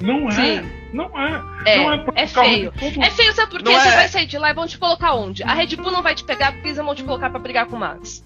Não 0.00 0.28
é. 0.28 0.32
Sim. 0.32 0.70
Não 0.92 1.06
é. 1.18 1.42
É, 1.64 1.78
não 1.78 1.92
é, 1.92 2.04
é 2.16 2.26
feio. 2.26 2.72
Todo... 2.72 3.02
É 3.02 3.10
feio, 3.10 3.32
sabe 3.34 3.50
por 3.50 3.62
quê? 3.62 3.72
Não 3.72 3.80
você 3.80 3.88
é... 3.88 3.94
vai 3.94 4.08
sair 4.08 4.26
de 4.26 4.36
lá 4.36 4.50
e 4.50 4.54
vão 4.54 4.66
te 4.66 4.76
colocar 4.78 5.14
onde? 5.14 5.42
A 5.42 5.54
Red 5.54 5.76
Bull 5.76 5.92
não 5.92 6.02
vai 6.02 6.14
te 6.14 6.24
pegar 6.24 6.52
porque 6.52 6.68
eles 6.68 6.76
vão 6.76 6.94
te 6.94 7.04
colocar 7.04 7.30
pra 7.30 7.38
brigar 7.38 7.66
com 7.66 7.76
o 7.76 7.78
Max. 7.78 8.24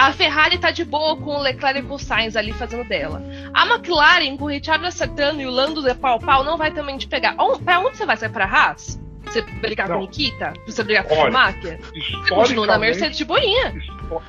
A 0.00 0.14
Ferrari 0.14 0.56
tá 0.56 0.70
de 0.70 0.82
boa 0.82 1.14
com 1.14 1.36
o 1.36 1.42
Leclerc 1.42 1.80
e 1.80 1.82
com 1.82 1.96
o 1.96 1.98
Sainz 1.98 2.34
ali 2.34 2.54
fazendo 2.54 2.88
dela. 2.88 3.22
A 3.52 3.66
McLaren, 3.66 4.34
com 4.38 4.44
o 4.44 4.48
Richard 4.48 4.82
acertando 4.86 5.42
e 5.42 5.46
o 5.46 5.50
Lando 5.50 5.82
de 5.82 5.94
pau 5.94 6.18
pau, 6.18 6.42
não 6.42 6.56
vai 6.56 6.70
também 6.70 6.96
te 6.96 7.06
pegar. 7.06 7.34
Pra 7.34 7.80
onde 7.80 7.98
você 7.98 8.06
vai? 8.06 8.16
Você 8.16 8.26
vai 8.26 8.32
pra 8.32 8.46
Haas? 8.46 8.98
Você 9.26 9.42
brigar 9.42 9.90
não. 9.90 9.96
com 9.96 10.00
Nikita? 10.00 10.54
Você 10.64 10.82
brigar 10.82 11.04
com 11.04 11.12
o 11.12 11.16
Schumacher? 11.18 11.78
Você 11.82 12.34
continua 12.34 12.66
na 12.66 12.78
Mercedes 12.78 13.18
de 13.18 13.26
boinha. 13.26 13.74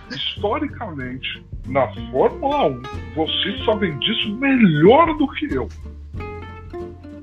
Historicamente, 0.10 1.42
na 1.66 1.88
Fórmula 2.12 2.68
1, 2.68 2.82
você 3.16 3.64
sabe 3.64 3.94
disso 4.00 4.36
melhor 4.36 5.18
do 5.18 5.26
que 5.30 5.54
eu. 5.54 5.70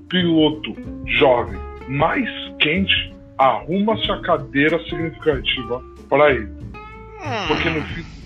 Piloto 0.08 0.74
jovem, 1.04 1.60
mais 1.86 2.26
quente, 2.60 3.14
arruma-se 3.36 4.10
a 4.10 4.22
cadeira 4.22 4.82
significativa 4.84 5.84
para 6.08 6.32
ele. 6.32 6.50
Porque 7.46 7.68
no 7.68 7.82
fim 7.82 8.17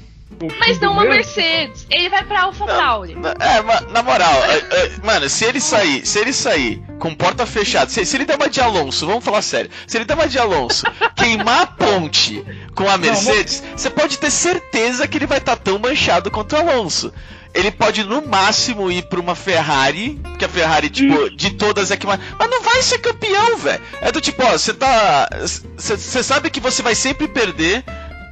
mas 0.59 0.81
não 0.81 0.92
uma 0.92 1.05
Mercedes. 1.05 1.87
Ele 1.90 2.09
vai 2.09 2.25
pra 2.25 2.42
Alpha 2.42 2.66
Tauri. 2.66 3.16
É, 3.40 3.90
na 3.90 4.03
moral, 4.03 4.45
é, 4.45 4.57
é, 4.57 4.92
mano, 5.03 5.29
se 5.29 5.45
ele 5.45 5.61
sair, 5.61 6.07
se 6.07 6.18
ele 6.18 6.33
sair 6.33 6.83
com 6.99 7.14
porta 7.14 7.47
fechada, 7.47 7.90
se, 7.90 8.05
se 8.05 8.16
ele 8.16 8.25
der 8.25 8.37
uma 8.37 8.49
de 8.49 8.61
Alonso, 8.61 9.07
vamos 9.07 9.25
falar 9.25 9.42
sério, 9.42 9.71
se 9.87 9.97
ele 9.97 10.05
der 10.05 10.14
uma 10.14 10.29
de 10.29 10.38
Alonso, 10.38 10.85
queimar 11.16 11.62
a 11.62 11.66
ponte 11.66 12.45
com 12.75 12.88
a 12.88 12.97
Mercedes, 12.97 13.62
você 13.77 13.90
pode 13.90 14.18
ter 14.18 14.31
certeza 14.31 15.07
que 15.07 15.18
ele 15.18 15.27
vai 15.27 15.38
estar 15.38 15.57
tá 15.57 15.62
tão 15.62 15.79
manchado 15.79 16.31
quanto 16.31 16.55
o 16.55 16.59
Alonso. 16.59 17.12
Ele 17.55 17.71
pode 17.71 18.03
no 18.03 18.27
máximo 18.27 18.90
ir 18.90 19.03
pra 19.03 19.21
uma 19.21 19.35
Ferrari, 19.35 20.18
que 20.38 20.45
a 20.45 20.49
Ferrari, 20.49 20.88
tipo, 20.88 21.29
de 21.31 21.51
todas 21.51 21.90
é 21.90 21.97
que 21.99 22.07
mais. 22.07 22.18
Mas 22.38 22.51
não 22.51 22.62
vai 22.62 22.81
ser 22.81 22.99
campeão, 22.99 23.59
velho. 23.59 23.83
É 24.01 24.11
do 24.11 24.23
tipo, 24.23 24.42
ó, 24.42 24.53
você 24.53 24.73
tá. 24.73 25.29
Você 25.77 26.23
sabe 26.23 26.49
que 26.49 26.61
você 26.61 26.83
vai 26.83 26.95
sempre 26.95 27.29
perder 27.29 27.85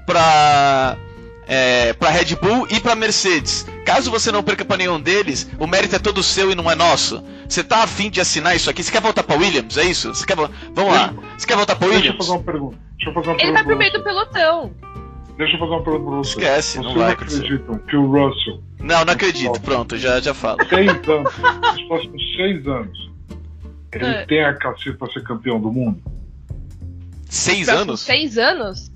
pra 0.07 0.97
é, 1.51 1.93
para 1.95 2.11
Red 2.11 2.37
Bull 2.37 2.69
e 2.71 2.79
para 2.79 2.95
Mercedes. 2.95 3.67
Caso 3.85 4.09
você 4.09 4.31
não 4.31 4.41
perca 4.41 4.65
para 4.65 4.77
nenhum 4.77 5.01
deles, 5.01 5.51
o 5.59 5.67
mérito 5.67 5.97
é 5.97 5.99
todo 5.99 6.23
seu 6.23 6.53
e 6.53 6.55
não 6.55 6.71
é 6.71 6.77
nosso. 6.77 7.25
Você 7.49 7.65
tá 7.65 7.83
afim 7.83 8.09
de 8.09 8.21
assinar 8.21 8.55
isso 8.55 8.71
aqui? 8.71 8.85
Você 8.85 8.93
quer 8.93 9.01
voltar 9.01 9.25
para 9.25 9.37
Williams? 9.37 9.77
É 9.77 9.83
isso? 9.83 10.15
Você 10.15 10.25
quer 10.25 10.37
Vamos 10.37 10.95
lá. 10.95 11.13
Você 11.37 11.49
quer 11.49 11.57
voltar 11.57 11.75
para 11.75 11.89
Williams? 11.89 12.03
Deixa 12.05 12.15
eu 12.15 12.19
fazer 12.19 12.31
uma 12.31 12.45
pergunta. 12.45 12.79
Deixa 12.95 13.11
eu 13.11 13.15
fazer 13.15 13.31
uma 13.31 13.43
Ele 13.43 13.53
vai 13.53 13.65
pro 13.65 13.77
meio 13.77 13.93
do 13.93 14.05
pelotão. 14.05 14.73
Deixa 15.37 15.55
eu 15.57 15.59
fazer 15.59 15.73
uma 15.73 15.83
pergunta 15.83 16.05
pra 16.05 16.17
você. 16.19 16.31
Esquece, 16.31 16.79
Vocês 16.79 16.85
não 16.85 16.95
vai 16.95 17.13
acreditam 17.13 17.79
que 17.79 17.97
o 17.97 18.07
Russell. 18.07 18.63
Não, 18.79 19.05
não 19.05 19.13
acredito. 19.13 19.61
Pronto, 19.61 19.99
já, 19.99 20.21
já 20.21 20.33
falo. 20.33 20.59
Seis 20.69 20.89
anos, 21.09 21.33
nos 21.39 21.83
próximos 21.89 22.37
seis 22.37 22.67
anos, 22.69 23.11
ele 23.93 24.07
é. 24.07 24.27
tem 24.27 24.45
a 24.45 24.55
cacife 24.55 24.93
para 24.93 25.13
ser 25.13 25.25
campeão 25.25 25.61
do 25.61 25.73
mundo? 25.73 26.01
Seis 27.29 27.69
anos? 27.69 28.01
Seis 28.03 28.39
anos? 28.39 28.89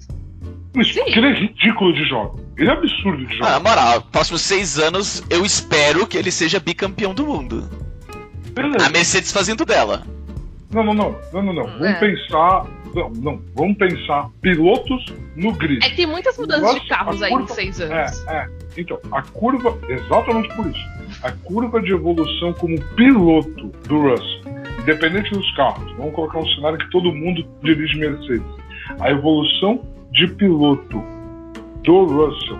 Isso, 0.77 0.95
porque 0.95 1.19
ele 1.19 1.27
é 1.27 1.33
ridículo 1.33 1.93
de 1.93 2.05
jogo. 2.05 2.44
Ele 2.57 2.69
é 2.69 2.73
absurdo 2.73 3.27
de 3.27 3.37
jogo. 3.37 3.47
Ah, 3.47 3.61
moral, 3.61 4.03
próximos 4.12 4.43
seis 4.43 4.79
anos 4.79 5.23
eu 5.29 5.45
espero 5.45 6.07
que 6.07 6.17
ele 6.17 6.31
seja 6.31 6.61
bicampeão 6.61 7.14
do 7.14 7.27
mundo. 7.27 7.69
Beleza. 8.53 8.87
A 8.87 8.90
Mercedes 8.90 9.33
fazendo 9.33 9.64
dela. 9.64 10.03
Não, 10.71 10.85
não, 10.85 10.95
não, 10.95 11.17
não, 11.33 11.43
não, 11.43 11.53
não. 11.53 11.64
Vamos 11.64 11.83
é. 11.83 11.95
pensar. 11.95 12.67
Não, 12.95 13.11
não. 13.11 13.43
Vamos 13.55 13.77
pensar 13.77 14.29
pilotos 14.40 15.05
no 15.37 15.53
grid. 15.53 15.85
É 15.85 15.90
que 15.90 15.97
tem 15.97 16.07
muitas 16.07 16.38
mudanças 16.38 16.81
de 16.81 16.88
carros 16.88 17.23
aí 17.23 17.31
curva, 17.31 17.53
em 17.53 17.55
seis 17.55 17.81
anos. 17.81 18.27
É, 18.27 18.37
é. 18.37 18.49
Então, 18.77 18.99
a 19.11 19.23
curva, 19.23 19.77
exatamente 19.88 20.55
por 20.55 20.67
isso. 20.67 20.95
A 21.23 21.33
curva 21.33 21.81
de 21.81 21.93
evolução 21.93 22.53
como 22.55 22.81
piloto 22.97 23.69
do 23.88 24.03
Russell, 24.03 24.40
independente 24.81 25.31
dos 25.31 25.57
carros, 25.57 25.93
vamos 25.97 26.14
colocar 26.14 26.38
um 26.38 26.47
cenário 26.55 26.79
que 26.79 26.90
todo 26.90 27.12
mundo 27.12 27.45
dirige 27.62 27.99
Mercedes. 27.99 28.47
A 29.01 29.11
evolução 29.11 29.85
de 30.12 30.29
piloto 30.29 31.13
do 31.85 32.05
Russell 32.07 32.59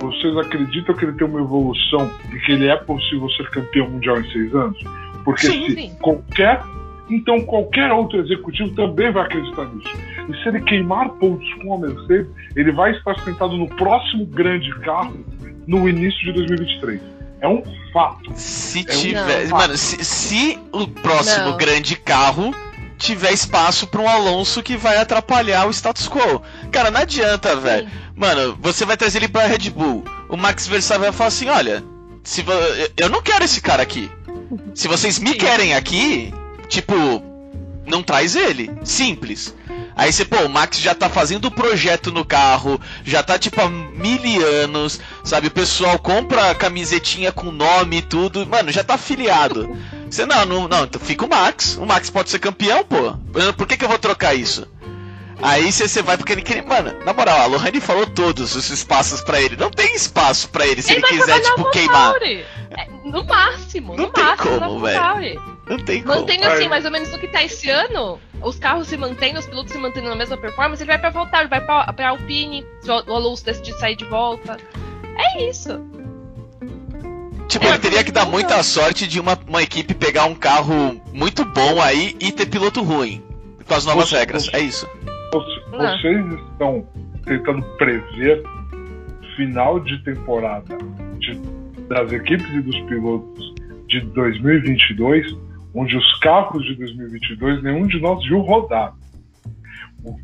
Vocês 0.00 0.36
acreditam 0.38 0.94
que 0.94 1.04
ele 1.04 1.12
tem 1.14 1.26
uma 1.26 1.40
evolução 1.40 2.10
e 2.32 2.38
que 2.40 2.52
ele 2.52 2.68
é 2.68 2.76
possível 2.76 3.28
ser 3.30 3.48
campeão 3.50 3.90
mundial 3.90 4.20
em 4.20 4.30
seis 4.30 4.54
anos? 4.54 4.78
Porque 5.24 5.46
Sim, 5.46 5.66
se 5.70 5.74
sim. 5.74 5.92
qualquer. 6.00 6.62
Então 7.10 7.40
qualquer 7.40 7.90
outro 7.90 8.20
executivo 8.20 8.70
também 8.74 9.10
vai 9.10 9.24
acreditar 9.24 9.64
nisso. 9.66 9.88
E 10.28 10.42
se 10.42 10.48
ele 10.48 10.60
queimar 10.60 11.08
pontos 11.14 11.52
com 11.62 11.74
a 11.74 11.78
Mercedes, 11.78 12.30
ele 12.54 12.70
vai 12.72 12.92
estar 12.92 13.18
sentado 13.20 13.56
no 13.56 13.66
próximo 13.76 14.26
grande 14.26 14.70
carro 14.80 15.16
no 15.66 15.88
início 15.88 16.20
de 16.20 16.32
2023. 16.32 17.00
É 17.40 17.48
um 17.48 17.62
fato. 17.92 18.30
Se 18.34 18.80
É 18.80 18.82
um- 18.82 19.00
tiver. 19.00 19.48
Não. 19.48 19.56
Mano, 19.58 19.76
se, 19.76 20.04
se 20.04 20.58
o 20.72 20.86
próximo 20.86 21.50
Não. 21.50 21.56
grande 21.56 21.96
carro 21.96 22.52
tiver 22.98 23.32
espaço 23.32 23.86
pra 23.86 24.02
um 24.02 24.08
Alonso 24.08 24.62
que 24.62 24.76
vai 24.76 24.98
atrapalhar 24.98 25.66
o 25.66 25.70
status 25.70 26.08
quo. 26.08 26.42
Cara, 26.70 26.90
não 26.90 27.00
adianta, 27.00 27.56
velho. 27.56 27.88
Mano, 28.14 28.58
você 28.60 28.84
vai 28.84 28.96
trazer 28.96 29.18
ele 29.18 29.28
pra 29.28 29.46
Red 29.46 29.70
Bull. 29.70 30.04
O 30.28 30.36
Max 30.36 30.66
Verstappen 30.66 31.04
vai 31.04 31.12
falar 31.12 31.28
assim: 31.28 31.48
olha, 31.48 31.84
se 32.24 32.44
eu 32.96 33.08
não 33.08 33.22
quero 33.22 33.44
esse 33.44 33.60
cara 33.60 33.82
aqui. 33.82 34.10
Se 34.74 34.88
vocês 34.88 35.18
me 35.18 35.34
querem 35.34 35.74
aqui, 35.74 36.34
tipo, 36.68 36.94
não 37.86 38.02
traz 38.02 38.34
ele. 38.34 38.70
Simples. 38.84 39.54
Aí 39.98 40.12
você, 40.12 40.24
pô, 40.24 40.36
o 40.44 40.48
Max 40.48 40.78
já 40.78 40.94
tá 40.94 41.08
fazendo 41.08 41.46
o 41.46 41.50
projeto 41.50 42.12
no 42.12 42.24
carro, 42.24 42.80
já 43.04 43.20
tá 43.20 43.36
tipo 43.36 43.60
há 43.60 43.68
mil 43.68 44.46
anos, 44.62 45.00
sabe? 45.24 45.48
O 45.48 45.50
pessoal 45.50 45.98
compra 45.98 46.52
a 46.52 46.54
camisetinha 46.54 47.32
com 47.32 47.50
nome 47.50 47.96
e 47.96 48.02
tudo, 48.02 48.46
mano, 48.46 48.70
já 48.70 48.84
tá 48.84 48.94
afiliado. 48.94 49.76
Você, 50.10 50.26
não, 50.26 50.44
não, 50.44 50.68
não, 50.68 50.84
então 50.84 51.00
fica 51.00 51.24
o 51.24 51.28
Max. 51.28 51.76
O 51.76 51.86
Max 51.86 52.10
pode 52.10 52.30
ser 52.30 52.38
campeão, 52.38 52.84
pô. 52.84 53.14
Por 53.56 53.66
que, 53.66 53.76
que 53.76 53.84
eu 53.84 53.88
vou 53.88 53.98
trocar 53.98 54.34
isso? 54.34 54.66
Aí 55.40 55.70
você 55.70 56.02
vai 56.02 56.16
porque 56.16 56.32
ele 56.32 56.42
queria. 56.42 56.62
Mano, 56.62 56.92
na 57.04 57.12
moral, 57.12 57.40
a 57.40 57.46
Lohane 57.46 57.80
falou 57.80 58.06
todos 58.06 58.56
os 58.56 58.70
espaços 58.70 59.20
pra 59.20 59.40
ele. 59.40 59.56
Não 59.56 59.70
tem 59.70 59.94
espaço 59.94 60.48
pra 60.48 60.66
ele 60.66 60.82
se 60.82 60.92
ele, 60.92 61.00
vai 61.00 61.10
quiser, 61.10 61.40
tipo, 61.40 61.70
queimar. 61.70 62.14
É, 62.22 62.88
no 63.04 63.24
máximo, 63.24 63.96
Não 63.96 64.06
no 64.06 64.12
tem 64.12 64.24
máximo 64.24 64.58
como, 64.58 64.86
AlphaTauri. 64.86 65.40
Não 65.68 65.78
tem 65.78 66.02
como. 66.02 66.20
Mantendo 66.20 66.44
assim, 66.44 66.62
Ai. 66.64 66.68
mais 66.68 66.84
ou 66.84 66.90
menos 66.90 67.12
o 67.12 67.18
que 67.18 67.28
tá 67.28 67.42
esse 67.44 67.70
ano, 67.70 68.20
os 68.42 68.58
carros 68.58 68.88
se 68.88 68.96
mantendo, 68.96 69.38
os 69.38 69.46
pilotos 69.46 69.72
se 69.72 69.78
mantendo 69.78 70.08
na 70.08 70.16
mesma 70.16 70.36
performance, 70.36 70.82
ele 70.82 70.90
vai 70.90 70.98
pra 70.98 71.10
voltar, 71.10 71.40
ele 71.40 71.48
vai 71.48 71.60
pra, 71.60 71.92
pra 71.92 72.08
Alpine, 72.10 72.66
se 72.80 72.90
o 72.90 72.92
Alonso 72.92 73.44
decidir 73.44 73.72
sair 73.74 73.94
de 73.94 74.04
volta. 74.06 74.56
É 75.16 75.48
isso. 75.48 75.80
Tipo, 77.48 77.66
ele 77.66 77.78
teria 77.78 78.04
que 78.04 78.12
dar 78.12 78.26
muita 78.26 78.62
sorte 78.62 79.06
de 79.08 79.18
uma, 79.18 79.38
uma 79.48 79.62
equipe 79.62 79.94
pegar 79.94 80.26
um 80.26 80.34
carro 80.34 81.00
muito 81.12 81.44
bom 81.44 81.80
aí 81.80 82.14
e 82.20 82.30
ter 82.30 82.46
piloto 82.46 82.82
ruim. 82.82 83.22
Com 83.66 83.74
as 83.74 83.84
novas 83.86 84.10
regras. 84.12 84.48
É 84.52 84.60
isso. 84.60 84.86
Você- 85.32 85.58
Ah. 85.74 85.96
Vocês 86.00 86.26
estão 86.52 86.86
tentando 87.24 87.62
prever 87.76 88.42
final 89.36 89.78
de 89.80 90.02
temporada 90.04 90.76
de- 91.18 91.38
das 91.88 92.10
equipes 92.12 92.50
e 92.52 92.60
dos 92.60 92.78
pilotos 92.82 93.54
de 93.88 94.00
2022, 94.12 95.26
onde 95.74 95.96
os 95.96 96.18
carros 96.20 96.64
de 96.64 96.74
2022 96.74 97.62
nenhum 97.62 97.86
de 97.86 98.00
nós 98.00 98.22
viu 98.26 98.40
rodar. 98.40 98.92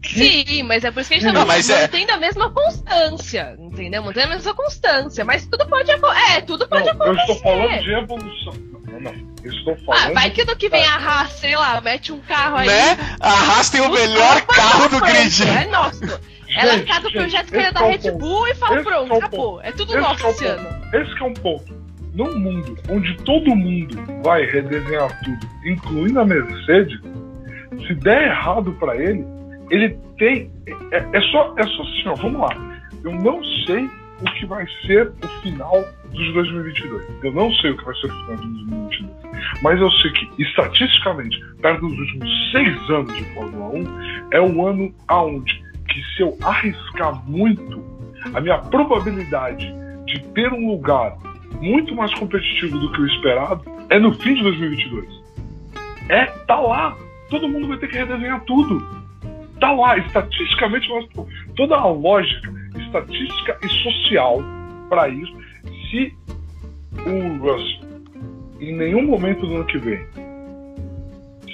Sim, 0.05 0.62
mas 0.64 0.85
é 0.85 0.90
por 0.90 1.01
isso 1.01 1.09
que 1.11 1.16
a 1.16 1.20
gente 1.20 1.33
tá 1.35 1.44
mas 1.44 1.68
é- 1.70 1.83
mantendo 1.83 2.12
a 2.12 2.16
mesma 2.16 2.51
constância, 2.51 3.57
entendeu? 3.59 4.03
Mantendo 4.03 4.27
a 4.27 4.37
mesma 4.37 4.55
constância, 4.55 5.25
mas 5.25 5.47
tudo 5.47 5.66
pode 5.66 5.90
acontecer. 5.90 6.33
É, 6.37 6.40
tudo 6.40 6.68
pode 6.68 6.85
Não, 6.87 6.92
eu 6.94 7.03
acontecer. 7.12 7.33
estou 7.33 7.37
falando 7.42 7.83
de 7.83 7.92
evolução. 7.92 8.53
Não, 8.90 9.01
não. 9.01 9.35
Eu 9.44 9.51
estou 9.53 9.75
Ah, 9.75 9.85
falando. 9.97 10.14
vai 10.14 10.31
que 10.31 10.42
ano 10.42 10.57
que 10.57 10.68
vem 10.68 10.85
a 10.85 10.97
Haas, 10.97 11.33
sei 11.33 11.57
lá, 11.57 11.81
mete 11.81 12.12
um 12.12 12.20
carro 12.20 12.57
aí. 12.57 12.66
Né? 12.68 12.97
A 13.20 13.31
Haas 13.31 13.70
tem 13.70 13.81
o 13.81 13.90
melhor 13.92 14.42
carro 14.47 14.88
do 14.88 15.01
grid. 15.01 15.42
É 15.49 15.66
nosso. 15.66 16.01
Ela 16.57 16.75
Gente, 16.79 16.87
casa 16.87 17.09
o 17.09 17.12
projeto 17.12 17.49
que 17.49 17.57
era 17.57 17.64
esse 17.64 17.75
da 17.75 17.81
é 17.85 17.90
Red. 17.90 18.11
Bull 18.12 18.47
e 18.49 18.55
fala 18.55 18.77
Esse 18.77 18.85
pronto, 18.85 19.12
é 19.12 19.16
acabou. 19.16 19.61
É 19.62 19.73
tudo 19.73 19.92
Esse 19.92 20.01
nosso 20.01 20.27
é 20.27 20.31
esse 20.31 20.47
ano. 20.47 20.68
Esse 20.94 21.14
que 21.16 21.23
é 21.23 21.27
um 21.27 21.35
ponto. 21.35 21.85
Num 22.14 22.38
mundo 22.38 22.79
onde 22.88 23.16
todo 23.25 23.57
mundo 23.57 23.97
vai 24.23 24.44
redesenhar 24.47 25.20
tudo, 25.25 25.49
incluindo 25.66 26.20
a 26.20 26.25
Mercedes, 26.25 26.97
se 27.88 27.94
der 27.97 28.29
errado 28.29 28.73
para 28.79 28.94
ele, 28.97 29.25
ele 29.70 29.98
tem. 30.18 30.50
É, 30.90 30.96
é 31.12 31.20
só, 31.31 31.55
é 31.59 31.62
só 31.64 31.83
assim, 31.83 32.09
ó, 32.09 32.14
vamos 32.14 32.40
lá. 32.40 32.81
Eu 33.03 33.12
não 33.12 33.42
sei 33.66 33.88
o 34.20 34.24
que 34.24 34.46
vai 34.46 34.66
ser 34.87 35.12
o 35.22 35.29
final 35.42 35.85
dos 36.11 36.33
2022. 36.35 37.07
Eu 37.22 37.33
não 37.33 37.53
sei 37.55 37.70
o 37.70 37.77
que 37.77 37.85
vai 37.85 37.94
ser 37.96 38.07
o 38.07 38.11
final 38.11 38.37
de 38.37 38.42
2022. 38.42 39.14
Mas 39.62 39.81
eu 39.81 39.90
sei 39.90 40.11
que, 40.12 40.42
estatisticamente, 40.42 41.38
perto 41.61 41.87
dos 41.87 41.98
últimos 41.98 42.53
seis 42.53 42.90
anos 42.90 43.14
de 43.14 43.24
Fórmula 43.35 43.68
1, 43.74 44.29
é 44.33 44.40
o 44.40 44.66
ano 44.66 44.94
aonde 45.09 45.62
que 45.88 46.03
se 46.16 46.22
eu 46.22 46.37
arriscar 46.42 47.22
muito, 47.29 47.85
a 48.33 48.40
minha 48.40 48.59
probabilidade 48.59 49.72
de 50.07 50.20
ter 50.33 50.53
um 50.53 50.70
lugar 50.70 51.16
muito 51.61 51.94
mais 51.94 52.12
competitivo 52.14 52.79
do 52.79 52.90
que 52.92 53.00
o 53.00 53.07
esperado 53.07 53.62
é 53.90 53.98
no 53.98 54.12
fim 54.14 54.35
de 54.35 54.42
2022. 54.42 55.24
É, 56.09 56.27
tá 56.46 56.59
lá. 56.59 56.96
Todo 57.31 57.48
mundo 57.48 57.68
vai 57.68 57.79
ter 57.79 57.88
que 57.88 57.96
redesenhar 57.96 58.40
tudo. 58.44 59.04
Tá 59.61 59.73
lá. 59.73 59.97
Estatisticamente, 59.99 60.88
nós, 60.88 61.07
toda 61.57 61.77
a 61.77 61.87
lógica 61.87 62.53
estatística 62.77 63.59
e 63.62 63.69
social 63.69 64.43
para 64.88 65.09
isso, 65.09 65.37
se 65.90 66.12
o 67.07 67.45
em 68.61 68.77
nenhum 68.77 69.07
momento 69.07 69.47
do 69.47 69.57
ano 69.57 69.64
que 69.67 69.79
vem 69.79 70.07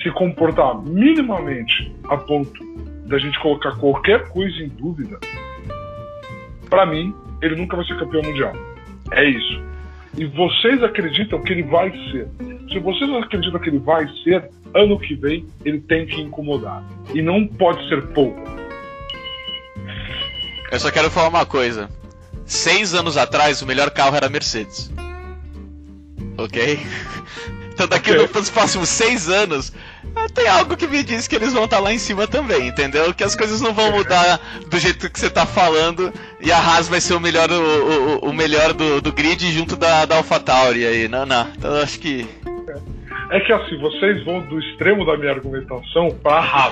se 0.02 0.10
comportar 0.12 0.80
minimamente 0.82 1.94
a 2.08 2.16
ponto 2.16 2.64
da 3.06 3.18
gente 3.18 3.38
colocar 3.40 3.76
qualquer 3.76 4.28
coisa 4.28 4.56
em 4.62 4.68
dúvida, 4.68 5.18
para 6.68 6.86
mim, 6.86 7.14
ele 7.42 7.56
nunca 7.56 7.76
vai 7.76 7.84
ser 7.84 7.98
campeão 7.98 8.22
mundial. 8.22 8.52
É 9.10 9.24
isso. 9.24 9.62
E 10.16 10.24
vocês 10.26 10.82
acreditam 10.82 11.42
que 11.42 11.52
ele 11.52 11.64
vai 11.64 11.90
ser. 12.10 12.28
Se 12.70 12.78
vocês 12.78 13.10
acreditam 13.22 13.60
que 13.60 13.68
ele 13.68 13.78
vai 13.78 14.06
ser, 14.22 14.48
ano 14.74 14.98
que 14.98 15.14
vem 15.14 15.44
ele 15.64 15.80
tem 15.80 16.06
que 16.06 16.20
incomodar. 16.20 16.84
E 17.14 17.20
não 17.20 17.46
pode 17.46 17.86
ser 17.88 18.06
pouco. 18.08 18.40
Eu 20.70 20.78
só 20.78 20.90
quero 20.90 21.10
falar 21.10 21.28
uma 21.28 21.46
coisa. 21.46 21.90
Seis 22.44 22.94
anos 22.94 23.16
atrás, 23.16 23.60
o 23.62 23.66
melhor 23.66 23.90
carro 23.90 24.16
era 24.16 24.26
a 24.26 24.30
Mercedes. 24.30 24.90
Ok? 26.38 26.80
Então 27.72 27.88
daqui 27.88 28.10
Ok. 28.12 28.28
nos 28.34 28.50
próximos 28.50 28.90
seis 28.90 29.26
anos, 29.30 29.72
tem 30.34 30.46
algo 30.46 30.76
que 30.76 30.86
me 30.86 31.02
diz 31.02 31.26
que 31.26 31.34
eles 31.34 31.54
vão 31.54 31.64
estar 31.64 31.78
lá 31.78 31.90
em 31.94 31.98
cima 31.98 32.26
também, 32.28 32.68
entendeu? 32.68 33.14
Que 33.14 33.24
as 33.24 33.34
coisas 33.34 33.62
não 33.62 33.72
vão 33.72 33.90
mudar 33.92 34.38
do 34.68 34.78
jeito 34.78 35.08
que 35.08 35.18
você 35.18 35.30
tá 35.30 35.46
falando 35.46 36.12
e 36.42 36.52
a 36.52 36.58
Haas 36.58 36.88
vai 36.88 37.00
ser 37.00 37.14
o 37.14 37.20
melhor, 37.20 37.50
o, 37.50 37.54
o- 37.54 38.28
o 38.28 38.32
melhor 38.34 38.74
do, 38.74 39.00
do 39.00 39.10
grid 39.10 39.50
junto 39.50 39.76
da, 39.76 40.04
da 40.04 40.16
AlphaTauri 40.16 40.84
aí. 40.84 41.08
Não, 41.08 41.24
não. 41.24 41.48
Então 41.56 41.74
eu 41.74 41.82
acho 41.82 41.98
que. 42.00 42.26
É 43.30 43.40
que 43.40 43.52
assim, 43.52 43.78
vocês 43.78 44.24
vão 44.24 44.40
do 44.48 44.58
extremo 44.58 45.04
da 45.06 45.16
minha 45.16 45.30
argumentação 45.32 46.08
pra 46.22 46.70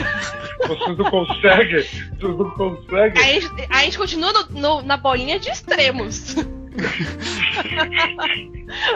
vocês 0.67 0.99
não 0.99 1.11
conseguem. 1.11 1.83
Vocês 1.83 2.39
não 2.39 2.51
conseguem. 2.51 3.23
Aí 3.23 3.37
a 3.37 3.41
gente, 3.41 3.61
aí 3.61 3.67
a 3.71 3.83
gente 3.85 3.99
continua 3.99 4.33
no- 4.33 4.61
no- 4.61 4.83
na 4.83 4.97
bolinha 4.97 5.39
de 5.39 5.51
extremos. 5.51 6.35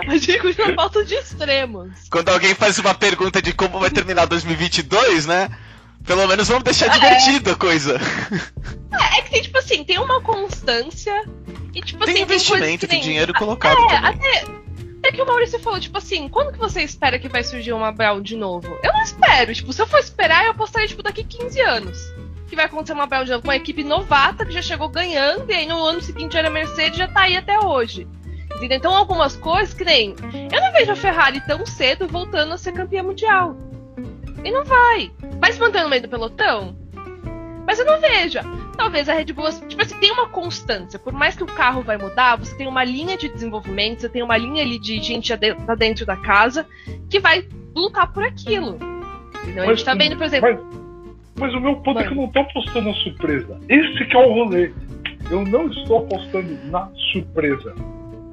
a 0.09 0.16
gente 0.16 0.38
continua 0.38 0.68
na 0.68 0.75
pauta 0.75 1.05
de 1.05 1.14
extremos. 1.14 1.90
Quando 2.11 2.29
alguém 2.31 2.55
faz 2.55 2.79
uma 2.79 2.94
pergunta 2.94 3.40
de 3.40 3.53
como 3.53 3.79
vai 3.79 3.90
terminar 3.90 4.27
2022, 4.27 5.27
né? 5.27 5.48
Pelo 6.05 6.27
menos 6.27 6.48
vamos 6.48 6.64
deixar 6.64 6.87
É. 6.87 6.88
divertido 6.90 7.51
a 7.53 7.57
coisa. 7.57 8.01
É, 8.92 9.18
é 9.18 9.22
que 9.22 9.31
tem, 9.31 9.42
tipo 9.42 9.59
assim, 9.59 9.85
tem 9.85 9.98
uma 9.98 10.20
constância 10.20 11.12
e, 11.75 11.81
tipo 11.81 12.05
Tem 12.05 12.14
assim, 12.14 12.22
investimento, 12.25 12.61
coisas 12.61 12.81
que 12.81 12.87
tem 12.88 12.98
nem- 12.98 13.09
dinheiro 13.09 13.33
colocado 13.35 13.79
É, 13.79 13.88
também. 13.88 14.11
até, 14.11 14.44
até 15.02 15.10
que 15.10 15.20
o 15.20 15.26
Maurício 15.26 15.58
falou, 15.58 15.80
tipo 15.80 15.98
assim, 15.98 16.28
quando 16.28 16.52
que 16.52 16.58
você 16.60 16.80
espera 16.80 17.18
que 17.18 17.28
vai 17.28 17.42
surgir 17.42 17.72
uma 17.72 17.90
Brown 17.90 18.22
de 18.22 18.36
novo? 18.36 18.78
Eu 18.84 18.92
não 18.92 19.02
espero, 19.02 19.52
tipo, 19.52 19.72
se 19.72 19.82
eu 19.82 19.86
for 19.88 19.98
esperar, 19.98 20.44
eu 20.44 20.52
apostaria, 20.52 20.86
tipo, 20.86 21.02
daqui 21.02 21.24
15 21.24 21.60
anos. 21.60 21.98
Que 22.48 22.54
vai 22.54 22.66
acontecer 22.66 22.92
uma 22.92 23.04
Brown 23.04 23.24
de 23.24 23.32
novo 23.32 23.42
com 23.42 23.48
uma 23.48 23.56
equipe 23.56 23.82
novata 23.82 24.46
que 24.46 24.52
já 24.52 24.62
chegou 24.62 24.88
ganhando, 24.88 25.50
e 25.50 25.54
aí 25.54 25.66
no 25.66 25.82
ano 25.84 26.00
seguinte 26.00 26.36
era 26.36 26.48
Mercedes 26.48 26.96
já 26.96 27.08
tá 27.08 27.22
aí 27.22 27.36
até 27.36 27.58
hoje. 27.58 28.06
Entendeu? 28.54 28.78
Então 28.78 28.94
algumas 28.94 29.34
coisas 29.34 29.74
que 29.74 29.84
nem. 29.84 30.14
Eu 30.52 30.60
não 30.60 30.70
vejo 30.70 30.92
a 30.92 30.96
Ferrari 30.96 31.44
tão 31.48 31.66
cedo 31.66 32.06
voltando 32.06 32.54
a 32.54 32.58
ser 32.58 32.70
campeã 32.70 33.02
mundial. 33.02 33.56
E 34.44 34.52
não 34.52 34.62
vai. 34.62 35.10
Vai 35.40 35.52
se 35.52 35.58
manter 35.58 35.82
no 35.82 35.88
meio 35.88 36.02
do 36.02 36.08
pelotão? 36.08 36.76
Mas 37.66 37.80
eu 37.80 37.84
não 37.84 38.00
vejo. 38.00 38.38
Talvez 38.76 39.08
a 39.08 39.14
Red 39.14 39.26
Bull, 39.32 39.50
tipo 39.68 39.80
assim, 39.82 39.96
tem 39.98 40.11
uma 40.12 40.28
constância. 40.28 40.98
Por 40.98 41.12
mais 41.12 41.37
que 41.37 41.42
o 41.42 41.46
carro 41.46 41.82
vai 41.82 41.96
mudar, 41.98 42.37
você 42.37 42.54
tem 42.56 42.66
uma 42.66 42.82
linha 42.85 43.16
de 43.16 43.28
desenvolvimento, 43.28 44.00
você 44.00 44.08
tem 44.08 44.22
uma 44.22 44.37
linha 44.37 44.62
ali 44.62 44.78
de 44.78 45.00
gente 45.00 45.32
tá 45.66 45.74
dentro 45.74 46.06
da 46.06 46.16
casa 46.16 46.66
que 47.11 47.20
vai 47.20 47.46
lutar 47.74 48.12
por 48.12 48.24
aquilo. 48.24 48.78
Entendeu? 49.42 49.64
A 49.64 49.66
gente 49.68 49.85
tá 49.85 49.94
vendo, 49.94 50.16
por 50.16 50.24
exemplo. 50.24 50.48
Mas, 50.50 51.50
mas 51.50 51.54
o 51.54 51.61
meu 51.61 51.76
ponto 51.76 51.98
é 52.00 52.04
que 52.04 52.12
eu 52.12 52.16
não 52.16 52.28
tô 52.28 52.40
apostando 52.40 52.88
na 52.88 52.94
surpresa. 52.94 53.61
Esse 53.68 54.04
que 54.06 54.16
é 54.16 54.20
o 54.20 54.32
rolê. 54.32 54.72
Eu 55.30 55.44
não 55.46 55.68
estou 55.68 55.98
apostando 55.98 56.58
na 56.64 56.88
surpresa. 57.12 57.74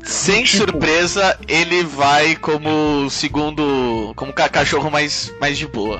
Sem 0.03 0.43
tipo- 0.43 0.57
surpresa, 0.57 1.37
ele 1.47 1.83
vai 1.83 2.35
como 2.35 3.05
o 3.05 3.09
segundo. 3.09 4.13
como 4.15 4.31
ca- 4.33 4.49
cachorro 4.49 4.89
mais, 4.89 5.33
mais 5.39 5.57
de 5.57 5.67
boa. 5.67 5.99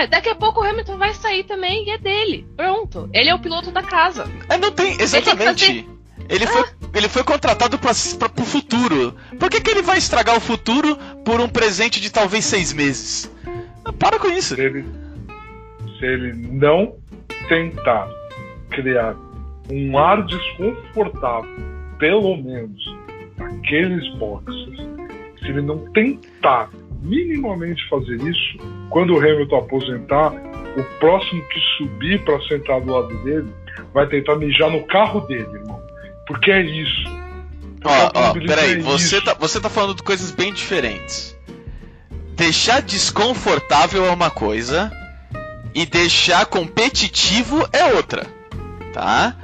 É, 0.00 0.06
daqui 0.06 0.30
a 0.30 0.34
pouco 0.34 0.60
o 0.60 0.64
Hamilton 0.64 0.96
vai 0.96 1.12
sair 1.12 1.44
também 1.44 1.84
e 1.84 1.90
é 1.90 1.98
dele. 1.98 2.46
Pronto. 2.56 3.10
Ele 3.12 3.28
é 3.28 3.34
o 3.34 3.38
piloto 3.38 3.70
da 3.70 3.82
casa. 3.82 4.24
É, 4.48 4.56
não 4.56 4.72
tem. 4.72 4.98
Exatamente. 4.98 5.86
Ele 6.26 6.46
foi, 6.46 6.64
ele 6.94 7.08
foi 7.08 7.22
contratado 7.22 7.78
para 7.78 7.90
o 7.90 8.44
futuro. 8.44 9.14
Por 9.38 9.50
que, 9.50 9.60
que 9.60 9.70
ele 9.70 9.82
vai 9.82 9.98
estragar 9.98 10.36
o 10.36 10.40
futuro 10.40 10.96
por 11.22 11.38
um 11.38 11.48
presente 11.48 12.00
de 12.00 12.10
talvez 12.10 12.46
seis 12.46 12.72
meses? 12.72 13.30
Para 13.98 14.18
com 14.18 14.28
isso. 14.28 14.54
Se 14.54 14.62
ele, 14.62 14.86
se 15.98 16.06
ele 16.06 16.32
não 16.48 16.94
tentar 17.48 18.08
criar 18.70 19.14
um 19.70 19.98
ar 19.98 20.24
desconfortável, 20.24 21.50
pelo 21.98 22.36
menos 22.38 22.82
naqueles 23.36 24.08
boxes, 24.14 24.76
se 25.40 25.46
ele 25.46 25.60
não 25.60 25.78
tentar 25.92 26.70
minimamente 27.02 27.88
fazer 27.88 28.16
isso, 28.22 28.58
quando 28.90 29.14
o 29.14 29.18
Hamilton 29.18 29.56
aposentar, 29.56 30.32
o 30.76 30.98
próximo 30.98 31.42
que 31.48 31.60
subir 31.76 32.22
para 32.24 32.40
sentar 32.42 32.80
do 32.80 32.92
lado 32.92 33.14
dele 33.24 33.52
vai 33.92 34.06
tentar 34.06 34.36
mijar 34.36 34.70
no 34.70 34.86
carro 34.86 35.20
dele, 35.22 35.48
irmão. 35.52 35.80
Porque 36.26 36.50
é 36.50 36.62
isso. 36.62 37.20
Ó, 37.84 38.10
ó, 38.14 38.32
peraí, 38.34 38.74
é 38.74 38.78
você, 38.78 39.20
tá, 39.20 39.34
você 39.34 39.60
tá 39.60 39.68
falando 39.68 39.96
de 39.96 40.02
coisas 40.02 40.30
bem 40.30 40.52
diferentes. 40.52 41.36
Deixar 42.34 42.80
desconfortável 42.82 44.04
é 44.04 44.10
uma 44.10 44.30
coisa 44.30 44.92
e 45.74 45.86
deixar 45.86 46.46
competitivo 46.46 47.68
é 47.72 47.94
outra, 47.94 48.26
tá? 48.92 49.36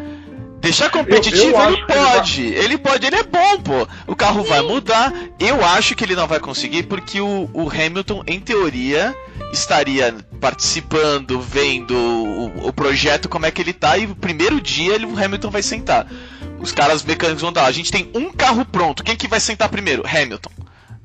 Deixar 0.66 0.90
competitivo 0.90 1.56
eu, 1.56 1.60
eu 1.60 1.68
ele 1.68 1.86
pode. 1.86 2.42
Ele, 2.42 2.52
vai... 2.52 2.64
ele, 2.64 2.78
pode, 2.78 3.06
ele 3.06 3.16
é 3.16 3.22
bom, 3.22 3.60
pô. 3.60 3.88
O 4.04 4.16
carro 4.16 4.42
vai 4.42 4.60
mudar. 4.62 5.12
Eu 5.38 5.64
acho 5.64 5.94
que 5.94 6.02
ele 6.02 6.16
não 6.16 6.26
vai 6.26 6.40
conseguir 6.40 6.82
porque 6.84 7.20
o, 7.20 7.48
o 7.52 7.70
Hamilton, 7.70 8.24
em 8.26 8.40
teoria, 8.40 9.14
estaria 9.52 10.12
participando, 10.40 11.40
vendo 11.40 11.96
o, 11.96 12.68
o, 12.68 12.72
projeto, 12.72 13.28
como 13.28 13.46
é 13.46 13.50
que 13.52 13.62
ele 13.62 13.72
tá, 13.72 13.96
e 13.96 14.06
o 14.06 14.16
primeiro 14.16 14.60
dia 14.60 14.94
ele, 14.94 15.06
o 15.06 15.16
Hamilton 15.16 15.50
vai 15.50 15.62
sentar. 15.62 16.04
Os 16.58 16.72
caras 16.72 17.04
mecânicos 17.04 17.42
vão 17.42 17.52
dar. 17.52 17.66
A 17.66 17.72
gente 17.72 17.92
tem 17.92 18.10
um 18.12 18.32
carro 18.32 18.64
pronto. 18.64 19.04
Quem 19.04 19.14
que 19.14 19.28
vai 19.28 19.38
sentar 19.38 19.68
primeiro? 19.68 20.02
Hamilton. 20.04 20.50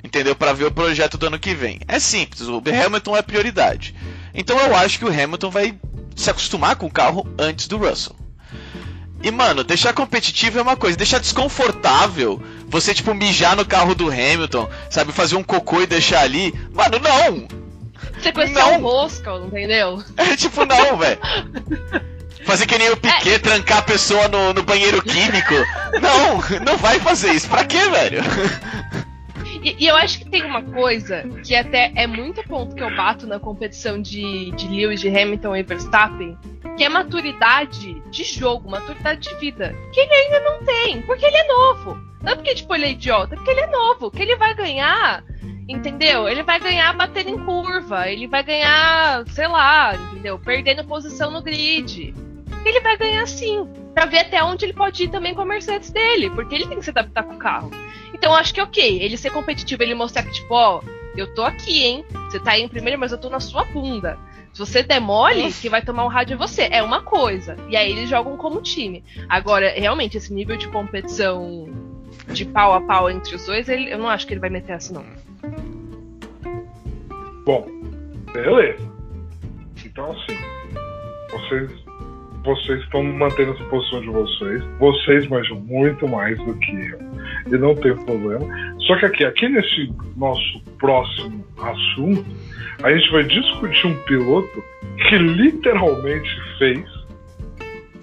Entendeu? 0.04 0.36
Para 0.36 0.54
ver 0.54 0.66
o 0.66 0.72
projeto 0.72 1.20
do 1.20 1.28
ano 1.28 1.38
que 1.38 1.54
vem. 1.54 1.80
É 1.88 2.00
simples, 2.00 2.42
o 2.48 2.58
Hamilton 2.58 3.16
é 3.16 3.22
prioridade. 3.22 3.94
Então 4.34 4.58
eu 4.60 4.76
acho 4.76 4.98
que 4.98 5.06
o 5.06 5.10
Hamilton 5.10 5.52
vai 5.52 5.76
se 6.16 6.32
acostumar 6.32 6.76
com 6.76 6.88
o 6.88 6.92
carro 6.92 7.28
antes 7.38 7.68
do 7.68 7.78
Russell. 7.78 8.21
E, 9.24 9.30
mano, 9.30 9.64
deixar 9.64 9.94
competitivo 9.94 10.60
é 10.60 10.62
uma 10.62 10.76
coisa, 10.76 10.98
deixar 10.98 11.20
desconfortável, 11.20 12.42
você, 12.68 12.94
tipo, 12.94 13.14
mijar 13.14 13.56
no 13.56 13.66
carro 13.66 13.94
do 13.94 14.10
Hamilton, 14.10 14.70
sabe, 14.90 15.12
fazer 15.12 15.36
um 15.36 15.44
cocô 15.44 15.82
e 15.82 15.88
deixar 15.88 16.22
ali. 16.22 16.54
Mano, 16.74 17.00
não! 17.00 17.48
Sequestrar 18.22 18.68
não. 18.68 18.80
um 18.80 18.82
rosca, 18.82 19.32
entendeu? 19.36 20.04
É 20.18 20.36
tipo, 20.36 20.66
não, 20.66 20.98
velho. 20.98 21.20
Fazer 22.46 22.66
que 22.66 22.78
nem 22.78 22.90
o 22.90 22.98
Piquet, 22.98 23.36
é. 23.36 23.40
trancar 23.40 23.80
a 23.80 23.84
pessoa 23.84 24.28
no, 24.28 24.54
no 24.54 24.64
banheiro 24.64 25.02
químico. 25.04 25.54
Não, 26.02 26.60
não 26.66 26.78
vai 26.78 27.00
fazer 27.00 27.32
isso. 27.34 27.48
Pra 27.48 27.64
quê, 27.64 27.88
velho? 27.90 28.24
E, 29.64 29.76
e, 29.80 29.88
eu 29.88 29.96
acho 29.96 30.20
que 30.20 30.30
tem 30.30 30.44
uma 30.44 30.64
coisa 30.64 31.24
que 31.44 31.56
até 31.56 31.92
é 31.96 32.08
muito 32.08 32.44
ponto 32.44 32.74
que 32.76 32.82
eu 32.82 32.96
bato 32.96 33.28
na 33.28 33.40
competição 33.40 34.02
de, 34.02 34.50
de 34.52 34.68
Lewis, 34.68 35.00
de 35.00 35.08
Hamilton 35.08 35.56
e 35.56 35.64
Verstappen, 35.64 36.36
que 36.78 36.84
é 36.84 36.90
maturidade 36.90 38.02
de 38.10 38.24
jogo, 38.24 38.70
maturidade 38.70 39.30
de 39.30 39.36
vida, 39.36 39.76
que 39.94 40.00
ele 40.00 40.14
ainda 40.14 40.40
não 40.40 40.64
tem, 40.64 41.02
porque 41.04 41.26
ele 41.26 41.38
é 41.38 41.48
novo. 41.48 42.00
Não 42.22 42.34
é 42.34 42.36
porque 42.36 42.56
tipo, 42.56 42.74
ele 42.76 42.86
é 42.86 42.92
idiota, 42.92 43.34
é 43.34 43.38
porque 43.38 43.52
ele 43.52 43.62
é 43.62 43.68
novo, 43.68 44.12
que 44.12 44.22
ele 44.22 44.36
vai 44.36 44.54
ganhar 44.54 45.24
Entendeu? 45.72 46.28
Ele 46.28 46.44
vai 46.44 46.60
ganhar 46.60 46.92
batendo 46.94 47.30
em 47.30 47.46
curva, 47.46 48.10
ele 48.10 48.28
vai 48.28 48.44
ganhar, 48.44 49.26
sei 49.30 49.48
lá, 49.48 49.96
entendeu? 49.96 50.38
Perdendo 50.38 50.84
posição 50.84 51.32
no 51.32 51.42
grid. 51.42 52.14
Ele 52.66 52.80
vai 52.82 52.98
ganhar 52.98 53.26
sim, 53.26 53.68
para 53.94 54.06
ver 54.06 54.20
até 54.20 54.44
onde 54.44 54.66
ele 54.66 54.74
pode 54.74 55.04
ir 55.04 55.08
também 55.10 55.34
com 55.34 55.42
a 55.42 55.46
Mercedes 55.46 55.90
dele, 55.90 56.30
porque 56.30 56.54
ele 56.54 56.68
tem 56.68 56.78
que 56.78 56.84
se 56.84 56.92
adaptar 56.92 57.24
com 57.24 57.36
o 57.36 57.40
carro. 57.40 57.72
Então 58.14 58.34
acho 58.36 58.54
que 58.54 58.60
é 58.60 58.64
ok, 58.64 59.02
ele 59.02 59.18
ser 59.18 59.32
competitivo, 59.32 59.82
ele 59.82 59.96
mostrar 59.96 60.24
que, 60.24 60.32
tipo, 60.32 60.54
ó, 60.54 60.82
eu 61.16 61.34
tô 61.34 61.44
aqui, 61.44 61.84
hein? 61.84 62.06
Você 62.30 62.40
tá 62.40 62.52
aí 62.52 62.62
em 62.62 62.68
primeiro, 62.68 63.00
mas 63.00 63.12
eu 63.14 63.18
tô 63.18 63.30
na 63.30 63.40
sua 63.40 63.64
bunda. 63.64 64.20
Se 64.54 64.60
você 64.60 64.84
demole, 64.84 65.52
que 65.54 65.70
vai 65.70 65.82
tomar 65.82 66.04
um 66.04 66.10
rádio 66.10 66.34
é 66.34 66.38
você. 66.38 66.68
É 66.72 66.84
uma 66.84 67.02
coisa. 67.02 67.56
E 67.70 67.78
aí 67.78 67.92
eles 67.92 68.10
jogam 68.10 68.36
como 68.36 68.62
time. 68.62 69.04
Agora, 69.30 69.70
realmente, 69.70 70.18
esse 70.18 70.34
nível 70.34 70.58
de 70.58 70.68
competição 70.68 71.70
de 72.28 72.46
pau 72.46 72.74
a 72.74 72.82
pau 72.82 73.10
entre 73.10 73.36
os 73.36 73.46
dois, 73.46 73.70
ele, 73.70 73.92
eu 73.92 73.98
não 73.98 74.10
acho 74.10 74.28
que 74.28 74.34
ele 74.34 74.42
vai 74.42 74.50
meter 74.50 74.74
essa, 74.74 74.94
não. 74.94 75.06
Bom, 77.46 77.68
beleza. 78.34 78.92
Então, 79.86 80.12
assim, 80.12 80.38
vocês, 81.32 81.72
vocês 82.44 82.84
estão 82.84 83.04
mantendo 83.04 83.54
essa 83.54 83.64
posição 83.66 84.02
de 84.02 84.10
vocês. 84.10 84.64
Vocês 84.80 85.28
manjam 85.28 85.60
muito 85.62 86.08
mais 86.08 86.38
do 86.40 86.54
que 86.56 86.72
eu. 86.72 87.00
E 87.48 87.58
não 87.58 87.74
tem 87.76 87.96
problema. 87.96 88.46
Só 88.82 88.98
que 89.00 89.06
aqui, 89.06 89.26
aqui 89.26 89.50
nesse 89.50 89.94
nosso 90.16 90.62
próximo 90.78 91.46
assunto, 91.58 92.26
a 92.84 92.94
gente 92.94 93.12
vai 93.12 93.24
discutir 93.24 93.88
um 93.88 93.96
piloto 94.04 94.64
que 95.08 95.18
literalmente 95.18 96.30
fez 96.58 96.84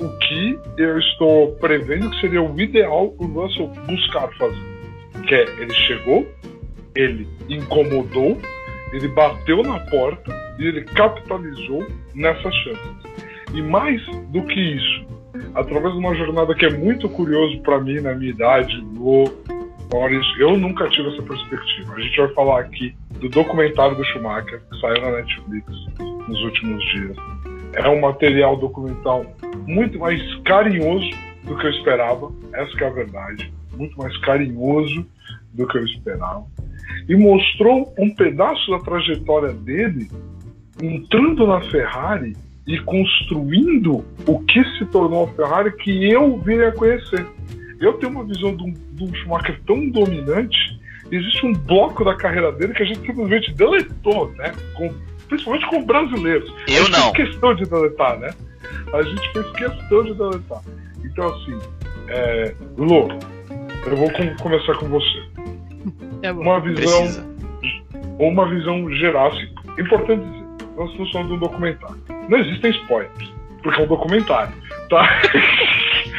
o 0.00 0.18
que 0.18 0.58
eu 0.76 0.98
estou 0.98 1.52
prevendo 1.56 2.10
que 2.10 2.20
seria 2.20 2.42
o 2.42 2.60
ideal 2.60 3.14
o 3.18 3.26
Russell 3.26 3.68
buscar 3.86 4.28
fazer. 4.36 4.78
Que 5.26 5.34
é, 5.34 5.42
ele 5.60 5.74
chegou, 5.74 6.26
ele 6.94 7.28
incomodou, 7.48 8.38
ele 8.92 9.08
bateu 9.08 9.62
na 9.62 9.80
porta 9.80 10.32
e 10.58 10.66
ele 10.66 10.84
capitalizou 10.84 11.86
nessas 12.14 12.54
chances. 12.54 13.08
E 13.52 13.60
mais 13.62 14.00
do 14.28 14.42
que 14.42 14.60
isso, 14.60 15.06
através 15.54 15.92
de 15.94 15.98
uma 15.98 16.14
jornada 16.14 16.54
que 16.54 16.66
é 16.66 16.70
muito 16.70 17.08
curioso 17.08 17.60
para 17.62 17.80
mim 17.80 18.00
na 18.00 18.14
minha 18.14 18.30
idade, 18.30 18.80
no 18.82 19.24
Maurício, 19.92 20.40
eu 20.40 20.56
nunca 20.56 20.88
tive 20.88 21.08
essa 21.08 21.22
perspectiva. 21.22 21.94
A 21.94 22.00
gente 22.00 22.16
vai 22.16 22.34
falar 22.34 22.60
aqui 22.60 22.94
do 23.20 23.28
documentário 23.28 23.96
do 23.96 24.04
Schumacher, 24.04 24.60
que 24.70 24.80
saiu 24.80 25.00
na 25.02 25.12
Netflix 25.12 25.66
nos 26.28 26.42
últimos 26.42 26.84
dias. 26.92 27.16
É 27.72 27.88
um 27.88 28.00
material 28.00 28.56
documental 28.56 29.24
muito 29.66 29.98
mais 29.98 30.20
carinhoso 30.44 31.10
do 31.44 31.56
que 31.56 31.66
eu 31.66 31.70
esperava, 31.70 32.30
essa 32.52 32.84
é 32.84 32.86
a 32.86 32.90
verdade. 32.90 33.52
Muito 33.76 33.96
mais 33.98 34.16
carinhoso 34.18 35.06
do 35.54 35.66
que 35.66 35.78
eu 35.78 35.84
esperava 35.84 36.44
e 37.08 37.16
mostrou 37.16 37.92
um 37.98 38.14
pedaço 38.14 38.70
da 38.70 38.78
trajetória 38.80 39.52
dele 39.52 40.08
entrando 40.80 41.46
na 41.46 41.60
Ferrari 41.62 42.36
e 42.66 42.78
construindo 42.80 44.04
o 44.26 44.40
que 44.40 44.62
se 44.76 44.84
tornou 44.86 45.24
a 45.24 45.28
Ferrari 45.28 45.72
que 45.76 46.10
eu 46.10 46.38
vim 46.38 46.60
a 46.60 46.72
conhecer. 46.72 47.26
Eu 47.80 47.94
tenho 47.94 48.12
uma 48.12 48.24
visão 48.24 48.56
de 48.56 48.62
um, 48.62 48.72
de 48.72 49.04
um 49.04 49.14
Schumacher 49.14 49.60
tão 49.66 49.88
dominante, 49.88 50.56
existe 51.10 51.46
um 51.46 51.52
bloco 51.52 52.04
da 52.04 52.14
carreira 52.14 52.52
dele 52.52 52.74
que 52.74 52.82
a 52.82 52.86
gente 52.86 53.00
simplesmente 53.00 53.52
deletou, 53.54 54.32
né? 54.32 54.52
Com, 54.74 54.92
principalmente 55.28 55.66
com 55.68 55.84
brasileiros. 55.84 56.48
Eu 56.66 56.82
a 56.82 56.84
gente 56.84 56.90
não. 56.90 57.14
fez 57.14 57.28
questão 57.28 57.54
de 57.54 57.64
deletar, 57.64 58.18
né? 58.18 58.30
A 58.92 59.02
gente 59.02 59.32
fez 59.32 59.50
questão 59.52 60.04
de 60.04 60.14
deletar. 60.14 60.62
Então, 61.04 61.28
assim, 61.28 61.58
é, 62.08 62.54
Lô, 62.76 63.08
eu 63.86 63.96
vou 63.96 64.10
com, 64.12 64.36
começar 64.36 64.74
com 64.74 64.88
você. 64.88 65.22
É 66.22 66.32
uma 66.32 66.60
visão. 66.60 67.24
ou 68.18 68.28
Uma 68.28 68.48
visão 68.48 68.90
geral. 68.94 69.28
Assim, 69.28 69.48
importante 69.78 70.24
dizer, 70.24 70.44
nós 70.76 70.90
estamos 70.90 71.12
falando 71.12 71.28
de 71.28 71.34
um 71.34 71.38
documentário. 71.38 71.96
Não 72.28 72.38
existem 72.38 72.70
spoilers, 72.70 73.32
porque 73.62 73.80
é 73.80 73.84
um 73.84 73.86
documentário, 73.86 74.52
tá? 74.88 75.20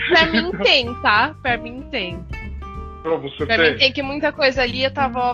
pra 0.09 0.25
mim 0.25 0.51
tem, 0.63 0.93
tá? 1.01 1.35
Pra 1.41 1.57
mim 1.57 1.81
tem. 1.91 2.19
Pra 3.01 3.15
você 3.15 3.45
pra 3.45 3.57
tem? 3.57 3.71
mim 3.71 3.77
tem 3.77 3.93
que 3.93 4.01
muita 4.01 4.31
coisa 4.31 4.63
ali 4.63 4.83
eu 4.83 4.91
tava. 4.91 5.33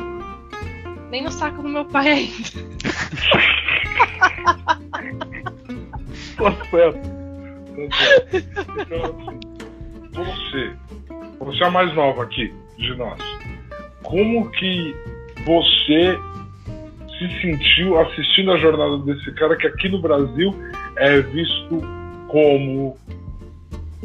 Nem 1.09 1.23
no 1.23 1.31
saco 1.31 1.61
do 1.61 1.69
meu 1.69 1.85
pai 1.85 2.09
ainda. 2.09 2.33
tá 6.37 6.51
certo. 6.69 7.15
Tá. 7.75 7.95
Então, 8.81 9.03
assim, 9.03 9.39
você, 10.13 10.73
você 11.39 11.63
é 11.63 11.67
a 11.67 11.71
mais 11.71 11.93
nova 11.93 12.23
aqui 12.23 12.53
de 12.77 12.95
nós 12.95 13.19
como 14.05 14.49
que 14.51 14.95
você 15.45 16.17
se 17.17 17.41
sentiu 17.41 17.99
assistindo 17.99 18.51
a 18.51 18.57
jornada 18.57 18.97
desse 18.99 19.31
cara 19.33 19.55
que 19.55 19.67
aqui 19.67 19.89
no 19.89 20.01
Brasil 20.01 20.53
é 20.97 21.21
visto 21.21 21.81
como 22.27 22.97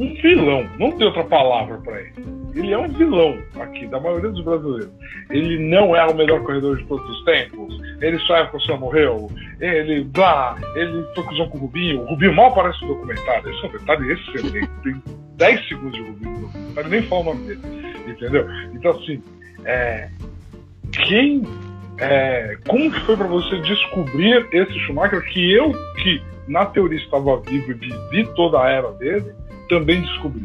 um 0.00 0.14
vilão, 0.14 0.66
não 0.78 0.92
tem 0.92 1.06
outra 1.06 1.24
palavra 1.24 1.76
para 1.78 2.00
ele. 2.00 2.14
Ele 2.54 2.72
é 2.72 2.78
um 2.78 2.88
vilão 2.88 3.38
aqui, 3.60 3.86
da 3.86 4.00
maioria 4.00 4.30
dos 4.30 4.42
brasileiros. 4.42 4.90
Ele 5.28 5.58
não 5.68 5.94
é 5.94 6.04
o 6.06 6.14
melhor 6.14 6.42
corredor 6.42 6.78
de 6.78 6.84
todos 6.86 7.08
os 7.08 7.24
tempos. 7.24 7.78
Ele 8.00 8.18
só 8.20 8.36
é 8.36 8.44
porque 8.44 8.56
o 8.56 8.60
senhor 8.62 8.80
morreu. 8.80 9.30
Ele, 9.60 10.02
blá, 10.04 10.56
ele 10.74 11.04
foi 11.14 11.22
com 11.22 11.58
o 11.58 11.60
Rubinho. 11.60 12.00
O 12.00 12.06
Rubinho 12.06 12.34
mal 12.34 12.46
aparece 12.46 12.80
no 12.82 12.94
documentário. 12.94 13.50
Esse 13.50 13.64
é 13.64 13.68
um 13.68 13.72
detalhe 13.72 14.12
excelente. 14.12 14.70
Tem 14.82 15.02
10 15.36 15.68
segundos 15.68 15.92
de 15.92 16.02
Rubinho 16.02 16.32
no 16.32 16.40
documentário, 16.46 16.90
nem 16.90 17.02
fala 17.02 17.20
o 17.20 17.24
nome 17.24 17.46
dele. 17.46 17.60
Entendeu? 18.08 18.46
Então, 18.72 18.90
assim, 18.92 19.22
é, 19.66 20.08
quem, 20.92 21.42
é, 21.98 22.56
como 22.66 22.90
que 22.90 23.00
foi 23.00 23.16
para 23.18 23.26
você 23.26 23.60
descobrir 23.60 24.48
esse 24.50 24.72
Schumacher 24.80 25.22
que 25.26 25.52
eu, 25.52 25.72
que 26.02 26.22
na 26.48 26.64
teoria 26.64 26.98
estava 26.98 27.38
vivo 27.42 27.70
e 27.70 27.74
vivi 27.74 28.26
toda 28.34 28.60
a 28.60 28.68
era 28.68 28.90
dele, 28.92 29.32
também 29.70 30.02
descobri? 30.02 30.44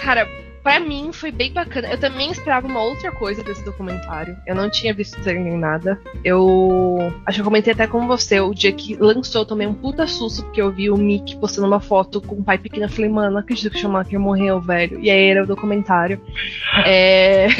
Cara, 0.00 0.26
pra 0.62 0.78
mim 0.78 1.10
foi 1.12 1.32
bem 1.32 1.52
bacana. 1.52 1.88
Eu 1.88 1.98
também 1.98 2.30
esperava 2.30 2.66
uma 2.66 2.80
outra 2.80 3.10
coisa 3.10 3.42
desse 3.42 3.64
documentário. 3.64 4.36
Eu 4.46 4.54
não 4.54 4.70
tinha 4.70 4.94
visto 4.94 5.18
nem 5.24 5.58
nada. 5.58 6.00
Eu 6.24 7.12
acho 7.26 7.36
que 7.36 7.40
eu 7.40 7.44
comentei 7.44 7.72
até 7.72 7.88
com 7.88 8.06
você. 8.06 8.40
O 8.40 8.54
dia 8.54 8.72
que 8.72 8.94
lançou, 8.96 9.42
eu 9.42 9.46
tomei 9.46 9.66
um 9.66 9.74
puta 9.74 10.06
susto, 10.06 10.44
porque 10.44 10.62
eu 10.62 10.70
vi 10.70 10.88
o 10.90 10.96
Mick 10.96 11.36
postando 11.38 11.66
uma 11.66 11.80
foto 11.80 12.20
com 12.20 12.36
um 12.36 12.44
pai 12.44 12.56
pequeno. 12.56 12.84
Eu 12.84 12.90
falei, 12.90 13.10
mano, 13.10 13.32
não 13.32 13.40
acredito 13.40 13.72
que 13.72 13.78
o 13.78 13.80
Schumacher 13.80 14.20
morreu, 14.20 14.60
velho. 14.60 15.00
E 15.00 15.10
aí 15.10 15.28
era 15.28 15.42
o 15.42 15.46
documentário. 15.46 16.20
é... 16.86 17.48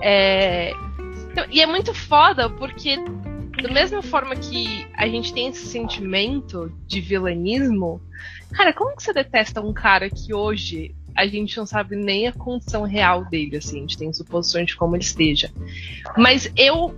é... 0.00 0.72
Então, 1.32 1.44
e 1.50 1.60
é 1.60 1.66
muito 1.66 1.92
foda, 1.92 2.48
porque 2.48 2.96
da 3.62 3.70
mesma 3.70 4.02
forma 4.02 4.34
que 4.36 4.86
a 4.94 5.06
gente 5.06 5.32
tem 5.32 5.48
esse 5.48 5.66
sentimento 5.66 6.72
de 6.86 7.00
vilanismo, 7.00 8.00
cara, 8.52 8.72
como 8.72 8.96
que 8.96 9.02
você 9.02 9.12
detesta 9.12 9.60
um 9.60 9.72
cara 9.72 10.10
que 10.10 10.34
hoje 10.34 10.94
a 11.16 11.26
gente 11.26 11.56
não 11.56 11.64
sabe 11.64 11.94
nem 11.94 12.26
a 12.26 12.32
condição 12.32 12.82
real 12.82 13.24
dele, 13.24 13.56
assim, 13.56 13.78
a 13.78 13.80
gente 13.82 13.98
tem 13.98 14.12
suposições 14.12 14.66
de 14.66 14.76
como 14.76 14.96
ele 14.96 15.04
esteja. 15.04 15.52
Mas 16.16 16.50
eu 16.56 16.94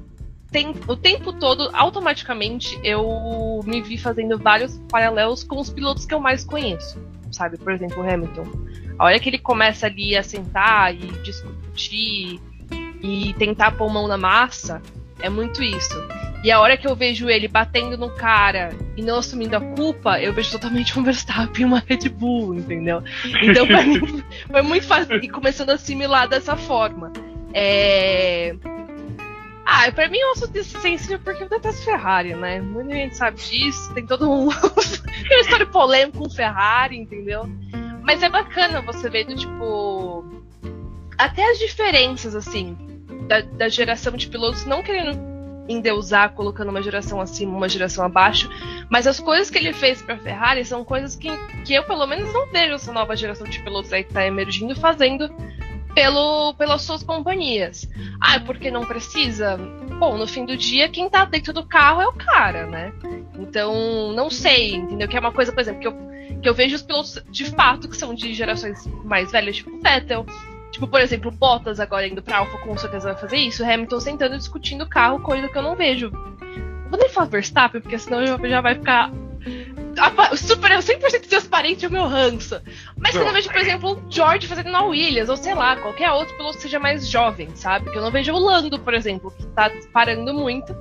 tem, 0.50 0.74
o 0.88 0.96
tempo 0.96 1.32
todo, 1.32 1.68
automaticamente, 1.74 2.78
eu 2.82 3.60
me 3.64 3.82
vi 3.82 3.98
fazendo 3.98 4.38
vários 4.38 4.78
paralelos 4.88 5.44
com 5.44 5.60
os 5.60 5.68
pilotos 5.68 6.06
que 6.06 6.14
eu 6.14 6.20
mais 6.20 6.44
conheço. 6.44 6.98
Sabe, 7.30 7.58
por 7.58 7.72
exemplo, 7.72 8.02
o 8.02 8.08
Hamilton. 8.08 8.44
A 8.98 9.04
hora 9.04 9.20
que 9.20 9.28
ele 9.28 9.38
começa 9.38 9.86
ali 9.86 10.16
a 10.16 10.22
sentar 10.22 10.94
e 10.94 11.08
discutir 11.22 12.40
e 13.02 13.34
tentar 13.34 13.72
pôr 13.72 13.92
mão 13.92 14.08
na 14.08 14.16
massa, 14.16 14.80
é 15.20 15.28
muito 15.28 15.62
isso. 15.62 15.94
E 16.44 16.50
a 16.50 16.60
hora 16.60 16.76
que 16.76 16.86
eu 16.86 16.94
vejo 16.94 17.28
ele 17.28 17.48
batendo 17.48 17.96
no 17.96 18.10
cara 18.10 18.70
e 18.96 19.02
não 19.02 19.18
assumindo 19.18 19.56
a 19.56 19.60
culpa, 19.60 20.20
eu 20.20 20.32
vejo 20.32 20.52
totalmente 20.52 20.98
um 20.98 21.02
Verstappen 21.02 21.62
e 21.62 21.64
uma 21.64 21.82
Red 21.84 22.08
Bull, 22.08 22.54
entendeu? 22.54 23.02
Então, 23.42 23.66
pra 23.66 23.82
mim, 23.82 24.22
foi 24.48 24.62
muito 24.62 24.86
fácil 24.86 25.16
e 25.16 25.28
começando 25.28 25.70
a 25.70 25.74
assimilar 25.74 26.28
dessa 26.28 26.56
forma. 26.56 27.12
É... 27.52 28.54
Ah, 29.64 29.90
pra 29.90 30.08
mim 30.08 30.18
um 30.22 30.32
assunto 30.32 30.62
sensível 30.62 31.18
porque 31.18 31.42
eu 31.42 31.48
detesto 31.48 31.84
Ferrari, 31.84 32.34
né? 32.34 32.60
Muita 32.60 32.94
gente 32.94 33.16
sabe 33.16 33.38
disso, 33.38 33.92
tem 33.94 34.06
todo 34.06 34.30
um. 34.30 34.48
tem 35.28 35.36
uma 35.36 35.40
história 35.40 35.66
polêmica 35.66 36.18
com 36.18 36.30
Ferrari, 36.30 36.96
entendeu? 36.96 37.50
Mas 38.02 38.22
é 38.22 38.28
bacana 38.28 38.80
você 38.82 39.10
ver 39.10 39.24
do 39.24 39.34
tipo. 39.34 40.24
Até 41.18 41.50
as 41.50 41.58
diferenças, 41.58 42.36
assim, 42.36 42.76
da, 43.26 43.40
da 43.40 43.68
geração 43.68 44.16
de 44.16 44.28
pilotos 44.28 44.64
não 44.64 44.82
querendo 44.82 45.18
endeusar, 45.68 46.32
colocando 46.32 46.68
uma 46.68 46.82
geração 46.82 47.20
acima, 47.20 47.56
uma 47.56 47.68
geração 47.68 48.04
abaixo. 48.04 48.48
Mas 48.88 49.06
as 49.06 49.18
coisas 49.18 49.50
que 49.50 49.58
ele 49.58 49.72
fez 49.72 50.00
para 50.00 50.14
a 50.14 50.18
Ferrari 50.18 50.64
são 50.64 50.84
coisas 50.84 51.16
que, 51.16 51.28
que 51.64 51.74
eu, 51.74 51.84
pelo 51.84 52.06
menos, 52.06 52.32
não 52.32 52.46
vejo 52.46 52.74
essa 52.74 52.92
nova 52.92 53.16
geração 53.16 53.46
de 53.46 53.60
pilotos 53.60 53.92
aí 53.92 54.04
que 54.04 54.10
está 54.10 54.24
emergindo 54.24 54.74
fazendo 54.76 55.28
pelo, 55.94 56.54
pelas 56.54 56.82
suas 56.82 57.02
companhias. 57.02 57.88
Ah, 58.20 58.38
porque 58.40 58.70
não 58.70 58.84
precisa? 58.84 59.56
Bom, 59.98 60.16
no 60.16 60.26
fim 60.26 60.44
do 60.44 60.56
dia, 60.56 60.88
quem 60.88 61.06
está 61.06 61.24
dentro 61.24 61.52
do 61.52 61.64
carro 61.64 62.02
é 62.02 62.06
o 62.06 62.12
cara, 62.12 62.66
né? 62.66 62.92
Então, 63.38 64.12
não 64.12 64.30
sei, 64.30 64.74
entendeu? 64.74 65.08
Que 65.08 65.16
é 65.16 65.20
uma 65.20 65.32
coisa, 65.32 65.52
por 65.52 65.60
exemplo, 65.60 65.80
que 65.80 65.88
eu, 65.88 65.96
que 66.42 66.48
eu 66.48 66.54
vejo 66.54 66.76
os 66.76 66.82
pilotos 66.82 67.22
de 67.30 67.46
fato 67.46 67.88
que 67.88 67.96
são 67.96 68.14
de 68.14 68.34
gerações 68.34 68.86
mais 69.04 69.32
velhas, 69.32 69.56
tipo 69.56 69.80
Vettel, 69.80 70.26
Tipo, 70.70 70.86
por 70.86 71.00
exemplo, 71.00 71.30
Bottas 71.30 71.80
agora 71.80 72.06
indo 72.06 72.22
pra 72.22 72.38
Alfa 72.38 72.58
com 72.58 72.76
certeza 72.76 73.12
vai 73.12 73.20
fazer 73.20 73.38
isso. 73.38 73.64
Hamilton 73.64 74.00
sentando 74.00 74.36
discutindo 74.36 74.84
o 74.84 74.88
carro, 74.88 75.20
coisa 75.20 75.48
que 75.48 75.56
eu 75.56 75.62
não 75.62 75.74
vejo. 75.74 76.10
Não 76.10 76.90
vou 76.90 76.98
nem 76.98 77.08
falar 77.08 77.28
Verstappen, 77.28 77.80
porque 77.80 77.98
senão 77.98 78.26
já 78.26 78.60
vai 78.60 78.74
ficar 78.74 79.10
super 80.36 80.70
100% 80.70 81.20
de 81.20 81.28
seus 81.28 81.46
parentes 81.46 81.82
e 81.82 81.86
o 81.86 81.90
meu 81.90 82.06
ranço. 82.06 82.60
Mas 82.96 83.14
eu 83.14 83.24
não 83.24 83.32
vejo, 83.32 83.48
por 83.48 83.60
exemplo, 83.60 83.92
o 83.92 84.12
George 84.12 84.46
fazendo 84.46 84.70
na 84.70 84.82
Williams, 84.82 85.28
ou 85.28 85.36
sei 85.36 85.54
lá, 85.54 85.76
qualquer 85.76 86.10
outro 86.12 86.36
piloto 86.36 86.56
que 86.56 86.62
seja 86.62 86.78
mais 86.78 87.08
jovem, 87.08 87.48
sabe? 87.54 87.90
Que 87.90 87.96
eu 87.96 88.02
não 88.02 88.10
vejo 88.10 88.32
o 88.32 88.38
Lando, 88.38 88.78
por 88.78 88.94
exemplo, 88.94 89.30
que 89.30 89.46
tá 89.46 89.70
parando 89.92 90.34
muito 90.34 90.76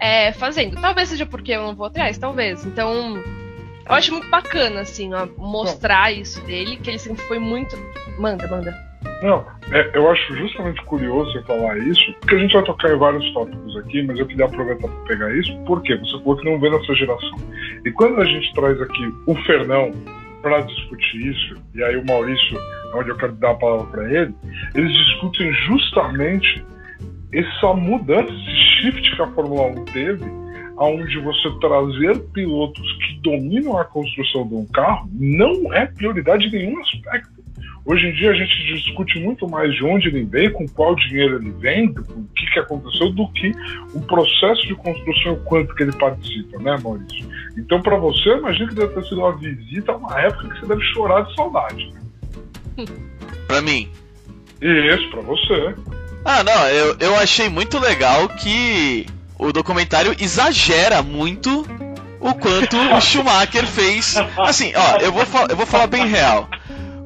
é, 0.00 0.32
fazendo. 0.32 0.80
Talvez 0.80 1.08
seja 1.08 1.26
porque 1.26 1.52
eu 1.52 1.62
não 1.62 1.74
vou 1.74 1.86
atrás, 1.86 2.18
talvez. 2.18 2.64
Então, 2.64 3.16
eu 3.16 3.94
acho 3.94 4.12
muito 4.12 4.28
bacana, 4.28 4.80
assim, 4.80 5.14
ó, 5.14 5.26
mostrar 5.36 6.12
isso 6.12 6.40
dele, 6.42 6.76
que 6.76 6.90
ele 6.90 6.98
sempre 6.98 7.24
foi 7.24 7.38
muito. 7.38 7.76
Manda, 8.18 8.46
manda. 8.46 8.87
Não, 9.22 9.44
é, 9.72 9.90
eu 9.94 10.10
acho 10.10 10.36
justamente 10.36 10.82
curioso 10.84 11.32
você 11.32 11.42
falar 11.42 11.78
isso, 11.78 12.02
porque 12.20 12.34
a 12.36 12.38
gente 12.38 12.52
vai 12.52 12.62
tocar 12.62 12.92
em 12.92 12.98
vários 12.98 13.32
tópicos 13.32 13.76
aqui, 13.78 14.02
mas 14.02 14.18
eu 14.18 14.26
queria 14.26 14.44
aproveitar 14.44 14.88
para 14.88 15.04
pegar 15.06 15.36
isso, 15.36 15.56
porque 15.66 15.96
você 15.96 16.18
falou 16.18 16.36
que 16.36 16.44
não 16.44 16.60
vê 16.60 16.70
nessa 16.70 16.94
geração. 16.94 17.38
E 17.84 17.90
quando 17.92 18.20
a 18.20 18.24
gente 18.24 18.52
traz 18.54 18.80
aqui 18.80 19.12
o 19.26 19.34
Fernão 19.44 19.92
para 20.42 20.60
discutir 20.60 21.28
isso, 21.28 21.56
e 21.74 21.82
aí 21.82 21.96
o 21.96 22.06
Maurício, 22.06 22.58
onde 22.94 23.10
eu 23.10 23.16
quero 23.16 23.32
dar 23.32 23.50
a 23.50 23.54
palavra 23.54 23.86
para 23.86 24.04
ele, 24.04 24.34
eles 24.74 24.92
discutem 24.92 25.52
justamente 25.52 26.64
essa 27.32 27.74
mudança, 27.74 28.32
esse 28.32 28.80
shift 28.80 29.16
que 29.16 29.22
a 29.22 29.26
Fórmula 29.28 29.66
1 29.80 29.84
teve, 29.86 30.24
aonde 30.78 31.18
você 31.18 31.50
trazer 31.60 32.18
pilotos 32.32 32.92
que 32.98 33.20
dominam 33.20 33.76
a 33.76 33.84
construção 33.84 34.46
de 34.46 34.54
um 34.54 34.66
carro 34.66 35.08
não 35.12 35.72
é 35.74 35.86
prioridade 35.86 36.46
em 36.46 36.50
nenhum 36.50 36.80
aspecto. 36.80 37.37
Hoje 37.88 38.06
em 38.06 38.12
dia 38.12 38.30
a 38.30 38.34
gente 38.34 38.54
discute 38.64 39.18
muito 39.18 39.48
mais 39.48 39.74
de 39.74 39.82
onde 39.82 40.08
ele 40.08 40.22
vem, 40.22 40.52
com 40.52 40.68
qual 40.68 40.94
dinheiro 40.94 41.36
ele 41.36 41.50
vem, 41.52 41.88
o 41.88 42.28
que, 42.36 42.44
que 42.52 42.58
aconteceu, 42.58 43.10
do 43.10 43.26
que 43.32 43.50
o 43.94 44.00
processo 44.02 44.66
de 44.66 44.74
construção, 44.74 45.32
o 45.32 45.44
quanto 45.44 45.74
que 45.74 45.84
ele 45.84 45.92
participa, 45.92 46.58
né, 46.58 46.76
Maurício? 46.82 47.26
Então, 47.56 47.80
para 47.80 47.96
você, 47.96 48.28
imagina 48.36 48.68
que 48.68 48.74
deve 48.74 48.92
ter 48.92 49.04
sido 49.04 49.20
uma 49.20 49.34
visita 49.38 49.92
a 49.92 49.96
uma 49.96 50.20
época 50.20 50.50
que 50.50 50.60
você 50.60 50.66
deve 50.66 50.82
chorar 50.92 51.22
de 51.22 51.34
saudade. 51.34 51.92
Né? 52.78 52.84
para 53.48 53.60
mim. 53.62 53.90
Isso, 54.60 55.10
para 55.10 55.22
você. 55.22 55.74
Ah, 56.24 56.44
não, 56.44 56.68
eu, 56.68 56.96
eu 57.00 57.16
achei 57.16 57.48
muito 57.48 57.78
legal 57.78 58.28
que 58.28 59.06
o 59.36 59.50
documentário 59.50 60.14
exagera 60.20 61.02
muito 61.02 61.66
o 62.20 62.34
quanto 62.34 62.76
o 62.76 63.00
Schumacher 63.02 63.66
fez. 63.66 64.16
Assim, 64.36 64.72
ó, 64.76 64.98
eu 64.98 65.10
vou, 65.10 65.24
eu 65.48 65.56
vou 65.56 65.66
falar 65.66 65.88
bem 65.88 66.06
real. 66.06 66.48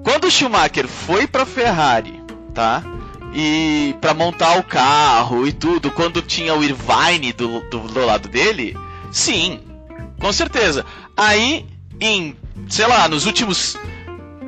Quando 0.02 0.24
o 0.24 0.30
Schumacher 0.30 0.88
foi 0.88 1.26
para 1.26 1.46
Ferrari, 1.46 2.20
tá? 2.54 2.82
E 3.34 3.94
para 4.00 4.12
montar 4.12 4.58
o 4.58 4.62
carro 4.62 5.46
e 5.46 5.52
tudo, 5.52 5.90
quando 5.90 6.20
tinha 6.20 6.54
o 6.54 6.62
Irvine 6.62 7.32
do, 7.32 7.60
do, 7.70 7.80
do 7.80 8.04
lado 8.04 8.28
dele, 8.28 8.76
sim, 9.10 9.60
com 10.18 10.32
certeza. 10.32 10.84
Aí, 11.16 11.64
em, 12.00 12.36
sei 12.68 12.86
lá, 12.86 13.08
nos 13.08 13.24
últimos 13.26 13.76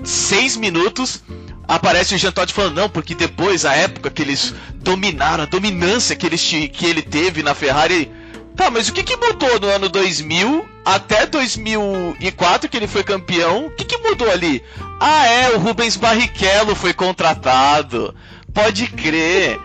seis 0.02 0.56
minutos, 0.56 1.22
aparece 1.66 2.14
o 2.14 2.18
Jean 2.18 2.32
Todt 2.32 2.52
falando, 2.52 2.76
não, 2.76 2.88
porque 2.88 3.14
depois, 3.14 3.64
a 3.64 3.74
época 3.74 4.10
que 4.10 4.22
eles 4.22 4.54
dominaram, 4.76 5.44
a 5.44 5.46
dominância 5.46 6.14
que, 6.14 6.26
eles, 6.26 6.42
que 6.42 6.86
ele 6.86 7.02
teve 7.02 7.42
na 7.42 7.54
Ferrari. 7.54 8.10
Tá, 8.56 8.70
mas 8.70 8.88
o 8.88 8.92
que, 8.92 9.02
que 9.02 9.16
mudou 9.16 9.58
no 9.58 9.68
ano 9.68 9.88
2000 9.88 10.68
até 10.84 11.26
2004 11.26 12.68
que 12.68 12.76
ele 12.76 12.86
foi 12.86 13.02
campeão? 13.02 13.66
O 13.66 13.70
que, 13.70 13.84
que 13.84 13.98
mudou 13.98 14.30
ali? 14.30 14.62
Ah, 15.00 15.26
é, 15.26 15.50
o 15.50 15.58
Rubens 15.58 15.96
Barrichello 15.96 16.74
foi 16.74 16.92
contratado. 16.92 18.14
Pode 18.52 18.86
crer. 18.88 19.60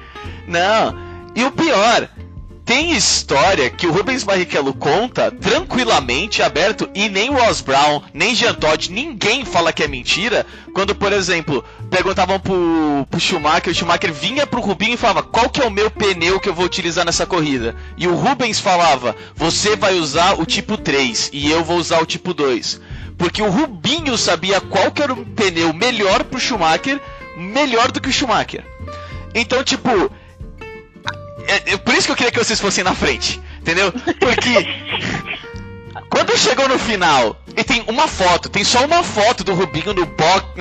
Não. 0.47 0.95
E 1.35 1.43
o 1.43 1.51
pior, 1.51 2.09
tem 2.69 2.91
história 2.91 3.67
que 3.67 3.87
o 3.87 3.91
Rubens 3.91 4.23
Barrichello 4.23 4.75
conta 4.75 5.31
tranquilamente, 5.31 6.43
aberto, 6.43 6.87
e 6.93 7.09
nem 7.09 7.31
o 7.31 7.33
Ross 7.33 7.61
Brown, 7.61 8.03
nem 8.13 8.35
Jean 8.35 8.53
Todt, 8.53 8.91
ninguém 8.91 9.43
fala 9.43 9.73
que 9.73 9.81
é 9.81 9.87
mentira. 9.87 10.45
Quando, 10.71 10.93
por 10.93 11.11
exemplo, 11.11 11.65
perguntavam 11.89 12.39
pro, 12.39 13.07
pro 13.09 13.19
Schumacher, 13.19 13.71
o 13.71 13.75
Schumacher 13.75 14.13
vinha 14.13 14.45
pro 14.45 14.61
Rubinho 14.61 14.93
e 14.93 14.97
falava: 14.97 15.23
Qual 15.23 15.49
que 15.49 15.59
é 15.59 15.65
o 15.65 15.71
meu 15.71 15.89
pneu 15.89 16.39
que 16.39 16.47
eu 16.47 16.53
vou 16.53 16.63
utilizar 16.63 17.03
nessa 17.03 17.25
corrida? 17.25 17.75
E 17.97 18.07
o 18.07 18.13
Rubens 18.13 18.59
falava: 18.59 19.15
Você 19.35 19.75
vai 19.75 19.95
usar 19.95 20.39
o 20.39 20.45
tipo 20.45 20.77
3 20.77 21.31
e 21.33 21.49
eu 21.49 21.63
vou 21.63 21.79
usar 21.79 21.99
o 21.99 22.05
tipo 22.05 22.35
2. 22.35 22.79
Porque 23.17 23.41
o 23.41 23.49
Rubinho 23.49 24.15
sabia 24.15 24.61
qual 24.61 24.91
que 24.91 25.01
era 25.01 25.11
o 25.13 25.25
pneu 25.25 25.73
melhor 25.73 26.23
pro 26.23 26.39
Schumacher, 26.39 27.01
melhor 27.35 27.91
do 27.91 27.99
que 27.99 28.09
o 28.09 28.13
Schumacher. 28.13 28.63
Então, 29.33 29.63
tipo, 29.63 30.11
é, 31.49 31.63
é, 31.73 31.77
por 31.77 31.93
isso 31.93 32.07
que 32.07 32.11
eu 32.11 32.15
queria 32.15 32.31
que 32.31 32.39
vocês 32.39 32.59
fossem 32.59 32.83
na 32.83 32.93
frente, 32.93 33.41
entendeu? 33.59 33.91
Porque 33.91 34.67
quando 36.09 36.37
chegou 36.37 36.67
no 36.67 36.79
final 36.79 37.41
e 37.55 37.63
tem 37.63 37.83
uma 37.87 38.07
foto, 38.07 38.49
tem 38.49 38.63
só 38.63 38.85
uma 38.85 39.03
foto 39.03 39.43
do 39.43 39.53
Rubinho 39.53 39.93
no, 39.93 40.07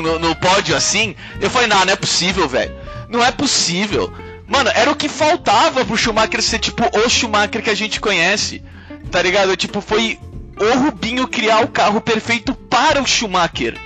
no, 0.03 0.19
no 0.19 0.37
pódio 0.37 0.77
assim, 0.77 1.15
eu 1.41 1.51
falei, 1.51 1.69
não, 1.69 1.85
não 1.85 1.93
é 1.93 1.97
possível, 1.97 2.49
velho. 2.49 2.75
Não 3.09 3.25
é 3.25 3.31
possível. 3.33 4.13
Mano, 4.47 4.71
era 4.75 4.91
o 4.91 4.97
que 4.97 5.09
faltava 5.09 5.85
pro 5.85 5.97
Schumacher 5.97 6.43
ser 6.43 6.59
tipo 6.59 6.85
o 6.99 7.09
Schumacher 7.09 7.63
que 7.63 7.71
a 7.71 7.75
gente 7.75 8.01
conhece. 8.01 8.63
Tá 9.11 9.23
ligado? 9.23 9.57
Tipo, 9.57 9.81
foi 9.81 10.19
o 10.59 10.79
Rubinho 10.79 11.29
criar 11.29 11.63
o 11.63 11.69
carro 11.69 12.01
perfeito 12.01 12.55
para 12.55 13.01
o 13.01 13.07
Schumacher. 13.07 13.77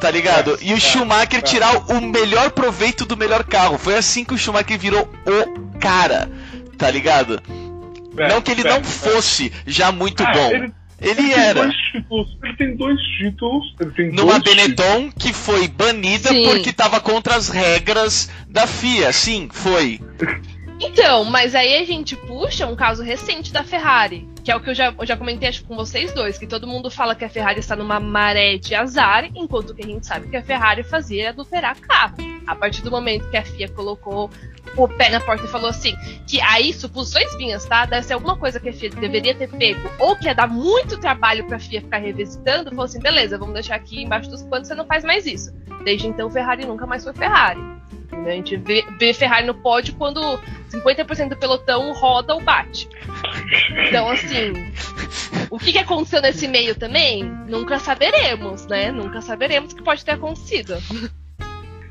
Tá 0.00 0.10
ligado? 0.10 0.54
É, 0.54 0.58
e 0.62 0.72
o 0.72 0.76
é, 0.76 0.80
Schumacher 0.80 1.40
é. 1.40 1.42
tirar 1.42 1.76
o 1.90 2.00
melhor 2.00 2.50
proveito 2.50 3.04
do 3.04 3.16
melhor 3.16 3.44
carro. 3.44 3.78
Foi 3.78 3.96
assim 3.96 4.24
que 4.24 4.34
o 4.34 4.38
Schumacher 4.38 4.78
virou 4.78 5.08
o 5.26 5.78
cara. 5.78 6.30
Tá 6.78 6.90
ligado? 6.90 7.42
É, 8.16 8.28
não 8.28 8.40
que 8.40 8.52
ele 8.52 8.64
não 8.64 8.82
fosse 8.82 9.52
já 9.66 9.92
muito 9.92 10.22
ah, 10.22 10.32
bom. 10.32 10.50
Ele, 10.50 10.72
Ele, 11.00 11.20
ele 11.20 11.32
era. 11.32 11.60
Tem 11.60 11.68
dois 11.68 11.76
títulos, 11.92 12.38
ele 12.42 12.56
tem 12.56 12.76
dois 12.76 13.00
títulos. 13.18 13.74
Ele 13.80 13.90
tem 13.90 14.12
Numa 14.12 14.38
dois 14.40 14.56
Benetton 14.56 15.12
que 15.12 15.32
foi 15.32 15.68
banida 15.68 16.30
Sim. 16.30 16.44
porque 16.44 16.72
tava 16.72 17.00
contra 17.00 17.36
as 17.36 17.48
regras 17.48 18.30
da 18.48 18.66
FIA. 18.66 19.12
Sim, 19.12 19.48
foi. 19.52 20.00
Então, 20.80 21.24
mas 21.24 21.54
aí 21.54 21.76
a 21.76 21.84
gente 21.84 22.14
puxa 22.14 22.66
um 22.66 22.76
caso 22.76 23.02
recente 23.02 23.52
da 23.52 23.64
Ferrari, 23.64 24.28
que 24.44 24.50
é 24.50 24.56
o 24.56 24.60
que 24.60 24.70
eu 24.70 24.74
já, 24.74 24.94
eu 24.96 25.04
já 25.04 25.16
comentei 25.16 25.48
acho, 25.48 25.64
com 25.64 25.74
vocês 25.74 26.12
dois, 26.12 26.38
que 26.38 26.46
todo 26.46 26.68
mundo 26.68 26.88
fala 26.88 27.16
que 27.16 27.24
a 27.24 27.28
Ferrari 27.28 27.58
está 27.58 27.74
numa 27.74 27.98
maré 27.98 28.56
de 28.58 28.74
azar, 28.74 29.28
enquanto 29.34 29.74
que 29.74 29.84
a 29.84 29.86
gente 29.86 30.06
sabe 30.06 30.28
que 30.28 30.36
a 30.36 30.42
Ferrari 30.42 30.84
fazia 30.84 31.22
era 31.22 31.30
adulterar 31.30 31.78
carro. 31.80 32.16
A 32.46 32.54
partir 32.54 32.80
do 32.82 32.90
momento 32.90 33.28
que 33.28 33.36
a 33.36 33.44
FIA 33.44 33.68
colocou 33.68 34.30
o 34.76 34.88
pé 34.88 35.10
na 35.10 35.20
porta 35.20 35.44
e 35.44 35.48
falou 35.48 35.68
assim, 35.68 35.94
que 36.26 36.40
aí, 36.40 36.72
suposições 36.72 37.36
minhas, 37.36 37.64
tá? 37.64 37.84
Deve 37.84 38.06
ser 38.06 38.14
alguma 38.14 38.36
coisa 38.36 38.60
que 38.60 38.68
a 38.68 38.72
FIA 38.72 38.90
deveria 38.90 39.34
ter 39.34 39.48
pego, 39.48 39.90
ou 39.98 40.16
que 40.16 40.26
ia 40.26 40.34
dar 40.34 40.46
muito 40.46 40.98
trabalho 40.98 41.46
pra 41.46 41.58
FIA 41.58 41.80
ficar 41.80 41.98
revisitando, 41.98 42.70
falou 42.70 42.84
assim, 42.84 43.00
beleza, 43.00 43.36
vamos 43.36 43.54
deixar 43.54 43.74
aqui 43.74 44.02
embaixo 44.02 44.30
dos 44.30 44.44
panos, 44.44 44.68
você 44.68 44.74
não 44.74 44.86
faz 44.86 45.04
mais 45.04 45.26
isso. 45.26 45.52
Desde 45.84 46.06
então, 46.06 46.30
Ferrari 46.30 46.64
nunca 46.64 46.86
mais 46.86 47.02
foi 47.02 47.12
Ferrari. 47.12 47.60
A 48.12 48.30
gente 48.30 48.56
vê, 48.56 48.84
vê 48.98 49.12
Ferrari 49.12 49.46
no 49.46 49.54
pódio 49.54 49.94
quando 49.94 50.20
50% 50.70 51.30
do 51.30 51.36
pelotão 51.36 51.92
roda 51.92 52.34
ou 52.34 52.40
bate. 52.40 52.88
Então, 53.86 54.08
assim, 54.10 54.52
o 55.50 55.58
que, 55.58 55.72
que 55.72 55.78
aconteceu 55.78 56.20
nesse 56.20 56.48
meio 56.48 56.74
também? 56.74 57.24
Nunca 57.48 57.78
saberemos, 57.78 58.66
né? 58.66 58.90
Nunca 58.90 59.20
saberemos 59.20 59.72
o 59.72 59.76
que 59.76 59.82
pode 59.82 60.04
ter 60.04 60.12
acontecido. 60.12 60.74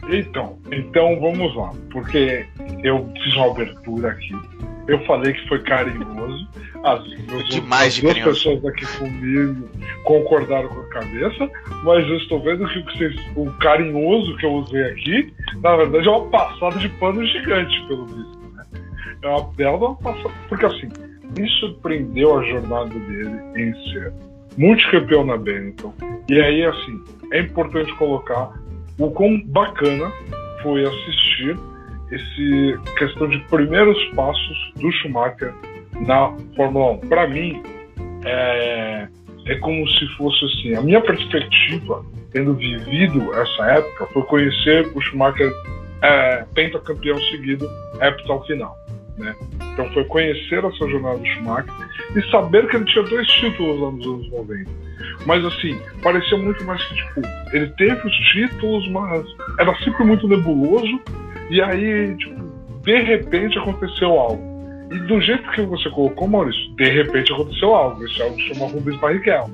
Então, 0.09 0.57
então 0.71 1.19
vamos 1.19 1.53
lá, 1.55 1.73
porque 1.91 2.45
eu 2.83 3.11
fiz 3.13 3.35
uma 3.35 3.51
abertura 3.51 4.11
aqui. 4.11 4.31
Eu 4.87 4.99
falei 5.05 5.33
que 5.33 5.47
foi 5.47 5.59
carinhoso. 5.63 6.47
As, 6.83 7.05
meus, 7.25 7.49
Demais 7.49 7.87
as 7.87 7.93
de 7.95 8.01
duas 8.01 8.13
carinhoso. 8.13 8.37
pessoas 8.37 8.65
aqui 8.65 8.85
comigo 8.97 9.69
concordaram 10.03 10.69
com 10.69 10.79
a 10.79 10.89
cabeça, 10.89 11.51
mas 11.83 12.07
eu 12.07 12.17
estou 12.17 12.41
vendo 12.41 12.67
que 12.67 12.79
o, 12.79 12.85
que 12.85 12.97
vocês, 12.97 13.15
o 13.35 13.51
carinhoso 13.59 14.37
que 14.37 14.45
eu 14.45 14.53
usei 14.53 14.83
aqui, 14.83 15.33
na 15.61 15.75
verdade, 15.75 16.07
é 16.07 16.11
uma 16.11 16.29
passada 16.29 16.77
de 16.79 16.87
pano 16.89 17.25
gigante, 17.25 17.87
pelo 17.87 18.05
visto. 18.05 18.37
Né? 18.55 18.65
É 19.23 19.27
uma 19.27 19.43
bela 19.53 19.95
passada. 19.95 20.33
Porque 20.47 20.65
assim, 20.65 20.89
me 21.37 21.49
surpreendeu 21.59 22.39
a 22.39 22.43
jornada 22.43 22.89
dele 22.89 23.37
em 23.55 23.73
ser 23.91 24.13
multicampeão 24.57 25.25
na 25.25 25.37
Benetton. 25.37 25.93
E 26.29 26.39
aí, 26.39 26.63
assim, 26.63 27.03
é 27.31 27.41
importante 27.41 27.93
colocar 27.95 28.51
o 28.97 29.11
quão 29.11 29.41
bacana 29.45 30.11
foi 30.63 30.83
assistir 30.83 31.57
esse 32.11 32.79
questão 32.97 33.27
de 33.27 33.39
primeiros 33.49 33.97
passos 34.15 34.73
do 34.75 34.91
Schumacher 34.91 35.53
na 36.05 36.33
Fórmula 36.55 36.93
1. 36.93 36.99
Para 37.07 37.27
mim, 37.27 37.61
é, 38.25 39.07
é 39.45 39.55
como 39.55 39.87
se 39.87 40.07
fosse 40.17 40.45
assim, 40.45 40.75
a 40.75 40.81
minha 40.81 41.01
perspectiva, 41.01 42.05
tendo 42.31 42.53
vivido 42.53 43.33
essa 43.33 43.63
época, 43.71 44.07
foi 44.13 44.23
conhecer 44.23 44.91
o 44.95 45.01
Schumacher 45.01 45.51
é, 46.01 46.45
pentacampeão 46.53 47.17
seguido, 47.31 47.69
ao 48.29 48.45
final. 48.45 48.75
Né? 49.17 49.35
Então 49.73 49.91
foi 49.93 50.05
conhecer 50.05 50.63
essa 50.63 50.87
jornada 50.87 51.17
do 51.17 51.25
Schumacher 51.25 51.73
e 52.15 52.31
saber 52.31 52.67
que 52.67 52.75
ele 52.75 52.85
tinha 52.85 53.03
dois 53.03 53.27
títulos 53.27 53.79
lá 53.81 53.91
nos 53.91 54.05
anos 54.05 54.31
90. 54.31 54.87
Mas 55.25 55.43
assim, 55.45 55.79
parecia 56.01 56.37
muito 56.37 56.63
mais 56.63 56.83
que 56.83 56.95
tipo, 56.95 57.21
ele 57.51 57.67
teve 57.77 58.07
os 58.07 58.15
títulos, 58.31 58.87
mas 58.89 59.25
era 59.59 59.75
sempre 59.83 60.03
muito 60.05 60.27
nebuloso, 60.27 60.99
e 61.49 61.61
aí, 61.61 62.15
tipo, 62.17 62.41
de 62.83 63.01
repente 63.01 63.57
aconteceu 63.57 64.19
algo. 64.19 64.57
E 64.91 64.99
do 64.99 65.19
jeito 65.21 65.49
que 65.51 65.61
você 65.63 65.89
colocou, 65.89 66.27
Maurício, 66.27 66.75
de 66.75 66.89
repente 66.89 67.33
aconteceu 67.33 67.73
algo. 67.73 68.03
Esse 68.05 68.21
algo 68.21 68.39
chama 68.39 68.71
Rubens 68.71 68.99
Barrichello. 68.99 69.53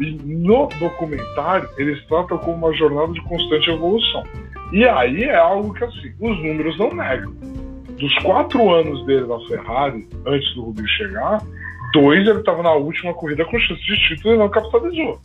E 0.00 0.12
no 0.12 0.68
documentário, 0.78 1.68
eles 1.78 2.04
tratam 2.06 2.38
como 2.38 2.66
uma 2.66 2.74
jornada 2.74 3.12
de 3.12 3.20
constante 3.22 3.70
evolução. 3.70 4.24
E 4.72 4.84
aí 4.84 5.24
é 5.24 5.36
algo 5.36 5.72
que, 5.72 5.84
assim, 5.84 6.12
os 6.20 6.36
números 6.38 6.76
não 6.78 6.92
negam. 6.92 7.32
Dos 7.98 8.14
quatro 8.18 8.74
anos 8.74 9.06
dele 9.06 9.26
na 9.26 9.38
Ferrari, 9.46 10.06
antes 10.26 10.54
do 10.54 10.64
Rubinho 10.64 10.88
chegar, 10.88 11.40
dois 11.92 12.26
ele 12.26 12.40
estava 12.40 12.62
na 12.62 12.72
última 12.74 13.14
corrida 13.14 13.44
com 13.44 13.58
chance 13.58 13.80
de 13.86 13.96
título 14.08 14.34
e 14.34 14.38
não 14.38 14.50
capitalizou. 14.50 15.20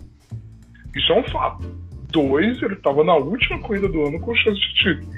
Isso 0.96 1.12
é 1.12 1.20
um 1.20 1.24
fato. 1.24 1.68
Dois 2.12 2.62
ele 2.62 2.76
estava 2.76 3.04
na 3.04 3.16
última 3.16 3.60
corrida 3.60 3.90
do 3.90 4.06
ano 4.06 4.20
com 4.22 4.36
chance 4.36 4.60
de 4.60 4.74
título. 4.76 5.12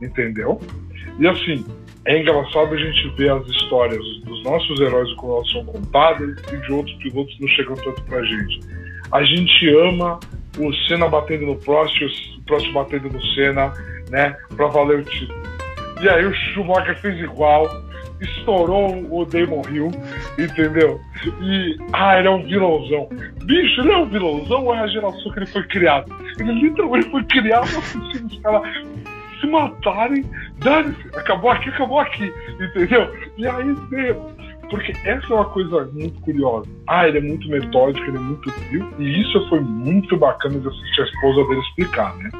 Entendeu? 0.00 0.60
E 1.18 1.26
assim, 1.28 1.64
é 2.06 2.18
engraçado 2.20 2.74
a 2.74 2.76
gente 2.76 3.08
ver 3.16 3.30
as 3.30 3.46
histórias 3.46 4.02
dos 4.24 4.42
nossos 4.42 4.80
heróis 4.80 5.12
como 5.14 5.34
elas 5.34 5.50
são 5.50 5.64
contadas 5.64 6.36
e 6.52 6.56
de 6.56 6.72
outros 6.72 6.96
pilotos 6.96 7.38
não 7.38 7.48
chegam 7.48 7.74
tanto 7.76 8.02
pra 8.04 8.22
gente. 8.24 8.60
A 9.12 9.22
gente 9.22 9.68
ama 9.76 10.18
o 10.58 10.72
Senna 10.86 11.08
batendo 11.08 11.46
no 11.46 11.56
Prost, 11.56 12.00
o 12.02 12.42
Prost 12.44 12.72
batendo 12.72 13.10
no 13.10 13.22
Senna, 13.34 13.72
né, 14.10 14.36
pra 14.56 14.66
valer 14.68 15.00
o 15.00 15.04
título. 15.04 15.40
E 16.00 16.08
aí 16.08 16.24
o 16.24 16.32
Schumacher 16.32 16.98
fez 17.00 17.20
igual, 17.20 17.68
estourou 18.20 19.06
o 19.10 19.24
Damon 19.26 19.62
Hill, 19.70 19.90
entendeu? 20.38 20.98
E, 21.42 21.76
ah, 21.92 22.18
ele 22.18 22.28
é 22.28 22.30
um 22.30 22.42
vilãozão. 22.42 23.08
Bicho, 23.44 23.80
ele 23.82 23.92
é 23.92 23.96
um 23.98 24.06
vilãozão 24.06 24.64
ou 24.64 24.74
é 24.74 24.78
a 24.78 24.86
geração 24.86 25.30
que 25.32 25.38
ele 25.38 25.46
foi 25.46 25.62
criado? 25.64 26.10
Ele 26.38 26.52
literalmente 26.52 27.10
foi 27.10 27.24
criado 27.24 27.64
assistindo 27.64 28.26
os 28.26 28.38
caras 28.40 28.62
se 29.40 29.46
matarem, 29.46 30.24
dane-se, 30.58 31.08
acabou 31.16 31.50
aqui, 31.50 31.68
acabou 31.70 31.98
aqui, 31.98 32.32
entendeu? 32.60 33.12
E 33.36 33.46
aí, 33.46 33.74
porque 34.70 34.92
essa 35.04 35.26
é 35.32 35.34
uma 35.34 35.44
coisa 35.46 35.90
muito 35.92 36.20
curiosa. 36.20 36.68
Ah, 36.86 37.08
ele 37.08 37.18
é 37.18 37.22
muito 37.22 37.48
metódico, 37.48 38.06
ele 38.06 38.16
é 38.16 38.20
muito 38.20 38.50
frio, 38.50 38.88
e 38.98 39.20
isso 39.20 39.48
foi 39.48 39.60
muito 39.60 40.16
bacana 40.16 40.58
de 40.58 40.68
assistir 40.68 41.02
a 41.02 41.04
esposa 41.04 41.48
dele 41.48 41.60
explicar, 41.60 42.16
né? 42.16 42.30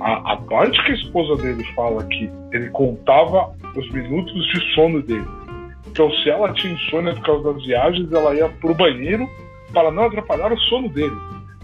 A, 0.00 0.32
a 0.32 0.36
parte 0.36 0.82
que 0.84 0.92
a 0.92 0.94
esposa 0.94 1.42
dele 1.42 1.62
fala 1.74 2.04
que 2.04 2.30
ele 2.52 2.70
contava 2.70 3.52
os 3.76 3.90
minutos 3.90 4.46
de 4.48 4.74
sono 4.74 5.02
dele. 5.02 5.26
Então, 5.88 6.10
se 6.10 6.30
ela 6.30 6.52
tinha 6.54 6.72
insônia 6.72 7.14
por 7.14 7.24
causa 7.24 7.52
das 7.52 7.64
viagens, 7.64 8.12
ela 8.12 8.34
ia 8.34 8.48
pro 8.48 8.74
banheiro 8.74 9.28
para 9.72 9.90
não 9.90 10.04
atrapalhar 10.04 10.52
o 10.52 10.58
sono 10.58 10.88
dele. 10.88 11.14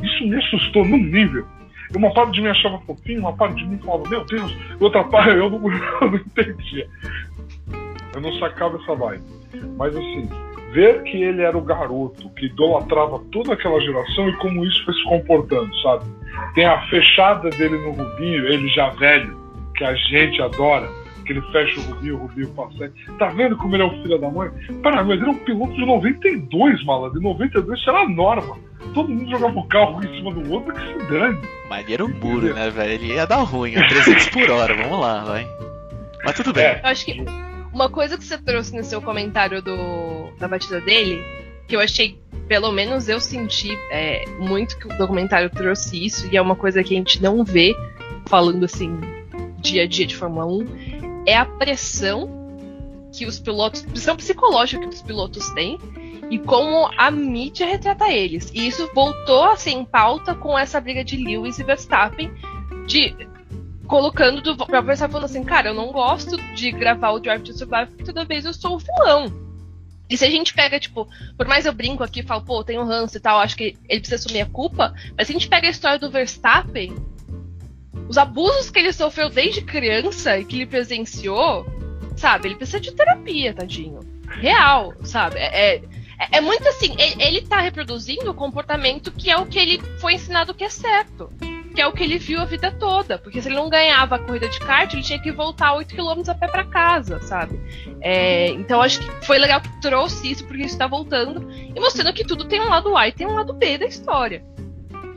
Isso 0.03 0.27
me 0.27 0.37
assustou 0.37 0.85
num 0.85 0.99
nível. 0.99 1.47
Uma 1.95 2.13
parte 2.13 2.33
de 2.33 2.43
mim 2.43 2.49
achava 2.49 2.79
fofinho, 2.81 3.21
uma 3.21 3.37
parte 3.37 3.57
de 3.57 3.67
mim 3.67 3.79
falava, 3.79 4.09
meu 4.09 4.25
Deus, 4.25 4.57
outra 4.81 5.05
parte 5.05 5.31
eu 5.31 5.51
não, 5.51 5.61
eu 6.01 6.11
não 6.11 6.17
entendia. 6.17 6.89
Eu 8.15 8.21
não 8.21 8.33
sacava 8.39 8.79
essa 8.83 8.95
vibe. 8.95 9.23
Mas 9.77 9.97
assim, 9.97 10.29
ver 10.73 11.03
que 11.05 11.23
ele 11.23 11.43
era 11.43 11.57
o 11.57 11.63
garoto 11.63 12.29
que 12.31 12.47
idolatrava 12.47 13.21
toda 13.33 13.55
aquela 13.55 13.81
geração 13.81 14.29
e 14.29 14.37
como 14.37 14.65
isso 14.65 14.85
foi 14.85 14.95
se 14.95 15.05
comportando, 15.05 15.75
sabe? 15.81 16.05
Tem 16.55 16.67
a 16.67 16.81
fechada 16.89 17.51
dele 17.51 17.79
no 17.79 17.93
Rubinho, 17.93 18.47
ele 18.47 18.69
já 18.69 18.91
velho, 18.91 19.37
que 19.75 19.85
a 19.85 19.95
gente 19.95 20.41
adora, 20.43 20.89
que 21.27 21.33
ele 21.33 21.43
fecha 21.53 21.81
o 21.81 21.83
Rubinho, 21.83 22.15
o 22.15 22.19
Rubinho 22.19 22.49
passa. 22.55 22.93
Tá 23.19 23.29
vendo 23.29 23.57
como 23.57 23.75
ele 23.77 23.83
é 23.83 23.87
o 23.87 24.03
filho 24.03 24.19
da 24.19 24.31
mãe? 24.31 24.51
Para, 24.83 25.05
mas 25.05 25.21
ele 25.21 25.29
é 25.29 25.33
um 25.33 25.39
piloto 25.39 25.75
de 25.75 25.85
92, 25.85 26.85
malandro. 26.85 27.19
De 27.19 27.25
92 27.25 27.79
isso 27.79 27.91
era 27.91 28.09
norma. 28.09 28.57
Todo 28.95 29.09
mundo 29.09 29.31
jogava 29.31 29.59
o 29.59 29.69
carro 29.69 30.05
em 30.05 30.17
cima 30.17 30.33
do 30.33 30.53
outro 30.53 30.73
que 30.73 30.81
se 30.81 31.11
dane. 31.11 31.41
Mas 31.69 31.85
ele 31.85 31.95
era 31.95 32.05
um 32.05 32.09
muro, 32.09 32.55
né, 32.55 32.71
velho? 32.71 32.93
Ele 32.93 33.15
ia 33.15 33.27
dar 33.27 33.43
ruim, 33.43 33.77
a 33.77 33.87
300 33.87 34.29
por 34.29 34.51
hora, 34.51 34.75
vamos 34.75 35.01
lá, 35.01 35.25
vai. 35.25 35.47
Mas 36.25 36.37
tudo 36.37 36.53
bem. 36.53 36.65
É. 36.65 36.81
Eu 36.83 36.89
acho 36.89 37.05
que 37.05 37.25
uma 37.73 37.91
coisa 37.91 38.17
que 38.17 38.25
você 38.25 38.39
trouxe 38.39 38.75
no 38.75 38.83
seu 38.83 39.03
comentário 39.03 39.61
do, 39.61 40.31
da 40.39 40.49
batida 40.49 40.81
dele, 40.81 41.23
que 41.69 41.77
eu 41.77 41.81
achei, 41.81 42.19
pelo 42.49 42.73
menos 42.73 43.09
eu 43.09 43.21
senti 43.21 43.71
é, 43.91 44.25
muito 44.39 44.79
que 44.79 44.87
o 44.87 44.97
documentário 44.97 45.51
trouxe 45.51 46.05
isso, 46.05 46.27
e 46.33 46.37
é 46.37 46.41
uma 46.41 46.57
coisa 46.57 46.83
que 46.83 46.95
a 46.95 46.97
gente 46.97 47.23
não 47.23 47.45
vê 47.45 47.77
falando 48.27 48.65
assim, 48.65 48.99
dia 49.59 49.83
a 49.83 49.87
dia 49.87 50.07
de 50.07 50.17
Fórmula 50.17 50.47
1, 50.47 50.96
é 51.27 51.37
a 51.37 51.45
pressão 51.45 52.47
que 53.13 53.27
os 53.27 53.39
pilotos, 53.39 53.83
pressão 53.83 54.17
psicológica 54.17 54.87
que 54.87 54.95
os 54.95 55.03
pilotos 55.03 55.49
têm 55.51 55.79
e 56.31 56.39
como 56.39 56.91
a 56.97 57.11
mídia 57.11 57.67
retrata 57.67 58.11
eles. 58.11 58.51
E 58.55 58.67
isso 58.67 58.89
voltou 58.95 59.45
a 59.45 59.57
ser 59.57 59.71
em 59.71 59.85
pauta 59.85 60.35
com 60.35 60.59
essa 60.59 60.81
briga 60.81 61.05
de 61.05 61.17
Lewis 61.17 61.59
e 61.59 61.65
Verstappen, 61.65 62.31
de 62.87 63.15
colocando 63.87 64.43
do 64.43 64.57
próprio 64.57 64.83
Verstappen 64.83 65.13
falando 65.13 65.25
assim, 65.27 65.45
cara, 65.45 65.69
eu 65.69 65.75
não 65.75 65.93
gosto 65.93 66.37
de 66.55 66.73
gravar 66.73 67.11
o 67.11 67.21
Drive 67.21 67.43
to 67.43 67.53
Survive 67.53 67.87
porque 67.87 68.05
toda 68.05 68.25
vez 68.25 68.45
eu 68.45 68.53
sou 68.53 68.77
o 68.77 68.79
vilão. 68.79 69.47
E 70.09 70.17
se 70.17 70.25
a 70.25 70.31
gente 70.31 70.55
pega, 70.55 70.79
tipo, 70.79 71.09
por 71.37 71.47
mais 71.49 71.67
eu 71.67 71.73
brinco 71.73 72.05
aqui 72.05 72.21
e 72.21 72.23
falo, 72.23 72.43
pô, 72.43 72.63
tem 72.63 72.79
um 72.79 72.85
ranço 72.85 73.17
e 73.17 73.21
tal, 73.21 73.41
acho 73.41 73.57
que 73.57 73.77
ele 73.89 74.01
precisa 74.01 74.17
assumir 74.17 74.43
a 74.43 74.47
culpa, 74.47 74.95
mas 75.17 75.27
se 75.27 75.33
a 75.33 75.35
gente 75.35 75.49
pega 75.49 75.67
a 75.67 75.71
história 75.71 75.99
do 75.99 76.11
Verstappen, 76.11 76.95
os 78.09 78.17
abusos 78.17 78.71
que 78.71 78.79
ele 78.79 78.93
sofreu 78.93 79.29
desde 79.29 79.63
criança 79.63 80.39
e 80.39 80.45
que 80.45 80.57
ele 80.57 80.67
presenciou, 80.67 81.67
sabe, 82.17 82.49
ele 82.49 82.57
precisa 82.57 82.81
de 82.81 82.93
terapia, 82.93 83.55
tadinho. 83.55 84.01
Real, 84.29 84.95
sabe? 85.03 85.39
É, 85.39 85.77
é, 85.77 85.83
é 86.33 86.41
muito 86.41 86.67
assim, 86.69 86.95
ele, 86.99 87.23
ele 87.23 87.43
tá 87.43 87.61
reproduzindo 87.61 88.31
o 88.31 88.35
comportamento 88.35 89.11
que 89.13 89.31
é 89.31 89.37
o 89.37 89.47
que 89.47 89.59
ele 89.59 89.81
foi 90.01 90.15
ensinado 90.15 90.55
que 90.55 90.65
é 90.65 90.69
certo. 90.69 91.31
que 91.75 91.81
é 91.81 91.87
o 91.87 91.93
que 91.93 92.03
ele 92.03 92.19
viu 92.19 92.41
a 92.41 92.45
vida 92.45 92.73
toda. 92.73 93.19
Porque 93.19 93.41
se 93.41 93.49
ele 93.49 93.57
não 93.57 93.69
ganhava 93.69 94.17
a 94.17 94.19
corrida 94.19 94.49
de 94.49 94.59
kart, 94.59 94.93
ele 94.93 95.03
tinha 95.03 95.21
que 95.21 95.31
voltar 95.31 95.75
8 95.75 95.95
km 95.95 96.23
a 96.29 96.35
pé 96.35 96.49
para 96.49 96.65
casa, 96.65 97.21
sabe? 97.21 97.61
É, 98.01 98.49
então 98.49 98.81
acho 98.81 99.01
que 99.01 99.27
foi 99.27 99.39
legal 99.39 99.61
que 99.61 99.81
trouxe 99.81 100.31
isso, 100.31 100.45
porque 100.47 100.63
isso 100.63 100.79
tá 100.79 100.87
voltando 100.87 101.51
e 101.53 101.79
mostrando 101.79 102.15
que 102.15 102.25
tudo 102.25 102.47
tem 102.47 102.61
um 102.61 102.69
lado 102.69 102.97
A 102.97 103.09
e 103.09 103.13
tem 103.13 103.27
um 103.27 103.35
lado 103.35 103.53
B 103.53 103.79
da 103.79 103.87
história. 103.87 104.43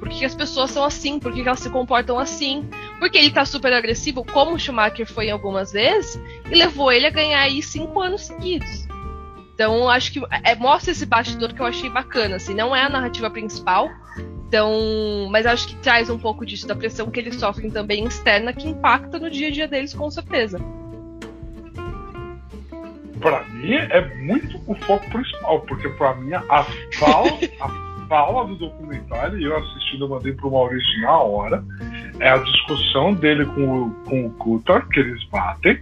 Por 0.10 0.18
que 0.18 0.26
as 0.26 0.34
pessoas 0.34 0.72
são 0.72 0.84
assim? 0.84 1.20
Por 1.20 1.32
que 1.32 1.42
elas 1.42 1.60
se 1.60 1.70
comportam 1.70 2.18
assim? 2.18 2.68
Porque 2.98 3.16
ele 3.16 3.30
tá 3.30 3.46
super 3.46 3.72
agressivo, 3.72 4.26
como 4.26 4.56
o 4.56 4.60
Schumacher 4.60 5.06
foi 5.06 5.30
algumas 5.30 5.72
vezes, 5.72 6.20
e 6.50 6.56
levou 6.56 6.92
ele 6.92 7.06
a 7.06 7.12
ganhar 7.12 7.42
aí 7.42 7.62
cinco 7.62 8.02
anos 8.02 8.26
seguidos. 8.26 8.88
Então, 9.54 9.88
acho 9.88 10.12
que 10.12 10.20
é, 10.44 10.56
mostra 10.56 10.92
esse 10.92 11.06
bastidor 11.06 11.54
que 11.54 11.62
eu 11.62 11.66
achei 11.66 11.92
bacana, 11.92 12.38
assim, 12.38 12.56
não 12.56 12.76
é 12.76 12.82
a 12.82 12.90
narrativa 12.90 13.30
principal, 13.30 13.88
então, 14.48 15.28
mas 15.30 15.46
acho 15.46 15.68
que 15.68 15.76
traz 15.76 16.10
um 16.10 16.18
pouco 16.18 16.44
disso, 16.44 16.68
da 16.68 16.76
pressão 16.76 17.12
que 17.12 17.20
eles 17.20 17.36
sofrem 17.36 17.70
também 17.70 18.04
externa, 18.04 18.52
que 18.52 18.68
impacta 18.68 19.20
no 19.20 19.30
dia 19.30 19.50
a 19.50 19.52
dia 19.52 19.68
deles, 19.68 19.94
com 19.94 20.10
certeza. 20.10 20.60
Pra 23.20 23.44
mim, 23.50 23.76
é 23.76 24.16
muito 24.16 24.60
o 24.66 24.74
foco 24.74 25.08
principal, 25.12 25.62
porque 25.62 25.88
pra 25.90 26.16
mim, 26.16 26.34
a 26.34 26.64
fala, 26.94 27.30
a 27.60 27.89
fala 28.10 28.46
do 28.46 28.56
documentário, 28.56 29.40
e 29.40 29.44
eu 29.46 29.56
assistindo, 29.56 30.06
eu 30.06 30.10
mandei 30.10 30.34
pro 30.34 30.52
Maurício 30.52 31.02
na 31.02 31.18
hora, 31.18 31.64
é 32.20 32.30
a 32.30 32.38
discussão 32.38 33.14
dele 33.14 33.46
com 33.46 33.84
o, 33.84 33.90
com 34.06 34.26
o 34.26 34.32
Kuta, 34.32 34.82
que 34.92 35.00
eles 35.00 35.24
batem, 35.26 35.80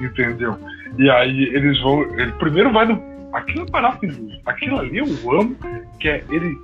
entendeu? 0.00 0.56
E 0.96 1.10
aí 1.10 1.42
eles 1.52 1.78
vão. 1.82 2.02
Ele 2.18 2.32
primeiro 2.32 2.72
vai 2.72 2.86
no. 2.86 3.02
Aquilo 3.34 3.66
é 3.66 3.70
maravilhoso. 3.70 4.40
Aquilo 4.46 4.78
ali 4.78 4.98
eu 4.98 5.06
amo, 5.40 5.56
que 5.98 6.08
é 6.08 6.24
ele 6.30 6.56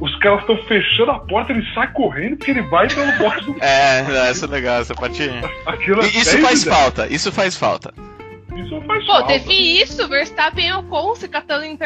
os 0.00 0.16
caras 0.18 0.40
estão 0.40 0.56
fechando 0.64 1.10
a 1.10 1.18
porta, 1.20 1.52
ele 1.52 1.66
sai 1.74 1.90
correndo 1.92 2.36
porque 2.36 2.50
ele 2.52 2.62
vai 2.62 2.86
pelo 2.88 3.10
box 3.18 3.44
do. 3.44 3.56
É, 3.60 4.28
essa 4.30 4.44
é 4.44 4.48
legal, 4.48 4.80
essa 4.80 4.94
patinha. 4.94 5.42
Aquilo 5.66 6.02
é 6.02 6.06
isso 6.06 6.38
faz 6.38 6.64
falta, 6.64 7.08
isso 7.08 7.32
faz 7.32 7.56
falta. 7.56 7.92
Isso 8.54 8.80
faz 8.82 9.04
Pô, 9.06 9.12
falta. 9.12 9.22
Pô, 9.22 9.28
teve 9.28 9.82
isso, 9.82 10.06
Verstappen 10.08 10.68
e 10.68 10.72
Ocon 10.72 11.14
se 11.14 11.28
catando 11.28 11.64
em 11.64 11.76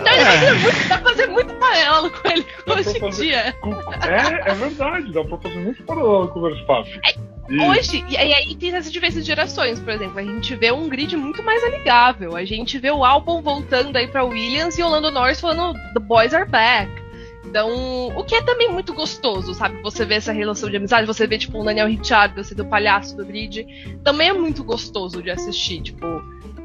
Não, 0.00 0.12
é. 0.12 0.54
muito, 0.54 0.88
dá 0.88 0.98
pra 0.98 1.10
fazer 1.10 1.26
muito 1.28 1.54
paralelo 1.54 2.10
com 2.10 2.28
ele 2.28 2.46
hoje 2.66 2.98
em 2.98 3.10
dia. 3.10 3.54
É, 4.02 4.50
é 4.50 4.54
verdade, 4.54 5.12
dá 5.12 5.24
pra 5.24 5.38
fazer 5.38 5.58
muito 5.58 5.82
paralelo 5.84 6.28
com 6.28 6.38
o 6.38 6.42
Verstappen. 6.42 7.00
É, 7.06 7.30
Hoje, 7.50 8.04
e 8.08 8.16
aí 8.16 8.54
tem 8.54 8.72
essas 8.72 8.92
diversas 8.92 9.26
gerações, 9.26 9.80
por 9.80 9.92
exemplo, 9.92 10.20
a 10.20 10.22
gente 10.22 10.54
vê 10.54 10.70
um 10.70 10.88
grid 10.88 11.16
muito 11.16 11.42
mais 11.42 11.64
amigável. 11.64 12.36
A 12.36 12.44
gente 12.44 12.78
vê 12.78 12.92
o 12.92 13.04
álbum 13.04 13.42
voltando 13.42 13.96
aí 13.96 14.06
pra 14.06 14.22
Williams 14.22 14.78
e 14.78 14.82
o 14.82 14.88
Lando 14.88 15.10
Norris 15.10 15.40
falando 15.40 15.76
The 15.94 16.00
Boys 16.00 16.32
Are 16.32 16.48
Back. 16.48 16.90
Então, 17.44 18.16
o 18.16 18.22
que 18.22 18.36
é 18.36 18.42
também 18.42 18.70
muito 18.70 18.94
gostoso, 18.94 19.52
sabe? 19.54 19.82
Você 19.82 20.04
vê 20.04 20.14
essa 20.14 20.30
relação 20.30 20.70
de 20.70 20.76
amizade, 20.76 21.06
você 21.06 21.26
vê, 21.26 21.36
tipo, 21.36 21.60
o 21.60 21.64
Daniel 21.64 21.88
Ricciardo 21.88 22.44
sendo 22.44 22.62
o 22.62 22.66
palhaço 22.66 23.16
do 23.16 23.24
grid. 23.24 23.66
Também 24.04 24.28
é 24.28 24.32
muito 24.32 24.62
gostoso 24.62 25.20
de 25.20 25.30
assistir, 25.30 25.82
tipo 25.82 26.06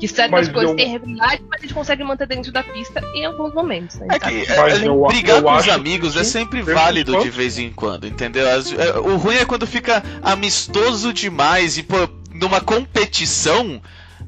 que 0.07 0.15
certas 0.15 0.31
mas 0.31 0.49
coisas 0.49 0.71
eu... 0.71 0.75
têm 0.75 0.89
regularidade, 0.89 1.43
mas 1.49 1.59
a 1.59 1.61
gente 1.61 1.73
consegue 1.73 2.03
manter 2.03 2.27
dentro 2.27 2.51
da 2.51 2.63
pista 2.63 3.01
em 3.13 3.25
alguns 3.25 3.53
momentos. 3.53 3.97
Né? 3.97 4.07
É 4.11 4.19
que, 4.19 4.51
é, 4.51 4.87
eu, 4.87 5.05
brigar 5.07 5.37
eu 5.37 5.43
com 5.43 5.55
os 5.55 5.69
amigos 5.69 6.15
é 6.15 6.23
sempre 6.23 6.61
válido 6.61 7.19
de 7.21 7.29
vez 7.29 7.57
em 7.57 7.71
quando, 7.71 8.07
entendeu? 8.07 8.47
É, 8.47 8.99
o 8.99 9.17
ruim 9.17 9.35
é 9.35 9.45
quando 9.45 9.65
fica 9.65 10.03
amistoso 10.21 11.11
demais 11.13 11.77
e, 11.77 11.83
pô, 11.83 11.95
numa 12.31 12.61
competição 12.61 13.81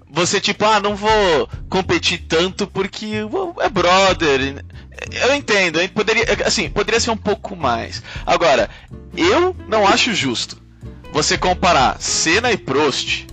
você 0.10 0.40
tipo, 0.40 0.66
ah, 0.66 0.80
não 0.80 0.96
vou 0.96 1.50
competir 1.70 2.20
tanto 2.28 2.66
porque 2.66 3.08
é 3.60 3.70
brother. 3.70 4.64
Eu 5.22 5.36
entendo, 5.36 5.80
poderia, 5.90 6.26
assim, 6.46 6.70
poderia 6.70 7.00
ser 7.00 7.12
um 7.12 7.18
pouco 7.18 7.56
mais. 7.56 8.02
Agora, 8.26 8.70
eu 9.16 9.56
não 9.68 9.86
acho 9.86 10.14
justo 10.16 10.58
você 11.12 11.38
comparar 11.38 11.98
Senna 12.00 12.52
e 12.52 12.58
Prost 12.58 13.28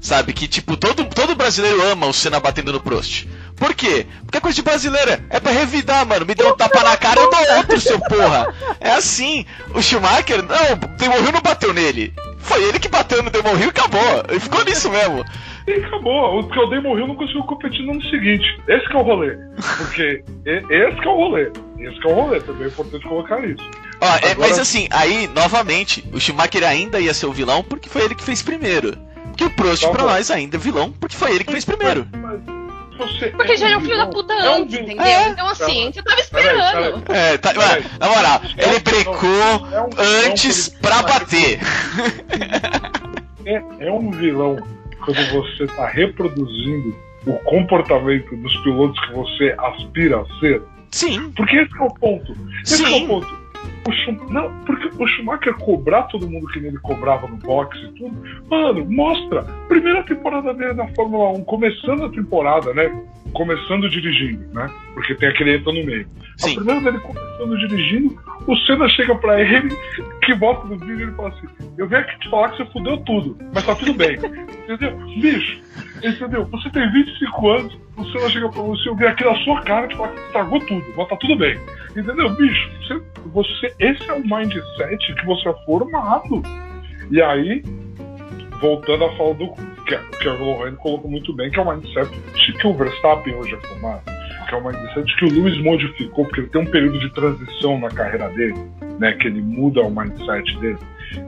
Sabe? 0.00 0.32
Que, 0.32 0.46
tipo, 0.46 0.76
todo, 0.76 1.04
todo 1.06 1.34
brasileiro 1.34 1.82
ama 1.82 2.06
o 2.06 2.12
Senna 2.12 2.38
batendo 2.38 2.72
no 2.72 2.80
Prost. 2.80 3.26
Por 3.56 3.74
quê? 3.74 4.06
Porque 4.24 4.38
é 4.38 4.40
coisa 4.40 4.54
de 4.54 4.62
brasileira. 4.62 5.24
É 5.28 5.40
pra 5.40 5.50
revidar, 5.50 6.06
mano. 6.06 6.24
Me 6.24 6.34
deu 6.34 6.50
um 6.50 6.56
tapa 6.56 6.82
na 6.84 6.96
cara, 6.96 7.20
eu 7.20 7.30
dou 7.30 7.56
outro, 7.56 7.80
seu 7.80 7.98
porra. 8.00 8.54
É 8.80 8.90
assim. 8.90 9.44
O 9.74 9.82
Schumacher, 9.82 10.42
não, 10.42 10.72
o 10.74 10.96
Demorrio 10.96 11.32
não 11.32 11.40
bateu 11.40 11.72
nele. 11.74 12.14
Foi 12.38 12.62
ele 12.62 12.78
que 12.78 12.88
bateu 12.88 13.22
no 13.22 13.30
Demorrio 13.30 13.66
e 13.66 13.70
acabou. 13.70 14.22
E 14.30 14.38
ficou 14.38 14.64
nisso 14.64 14.88
mesmo. 14.90 15.24
E 15.66 15.72
acabou. 15.72 16.44
Porque 16.44 16.60
o 16.60 16.66
Demorrio 16.66 17.08
não 17.08 17.16
conseguiu 17.16 17.42
competir 17.42 17.84
no 17.84 17.92
ano 17.92 18.02
seguinte. 18.04 18.46
Esse 18.68 18.88
que 18.88 18.96
é 18.96 19.00
o 19.00 19.02
rolê. 19.02 19.36
Porque 19.78 20.22
esse 20.46 21.00
que 21.00 21.08
é 21.08 21.10
o 21.10 21.16
rolê. 21.16 21.50
Esse 21.80 22.00
que 22.00 22.08
é 22.08 22.10
o 22.10 22.14
rolê. 22.14 22.40
Também 22.40 22.64
é 22.64 22.68
importante 22.68 23.08
colocar 23.08 23.44
isso. 23.44 23.68
Ó, 24.00 24.06
é, 24.06 24.30
Agora... 24.30 24.36
mas 24.38 24.58
assim, 24.60 24.86
aí, 24.92 25.28
novamente, 25.34 26.04
o 26.12 26.20
Schumacher 26.20 26.62
ainda 26.62 27.00
ia 27.00 27.12
ser 27.12 27.26
o 27.26 27.32
vilão 27.32 27.64
porque 27.64 27.88
foi 27.88 28.02
ele 28.02 28.14
que 28.14 28.22
fez 28.22 28.40
primeiro. 28.40 28.96
Que 29.38 29.44
o 29.44 29.50
Prost 29.50 29.86
pra 29.92 30.02
nós 30.02 30.32
ainda 30.32 30.56
é 30.56 30.58
vilão, 30.58 30.90
porque 30.90 31.14
foi 31.14 31.32
ele 31.32 31.44
que 31.44 31.52
fez 31.52 31.64
primeiro. 31.64 32.04
porque 33.36 33.52
é 33.52 33.56
já 33.56 33.70
é 33.70 33.76
um 33.76 33.80
filho 33.80 33.96
da 33.96 34.08
puta 34.08 34.32
é 34.34 34.48
antes, 34.48 34.76
um 34.76 34.82
entendeu? 34.82 35.06
É. 35.06 35.28
Então 35.28 35.46
assim, 35.46 35.92
você 35.92 36.02
tava 36.02 36.20
esperando. 36.20 37.04
É, 37.08 37.38
tá, 37.38 37.52
na 38.00 38.08
moral, 38.08 38.40
ele 38.56 38.80
brecou 38.80 39.68
é 39.72 39.80
um, 39.80 40.26
antes 40.26 40.68
pra 40.68 41.02
bater. 41.02 41.60
É, 43.46 43.86
é 43.86 43.92
um 43.92 44.10
vilão 44.10 44.56
quando 45.04 45.24
você 45.30 45.68
tá 45.68 45.86
reproduzindo 45.86 46.94
o 47.24 47.32
comportamento 47.44 48.36
dos 48.36 48.56
pilotos 48.62 49.00
que 49.06 49.12
você 49.14 49.54
aspira 49.56 50.20
a 50.20 50.40
ser. 50.40 50.60
Sim. 50.90 51.30
Porque 51.36 51.56
esse 51.56 51.78
é 51.78 51.82
o 51.82 51.94
ponto. 51.94 52.36
Esse 52.64 52.78
Sim. 52.78 53.02
é 53.02 53.04
o 53.04 53.06
ponto 53.06 53.47
o 53.88 53.92
Schumacher, 53.92 54.32
não, 54.32 54.64
porque 54.64 54.90
o 55.02 55.06
Schumacher 55.06 55.54
cobrar 55.54 56.02
todo 56.04 56.30
mundo 56.30 56.46
que 56.48 56.58
ele 56.58 56.78
cobrava 56.78 57.26
no 57.26 57.36
boxe 57.36 57.78
e 57.84 57.92
tudo. 57.92 58.16
Mano, 58.48 58.84
mostra. 58.90 59.42
Primeira 59.68 60.02
temporada 60.04 60.52
dele 60.52 60.74
na 60.74 60.88
Fórmula 60.88 61.30
1, 61.38 61.44
começando 61.44 62.04
a 62.04 62.10
temporada, 62.10 62.72
né? 62.74 62.88
Começando 63.32 63.88
dirigindo, 63.88 64.46
né? 64.52 64.70
Porque 64.94 65.14
tem 65.14 65.28
aquele 65.28 65.56
entra 65.56 65.72
no 65.72 65.84
meio. 65.84 66.08
Sim. 66.36 66.52
A 66.52 66.54
primeira 66.56 66.80
dele 66.80 66.98
começando 66.98 67.58
dirigindo, 67.58 68.18
o 68.46 68.56
Senna 68.58 68.88
chega 68.88 69.14
pra 69.16 69.40
ele, 69.40 69.68
que 70.24 70.34
bota 70.34 70.66
no 70.66 70.78
vídeo 70.78 71.00
e 71.00 71.02
ele 71.02 71.12
fala 71.12 71.28
assim: 71.28 71.46
Eu 71.76 71.88
venho 71.88 72.02
aqui 72.02 72.18
te 72.20 72.30
falar 72.30 72.50
que 72.50 72.58
você 72.58 72.64
fudeu 72.72 72.96
tudo, 72.98 73.36
mas 73.54 73.64
tá 73.64 73.74
tudo 73.74 73.94
bem. 73.94 74.16
Entendeu? 74.68 74.98
Bicho, 75.20 75.60
entendeu? 76.04 76.44
Você 76.46 76.68
tem 76.70 76.92
25 76.92 77.48
anos, 77.48 77.78
o 77.96 78.04
Senna 78.04 78.28
chega 78.28 78.48
pra 78.50 78.62
você, 78.62 78.88
eu 78.88 78.94
venho 78.96 79.10
aqui 79.10 79.24
na 79.24 79.34
sua 79.36 79.62
cara 79.62 79.86
e 79.86 79.88
te 79.88 79.96
falar 79.96 80.08
que 80.08 80.20
estragou 80.20 80.60
tudo, 80.60 80.84
mas 80.94 81.08
tá 81.08 81.16
tudo 81.16 81.36
bem. 81.36 81.58
Entendeu? 81.96 82.30
Bicho, 82.30 82.70
você, 82.82 83.02
você, 83.32 83.74
esse 83.78 84.10
é 84.10 84.12
o 84.12 84.20
mindset 84.20 85.14
que 85.14 85.24
você 85.24 85.48
é 85.48 85.54
formado. 85.64 86.42
E 87.10 87.22
aí, 87.22 87.62
voltando 88.60 89.04
a 89.04 89.16
falar 89.16 89.34
do 89.34 89.54
que, 89.88 90.18
que 90.18 90.28
a 90.28 90.32
Lorraine 90.34 90.76
colocou 90.76 91.10
muito 91.10 91.32
bem, 91.32 91.50
que 91.50 91.58
é 91.58 91.62
o 91.62 91.70
mindset 91.70 92.10
que 92.60 92.66
o 92.66 92.74
Verstappen 92.74 93.34
hoje 93.34 93.54
é 93.54 93.66
formado, 93.66 94.02
que 94.48 94.54
é 94.54 94.58
o 94.58 94.64
mindset 94.64 95.16
que 95.16 95.24
o 95.24 95.28
Lewis 95.28 95.58
modificou, 95.62 96.24
porque 96.26 96.40
ele 96.42 96.48
tem 96.48 96.60
um 96.60 96.66
período 96.66 96.98
de 96.98 97.10
transição 97.10 97.78
na 97.80 97.88
carreira 97.88 98.28
dele, 98.28 98.54
né, 98.98 99.12
que 99.12 99.26
ele 99.26 99.40
muda 99.40 99.80
o 99.80 99.90
mindset 99.90 100.58
dele. 100.58 100.78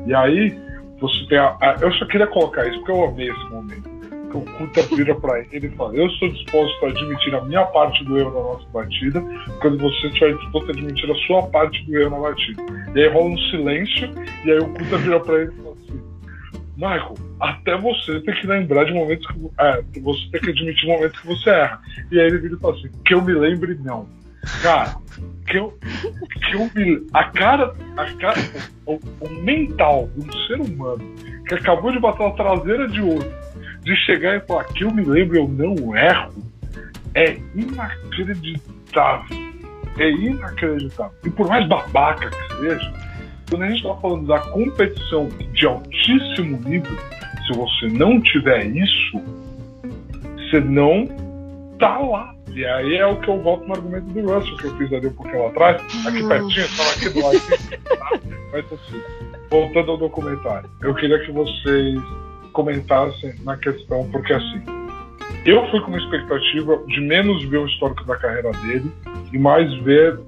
E 0.06 0.14
aí, 0.14 0.56
você 1.00 1.26
tem 1.28 1.38
a, 1.38 1.56
a, 1.60 1.76
eu 1.80 1.90
só 1.94 2.06
queria 2.06 2.26
colocar 2.26 2.66
isso 2.66 2.76
porque 2.78 2.92
eu 2.92 3.04
amei 3.04 3.30
esse 3.30 3.44
momento 3.50 3.90
o 4.36 4.42
Kuta 4.42 4.82
vira 4.94 5.14
para 5.14 5.40
ele 5.50 5.66
e 5.66 5.70
fala: 5.70 5.94
Eu 5.94 6.08
sou 6.10 6.28
disposto 6.28 6.86
a 6.86 6.88
admitir 6.88 7.34
a 7.34 7.40
minha 7.42 7.64
parte 7.66 8.04
do 8.04 8.18
erro 8.18 8.30
na 8.30 8.40
nossa 8.40 8.66
batida, 8.72 9.22
quando 9.60 9.78
você 9.78 10.06
estiver 10.06 10.36
disposto 10.36 10.68
a 10.68 10.72
admitir 10.72 11.10
a 11.10 11.14
sua 11.26 11.42
parte 11.48 11.84
do 11.84 11.98
erro 11.98 12.10
na 12.10 12.28
batida. 12.28 12.62
E 12.94 13.00
aí 13.00 13.08
rola 13.08 13.30
um 13.30 13.38
silêncio, 13.50 14.10
e 14.44 14.50
aí 14.50 14.58
o 14.58 14.68
Kuta 14.68 14.98
vira 14.98 15.20
para 15.20 15.42
ele 15.42 15.52
e 15.52 15.62
fala 15.62 15.69
Michael, 16.80 17.14
até 17.38 17.76
você 17.76 18.20
tem 18.20 18.34
que 18.34 18.46
lembrar 18.46 18.84
de 18.84 18.92
momentos 18.92 19.26
que. 19.26 19.50
É, 19.58 19.82
você 20.00 20.30
tem 20.32 20.40
que 20.40 20.50
admitir 20.50 20.86
momentos 20.86 21.20
que 21.20 21.26
você 21.26 21.50
erra. 21.50 21.80
E 22.10 22.18
aí 22.18 22.26
ele 22.26 22.38
vira 22.38 22.54
e 22.54 22.58
fala 22.58 22.74
assim: 22.74 22.90
Que 23.04 23.14
eu 23.14 23.22
me 23.22 23.34
lembre, 23.34 23.78
não. 23.82 24.08
Cara, 24.62 24.96
que 25.46 25.58
eu, 25.58 25.78
que 25.78 26.54
eu 26.54 26.70
me. 26.74 27.06
A 27.12 27.24
cara. 27.24 27.74
A 27.96 28.06
cara 28.14 28.40
o, 28.86 28.98
o 29.20 29.28
mental 29.42 30.08
de 30.16 30.26
um 30.26 30.32
ser 30.46 30.60
humano 30.60 31.04
que 31.46 31.54
acabou 31.54 31.92
de 31.92 32.00
bater 32.00 32.26
a 32.26 32.30
traseira 32.30 32.88
de 32.88 33.02
outro 33.02 33.30
de 33.82 33.96
chegar 34.04 34.36
e 34.36 34.40
falar 34.40 34.64
que 34.64 34.84
eu 34.84 34.90
me 34.90 35.02
lembro 35.02 35.36
eu 35.36 35.48
não 35.48 35.96
erro 35.96 36.32
é 37.14 37.36
inacreditável. 37.54 39.36
É 39.98 40.10
inacreditável. 40.10 41.12
E 41.24 41.30
por 41.30 41.48
mais 41.48 41.66
babaca 41.68 42.30
que 42.30 42.54
seja, 42.60 42.92
quando 43.50 43.62
a 43.64 43.68
gente 43.68 43.82
está 43.82 43.94
falando 43.96 44.26
da 44.26 44.38
competição 44.38 45.28
de 45.52 45.66
altíssimo 45.66 46.58
nível, 46.64 46.96
se 47.46 47.52
você 47.58 47.88
não 47.88 48.20
tiver 48.20 48.66
isso, 48.66 49.20
você 50.36 50.60
não 50.60 51.06
tá 51.78 51.98
lá. 51.98 52.34
E 52.54 52.64
aí 52.64 52.96
é 52.96 53.06
o 53.06 53.20
que 53.20 53.28
eu 53.28 53.40
volto 53.42 53.66
no 53.66 53.74
argumento 53.74 54.06
do 54.06 54.20
Russell 54.20 54.56
que 54.56 54.64
eu 54.66 54.76
fiz 54.76 54.92
ali 54.92 55.06
um 55.08 55.12
pouquinho 55.12 55.42
lá 55.42 55.48
atrás, 55.48 55.82
aqui 56.06 56.26
pertinho, 56.26 56.64
estava 56.64 56.90
aqui 56.90 57.08
do 57.08 57.22
lado. 57.22 57.40
Tá? 57.98 58.20
Mas 58.52 58.64
assim, 58.72 59.02
voltando 59.50 59.90
ao 59.92 59.96
documentário, 59.98 60.70
eu 60.82 60.94
queria 60.94 61.18
que 61.24 61.32
vocês 61.32 62.00
comentassem 62.52 63.34
na 63.44 63.56
questão, 63.56 64.08
porque 64.10 64.32
assim, 64.32 64.62
eu 65.44 65.68
fui 65.70 65.80
com 65.80 65.88
uma 65.88 65.98
expectativa 65.98 66.76
de 66.86 67.00
menos 67.00 67.44
ver 67.44 67.58
o 67.58 67.66
histórico 67.66 68.04
da 68.04 68.16
carreira 68.16 68.50
dele 68.52 68.92
e 69.32 69.38
mais 69.38 69.72
ver 69.82 70.18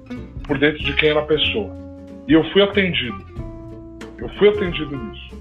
por 0.47 0.57
dentro 0.57 0.83
de 0.83 0.93
quem 0.93 1.09
era 1.09 1.19
a 1.19 1.25
pessoa. 1.25 1.82
E 2.27 2.33
eu 2.33 2.43
fui 2.51 2.61
atendido. 2.61 3.23
Eu 4.17 4.29
fui 4.37 4.49
atendido 4.49 4.95
nisso. 4.95 5.33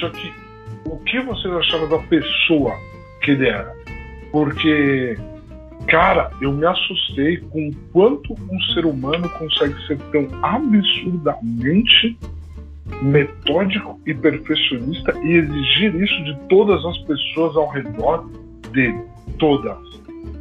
Só 0.00 0.08
que 0.10 0.32
o 0.86 0.96
que 0.98 1.20
vocês 1.20 1.52
acharam 1.54 1.88
da 1.88 1.98
pessoa 1.98 2.74
que 3.22 3.32
ele 3.32 3.48
era? 3.48 3.74
Porque, 4.30 5.16
cara, 5.86 6.30
eu 6.40 6.52
me 6.52 6.66
assustei 6.66 7.36
com 7.36 7.68
o 7.68 7.74
quanto 7.92 8.32
um 8.32 8.60
ser 8.72 8.86
humano 8.86 9.28
consegue 9.30 9.74
ser 9.86 9.98
tão 10.10 10.26
absurdamente 10.42 12.16
metódico 13.02 14.00
e 14.06 14.14
perfeccionista 14.14 15.12
e 15.22 15.32
exigir 15.32 15.94
isso 15.94 16.24
de 16.24 16.36
todas 16.48 16.84
as 16.84 16.98
pessoas 16.98 17.56
ao 17.56 17.68
redor 17.70 18.28
dele. 18.72 19.02
Todas. 19.38 19.78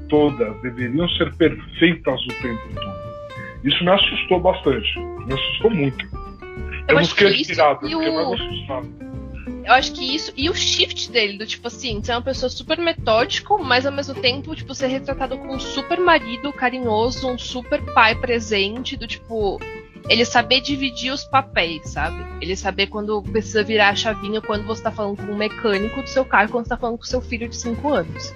Todas 0.09 0.61
deveriam 0.61 1.07
ser 1.09 1.33
perfeitas 1.35 2.21
o 2.23 2.41
tempo 2.41 2.61
todo. 2.75 2.90
Isso 3.63 3.83
me 3.83 3.91
assustou 3.91 4.39
bastante. 4.39 4.99
Me 4.99 5.33
assustou 5.33 5.71
muito. 5.71 6.05
Eu, 6.87 6.95
eu 6.95 6.95
não 6.95 7.05
fiquei 7.05 7.41
inspirado, 7.41 7.87
eu 7.87 7.99
fiquei 7.99 8.15
mais 8.15 8.31
assustado. 8.33 9.11
Eu 9.63 9.73
acho 9.73 9.91
que 9.93 10.15
isso. 10.15 10.33
E 10.35 10.49
o 10.49 10.55
shift 10.55 11.11
dele, 11.11 11.37
do 11.37 11.45
tipo 11.45 11.67
assim, 11.67 12.01
ser 12.03 12.13
uma 12.13 12.21
pessoa 12.21 12.49
super 12.49 12.77
metódico, 12.79 13.63
mas 13.63 13.85
ao 13.85 13.91
mesmo 13.91 14.15
tempo, 14.15 14.55
tipo, 14.55 14.73
ser 14.73 14.87
retratado 14.87 15.37
como 15.37 15.53
um 15.53 15.59
super 15.59 15.99
marido 15.99 16.51
carinhoso, 16.51 17.29
um 17.29 17.37
super 17.37 17.81
pai 17.93 18.15
presente, 18.15 18.97
do 18.97 19.07
tipo. 19.07 19.59
Ele 20.09 20.25
saber 20.25 20.61
dividir 20.61 21.13
os 21.13 21.23
papéis, 21.23 21.89
sabe? 21.89 22.25
Ele 22.41 22.55
saber 22.55 22.87
quando 22.87 23.21
precisa 23.21 23.63
virar 23.63 23.89
a 23.89 23.95
chavinha 23.95 24.41
quando 24.41 24.65
você 24.65 24.81
tá 24.81 24.91
falando 24.91 25.17
com 25.17 25.31
um 25.31 25.37
mecânico 25.37 26.01
do 26.01 26.09
seu 26.09 26.25
carro 26.25 26.49
quando 26.49 26.65
você 26.65 26.69
tá 26.69 26.77
falando 26.77 26.97
com 26.97 27.03
seu 27.03 27.21
filho 27.21 27.47
de 27.47 27.55
5 27.55 27.93
anos. 27.93 28.33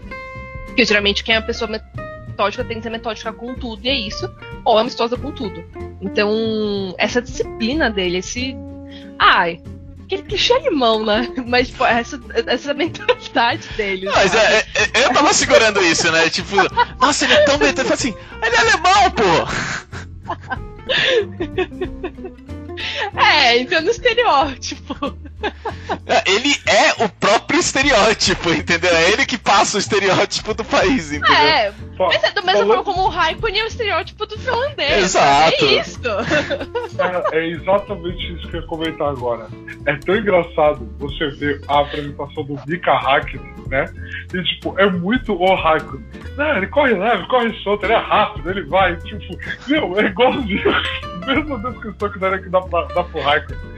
Porque 0.68 0.86
geralmente 0.86 1.24
quem 1.24 1.36
é 1.36 1.40
uma 1.40 1.46
pessoa 1.46 1.68
metódica 2.36 2.66
tem 2.66 2.78
que 2.78 2.84
ser 2.84 2.90
metódica 2.90 3.32
com 3.32 3.56
tudo, 3.56 3.86
e 3.86 3.90
é 3.90 3.94
isso. 3.94 4.30
Ou 4.66 4.78
é 4.78 4.82
amistosa 4.82 5.16
com 5.16 5.32
tudo. 5.32 5.64
Então, 6.02 6.94
essa 6.98 7.22
disciplina 7.22 7.90
dele, 7.90 8.18
esse. 8.18 8.56
Ai, 9.18 9.62
aquele 10.04 10.24
clichê 10.24 10.54
alemão, 10.54 11.06
né? 11.06 11.28
Mas, 11.48 11.70
tipo, 11.70 11.86
essa, 11.86 12.20
essa 12.46 12.74
mentalidade 12.74 13.68
dele. 13.78 14.08
Mas 14.08 14.36
é, 14.36 14.60
é, 14.60 15.06
eu 15.06 15.14
tava 15.14 15.34
segurando 15.34 15.82
isso, 15.82 16.12
né? 16.12 16.30
Tipo, 16.30 16.58
nossa, 17.00 17.24
ele 17.24 17.34
é 17.34 17.46
tão 17.46 17.58
metódico. 17.58 17.94
assim, 17.94 18.14
ele 18.44 18.56
é 18.56 18.60
alemão, 18.60 19.12
pô! 19.12 19.24
É, 23.16 23.58
então 23.58 23.82
no 23.82 23.90
estereótipo. 23.90 25.18
É, 26.08 26.32
ele 26.32 26.56
é 26.68 27.04
o 27.04 27.10
próprio 27.10 27.60
estereótipo, 27.60 28.52
entendeu? 28.52 28.96
É 28.96 29.12
ele 29.12 29.26
que 29.26 29.38
passa 29.38 29.78
o 29.78 29.80
estereótipo 29.80 30.54
do 30.54 30.64
país, 30.64 31.12
entendeu? 31.12 31.36
É, 31.36 31.74
mas 31.98 32.24
é 32.24 32.32
do 32.32 32.44
mesmo 32.46 32.68
forma 32.68 32.84
como 32.84 33.02
o 33.04 33.10
Raikkonen 33.10 33.62
é 33.62 33.64
o 33.64 33.68
estereótipo 33.68 34.26
do 34.26 34.38
finlandês. 34.38 35.04
Exato. 35.04 35.66
É 35.66 35.82
isso. 35.82 36.00
É, 37.32 37.38
é, 37.38 37.48
exatamente 37.48 38.34
isso 38.34 38.48
que 38.50 38.58
eu 38.58 38.62
ia 38.62 38.68
comentar 38.68 39.10
agora. 39.10 39.48
É 39.86 39.96
tão 39.98 40.16
engraçado 40.16 40.88
você 41.00 41.30
ver 41.32 41.62
a 41.68 41.80
apresentação 41.80 42.44
do 42.44 42.60
Mika 42.68 42.92
Hakkinen, 42.92 43.54
né? 43.68 43.86
E, 44.34 44.44
tipo, 44.44 44.78
é 44.80 44.90
muito 44.90 45.34
o 45.34 45.56
Raikkonen. 45.56 46.06
Não, 46.38 46.58
ele 46.58 46.68
corre 46.68 46.94
leve, 46.94 47.28
corre 47.28 47.54
solto, 47.64 47.86
ele 47.86 47.94
é 47.94 47.98
rápido, 47.98 48.50
ele 48.50 48.64
vai, 48.64 48.96
tipo, 48.98 49.38
meu, 49.68 50.00
é 50.00 50.06
igualzinho. 50.06 50.72
Mesma 51.26 51.58
descrição 51.60 52.12
que 52.12 52.20
daria 52.20 52.40
que 52.40 52.50
dá, 52.50 52.60
dá 52.60 53.04
pro 53.04 53.22
Raikkonen. 53.22 53.76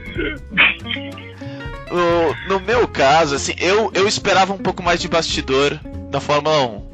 No, 1.90 2.54
no 2.54 2.60
meu 2.60 2.86
caso, 2.88 3.34
assim, 3.34 3.54
eu, 3.58 3.90
eu 3.94 4.06
esperava 4.06 4.52
um 4.52 4.58
pouco 4.58 4.82
mais 4.82 5.00
de 5.00 5.08
bastidor 5.08 5.78
da 6.10 6.20
Fórmula 6.20 6.66
1. 6.66 6.88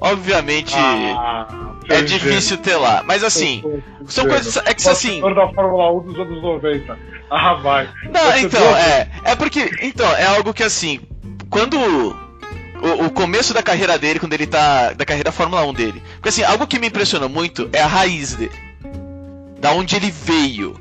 Obviamente, 0.00 0.74
ah, 0.76 1.46
é 1.88 2.02
difícil 2.02 2.58
ter 2.58 2.76
lá. 2.76 3.02
Mas 3.06 3.24
assim, 3.24 3.62
são 4.06 4.26
coisas. 4.26 4.56
É 4.58 4.74
que 4.74 4.88
assim. 4.88 5.20
da 5.20 5.48
Fórmula 5.52 5.92
1 5.92 6.00
dos 6.00 6.18
anos 6.18 6.42
90. 6.42 6.98
Ah, 7.30 7.54
vai. 7.54 7.88
Não, 8.10 8.38
então, 8.38 8.76
é. 8.76 9.08
É 9.24 9.36
porque. 9.36 9.70
Então, 9.82 10.10
é 10.12 10.24
algo 10.26 10.52
que 10.52 10.62
assim. 10.62 11.00
Quando. 11.48 11.78
O, 11.78 13.06
o, 13.06 13.10
começo 13.10 13.54
da 13.54 13.62
carreira 13.62 13.98
dele, 13.98 14.18
quando 14.20 14.34
ele 14.34 14.46
tá. 14.46 14.92
Da 14.92 15.04
carreira 15.04 15.32
Fórmula 15.32 15.64
1 15.64 15.72
dele. 15.72 16.02
Porque 16.16 16.28
assim, 16.28 16.42
algo 16.42 16.66
que 16.66 16.78
me 16.78 16.88
impressionou 16.88 17.28
muito 17.28 17.68
é 17.72 17.80
a 17.80 17.86
raiz 17.86 18.34
dele. 18.34 18.52
Da 19.58 19.72
onde 19.72 19.96
ele 19.96 20.10
veio. 20.10 20.78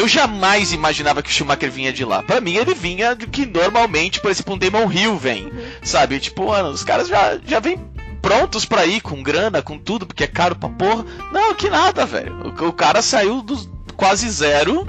Eu 0.00 0.08
jamais 0.08 0.72
imaginava 0.72 1.22
que 1.22 1.28
o 1.28 1.32
Schumacher 1.32 1.70
vinha 1.70 1.92
de 1.92 2.06
lá. 2.06 2.22
Para 2.22 2.40
mim, 2.40 2.54
ele 2.54 2.72
vinha 2.72 3.14
do 3.14 3.26
que 3.26 3.44
normalmente, 3.44 4.18
por 4.18 4.30
exemplo, 4.30 4.54
um 4.54 4.58
Damon 4.58 4.90
Hill 4.90 5.18
vem. 5.18 5.52
Sabe? 5.82 6.18
Tipo, 6.18 6.46
mano, 6.46 6.70
os 6.70 6.82
caras 6.82 7.06
já, 7.06 7.38
já 7.44 7.60
vêm 7.60 7.78
prontos 8.22 8.64
para 8.64 8.86
ir, 8.86 9.02
com 9.02 9.22
grana, 9.22 9.60
com 9.60 9.76
tudo, 9.76 10.06
porque 10.06 10.24
é 10.24 10.26
caro 10.26 10.56
pra 10.56 10.70
porra. 10.70 11.04
Não, 11.30 11.54
que 11.54 11.68
nada, 11.68 12.06
velho. 12.06 12.34
O, 12.46 12.68
o 12.68 12.72
cara 12.72 13.02
saiu 13.02 13.42
dos 13.42 13.68
quase 13.94 14.30
zero, 14.30 14.86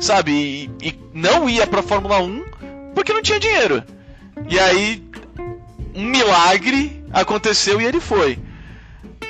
sabe? 0.00 0.32
E, 0.32 0.88
e 0.88 1.00
não 1.12 1.50
ia 1.50 1.66
pra 1.66 1.82
Fórmula 1.82 2.18
1 2.18 2.44
porque 2.94 3.12
não 3.12 3.20
tinha 3.20 3.38
dinheiro. 3.38 3.84
E 4.48 4.58
aí, 4.58 5.04
um 5.94 6.02
milagre 6.02 7.04
aconteceu 7.12 7.78
e 7.78 7.84
ele 7.84 8.00
foi. 8.00 8.38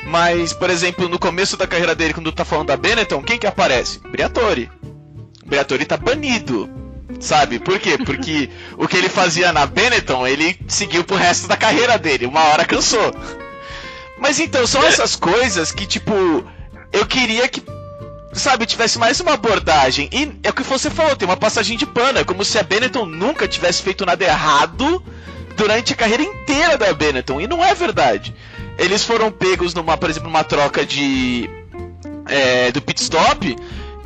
Mas, 0.06 0.52
por 0.52 0.70
exemplo, 0.70 1.08
no 1.08 1.18
começo 1.18 1.56
da 1.56 1.66
carreira 1.66 1.96
dele, 1.96 2.14
quando 2.14 2.30
tá 2.30 2.44
falando 2.44 2.68
da 2.68 2.76
Benetton, 2.76 3.24
quem 3.24 3.40
que 3.40 3.46
aparece? 3.46 3.98
Briatore. 4.08 4.70
Briatore 5.46 5.84
tá 5.84 5.96
banido. 5.96 6.68
Sabe? 7.20 7.58
Por 7.58 7.78
quê? 7.78 7.96
Porque 7.96 8.50
o 8.76 8.86
que 8.86 8.96
ele 8.96 9.08
fazia 9.08 9.52
na 9.52 9.64
Benetton, 9.64 10.26
ele 10.26 10.58
seguiu 10.68 11.04
pro 11.04 11.16
resto 11.16 11.46
da 11.46 11.56
carreira 11.56 11.96
dele. 11.98 12.26
Uma 12.26 12.44
hora 12.44 12.64
cansou. 12.64 13.14
Mas 14.18 14.40
então, 14.40 14.66
são 14.66 14.82
essas 14.82 15.14
coisas 15.14 15.70
que, 15.72 15.86
tipo, 15.86 16.12
eu 16.92 17.06
queria 17.06 17.48
que, 17.48 17.62
sabe, 18.32 18.66
tivesse 18.66 18.98
mais 18.98 19.20
uma 19.20 19.34
abordagem. 19.34 20.08
E 20.12 20.32
é 20.42 20.50
o 20.50 20.52
que 20.52 20.62
você 20.62 20.90
falou, 20.90 21.16
tem 21.16 21.28
uma 21.28 21.36
passagem 21.36 21.76
de 21.76 21.86
pano. 21.86 22.18
É 22.18 22.24
como 22.24 22.44
se 22.44 22.58
a 22.58 22.62
Benetton 22.62 23.06
nunca 23.06 23.46
tivesse 23.48 23.82
feito 23.82 24.04
nada 24.04 24.24
errado 24.24 25.02
durante 25.56 25.92
a 25.92 25.96
carreira 25.96 26.22
inteira 26.22 26.76
da 26.76 26.92
Benetton. 26.92 27.40
E 27.40 27.46
não 27.46 27.64
é 27.64 27.74
verdade. 27.74 28.34
Eles 28.78 29.04
foram 29.04 29.30
pegos 29.30 29.72
numa, 29.72 29.96
por 29.96 30.10
exemplo, 30.10 30.28
numa 30.28 30.44
troca 30.44 30.84
de. 30.84 31.48
É, 32.28 32.72
do 32.72 32.82
pit 32.82 33.00
stop 33.00 33.56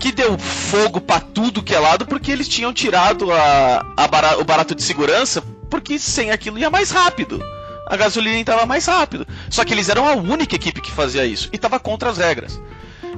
que 0.00 0.10
deu 0.10 0.36
fogo 0.38 0.98
para 0.98 1.20
tudo 1.20 1.62
que 1.62 1.74
é 1.74 1.78
lado 1.78 2.06
porque 2.06 2.32
eles 2.32 2.48
tinham 2.48 2.72
tirado 2.72 3.30
a, 3.30 3.84
a 3.96 4.38
o 4.38 4.44
barato 4.44 4.74
de 4.74 4.82
segurança 4.82 5.42
porque 5.68 5.98
sem 5.98 6.30
aquilo 6.30 6.58
ia 6.58 6.70
mais 6.70 6.90
rápido. 6.90 7.40
A 7.86 7.96
gasolina 7.96 8.38
estava 8.38 8.64
mais 8.64 8.86
rápido. 8.86 9.26
Só 9.50 9.64
que 9.64 9.74
eles 9.74 9.88
eram 9.88 10.08
a 10.08 10.14
única 10.14 10.56
equipe 10.56 10.80
que 10.80 10.90
fazia 10.90 11.26
isso 11.26 11.50
e 11.52 11.56
estava 11.56 11.78
contra 11.78 12.08
as 12.08 12.16
regras. 12.16 12.60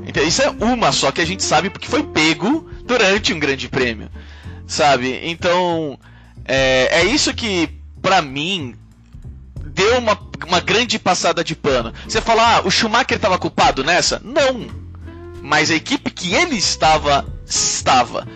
Então, 0.05 0.25
isso 0.25 0.43
é 0.43 0.51
uma 0.51 0.91
só 0.91 1.13
que 1.13 1.21
a 1.21 1.25
gente 1.25 1.45
sabe 1.45 1.71
porque 1.71 1.87
foi 1.87 2.03
pego 2.03 2.69
durante 2.85 3.33
um 3.33 3.39
grande 3.39 3.69
prêmio, 3.69 4.11
sabe? 4.67 5.21
Então 5.23 5.97
é, 6.45 6.89
é 7.01 7.05
isso 7.05 7.33
que 7.33 7.69
para 8.01 8.21
mim 8.21 8.75
deu 9.65 9.99
uma, 9.99 10.19
uma 10.49 10.59
grande 10.59 10.99
passada 10.99 11.45
de 11.45 11.55
pano. 11.55 11.95
Você 12.09 12.21
fala, 12.21 12.57
ah, 12.57 12.63
o 12.65 12.71
Schumacher 12.71 13.17
estava 13.17 13.39
culpado 13.39 13.85
nessa? 13.85 14.21
Não 14.25 14.82
mas 15.43 15.71
a 15.71 15.75
equipe 15.75 16.11
que 16.11 16.35
ele 16.35 16.57
estava, 16.57 17.27
estava. 17.45 18.27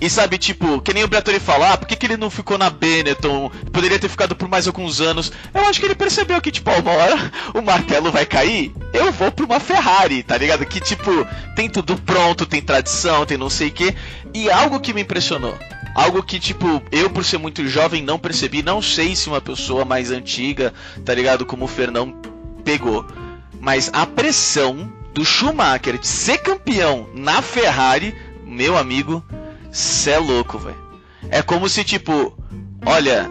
E 0.00 0.10
sabe, 0.10 0.38
tipo, 0.38 0.80
que 0.80 0.92
nem 0.92 1.04
o 1.04 1.08
Briatore 1.08 1.38
falar, 1.38 1.72
ah, 1.72 1.76
por 1.76 1.86
que, 1.86 1.94
que 1.94 2.04
ele 2.04 2.16
não 2.16 2.28
ficou 2.28 2.58
na 2.58 2.68
Benetton? 2.68 3.50
Poderia 3.72 3.98
ter 3.98 4.08
ficado 4.08 4.34
por 4.34 4.48
mais 4.48 4.66
alguns 4.66 5.00
anos. 5.00 5.30
Eu 5.54 5.66
acho 5.66 5.78
que 5.78 5.86
ele 5.86 5.94
percebeu 5.94 6.40
que, 6.40 6.50
tipo, 6.50 6.70
uma 6.70 6.90
hora 6.90 7.32
o 7.54 7.62
martelo 7.62 8.10
vai 8.10 8.26
cair, 8.26 8.72
eu 8.92 9.12
vou 9.12 9.30
pra 9.30 9.44
uma 9.44 9.60
Ferrari, 9.60 10.22
tá 10.22 10.36
ligado? 10.36 10.66
Que, 10.66 10.80
tipo, 10.80 11.10
tem 11.54 11.68
tudo 11.70 11.96
pronto, 11.96 12.44
tem 12.44 12.60
tradição, 12.60 13.24
tem 13.24 13.38
não 13.38 13.48
sei 13.48 13.68
o 13.68 13.72
quê. 13.72 13.94
E 14.32 14.50
algo 14.50 14.80
que 14.80 14.92
me 14.92 15.02
impressionou. 15.02 15.56
Algo 15.94 16.22
que, 16.24 16.40
tipo, 16.40 16.82
eu 16.90 17.08
por 17.08 17.24
ser 17.24 17.38
muito 17.38 17.66
jovem 17.68 18.02
não 18.02 18.18
percebi, 18.18 18.62
não 18.62 18.82
sei 18.82 19.14
se 19.14 19.28
uma 19.28 19.40
pessoa 19.40 19.84
mais 19.84 20.10
antiga, 20.10 20.74
tá 21.04 21.14
ligado? 21.14 21.46
Como 21.46 21.66
o 21.66 21.68
Fernão 21.68 22.20
pegou. 22.64 23.06
Mas 23.60 23.90
a 23.92 24.04
pressão 24.04 24.92
do 25.14 25.24
Schumacher 25.24 25.96
de 25.96 26.06
ser 26.06 26.38
campeão 26.38 27.08
na 27.14 27.40
Ferrari, 27.40 28.14
meu 28.44 28.76
amigo, 28.76 29.24
cê 29.72 30.10
é 30.10 30.18
louco, 30.18 30.58
velho. 30.58 30.76
É 31.30 31.40
como 31.40 31.68
se, 31.68 31.84
tipo, 31.84 32.36
olha, 32.84 33.30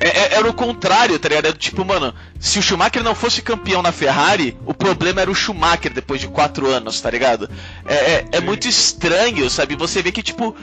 é, 0.00 0.08
é, 0.08 0.34
era 0.34 0.48
o 0.48 0.52
contrário, 0.52 1.18
tá 1.18 1.28
ligado? 1.28 1.46
Era, 1.46 1.56
tipo, 1.56 1.84
mano, 1.84 2.12
se 2.38 2.58
o 2.58 2.62
Schumacher 2.62 3.02
não 3.02 3.14
fosse 3.14 3.40
campeão 3.40 3.80
na 3.80 3.92
Ferrari, 3.92 4.58
o 4.66 4.74
problema 4.74 5.20
era 5.20 5.30
o 5.30 5.34
Schumacher 5.34 5.92
depois 5.94 6.20
de 6.20 6.26
quatro 6.26 6.68
anos, 6.68 7.00
tá 7.00 7.10
ligado? 7.10 7.48
É, 7.86 7.94
é, 7.94 8.24
é 8.32 8.40
muito 8.40 8.66
estranho, 8.66 9.48
sabe? 9.48 9.76
Você 9.76 10.02
vê 10.02 10.10
que, 10.10 10.22
tipo, 10.22 10.54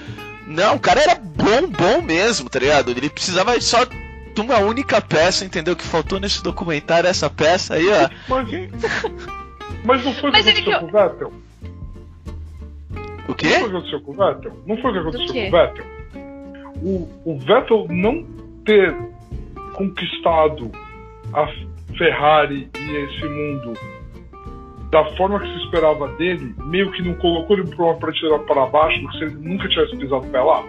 não, 0.46 0.76
o 0.76 0.80
cara 0.80 1.02
era 1.02 1.16
bom, 1.16 1.68
bom 1.68 2.02
mesmo, 2.02 2.50
tá 2.50 2.60
ligado? 2.60 2.92
Ele 2.92 3.10
precisava 3.10 3.60
só 3.62 3.86
de 3.86 4.42
uma 4.42 4.58
única 4.60 5.00
peça, 5.02 5.46
entendeu? 5.46 5.78
Que 5.78 5.84
faltou 5.84 6.20
nesse 6.20 6.44
documentário 6.44 7.10
essa 7.10 7.30
peça 7.30 7.76
aí, 7.76 7.88
ó. 7.88 8.10
Mas 9.84 10.04
não 10.06 10.14
foi 10.14 10.30
o 10.30 10.34
que 10.34 10.40
aconteceu 10.40 10.80
com 10.80 10.86
o 10.86 10.92
Vettel? 10.92 11.34
O 13.28 13.34
quê? 13.36 13.48
Não 13.50 13.60
foi 13.60 13.68
o 13.68 13.70
que 13.70 13.76
aconteceu 13.76 14.02
com 14.02 14.12
o 14.12 14.16
Vettel? 14.16 14.64
Não 14.66 14.78
foi 14.78 14.90
o 14.90 14.94
que 14.94 15.00
aconteceu 15.00 15.28
com 15.28 15.48
o 15.48 15.52
Vettel? 15.52 15.86
O, 16.84 17.10
o 17.26 17.40
Vettel 17.40 17.88
não 17.90 18.26
ter 18.66 18.96
conquistado 19.74 20.72
a 21.34 21.48
Ferrari 21.98 22.70
e 22.78 22.96
esse 22.96 23.26
mundo 23.26 23.74
da 24.92 25.06
forma 25.16 25.40
que 25.40 25.48
se 25.48 25.64
esperava 25.64 26.10
dele, 26.10 26.54
meio 26.66 26.92
que 26.92 27.02
não 27.02 27.14
colocou 27.16 27.58
ele 27.58 27.74
para 27.74 27.86
uma 27.86 27.96
prateleira 27.96 28.40
para 28.40 28.66
baixo, 28.66 29.02
porque 29.02 29.18
se 29.18 29.24
ele 29.24 29.36
nunca 29.36 29.68
tivesse 29.70 29.96
pisado 29.96 30.28
pé 30.28 30.42
lá? 30.42 30.64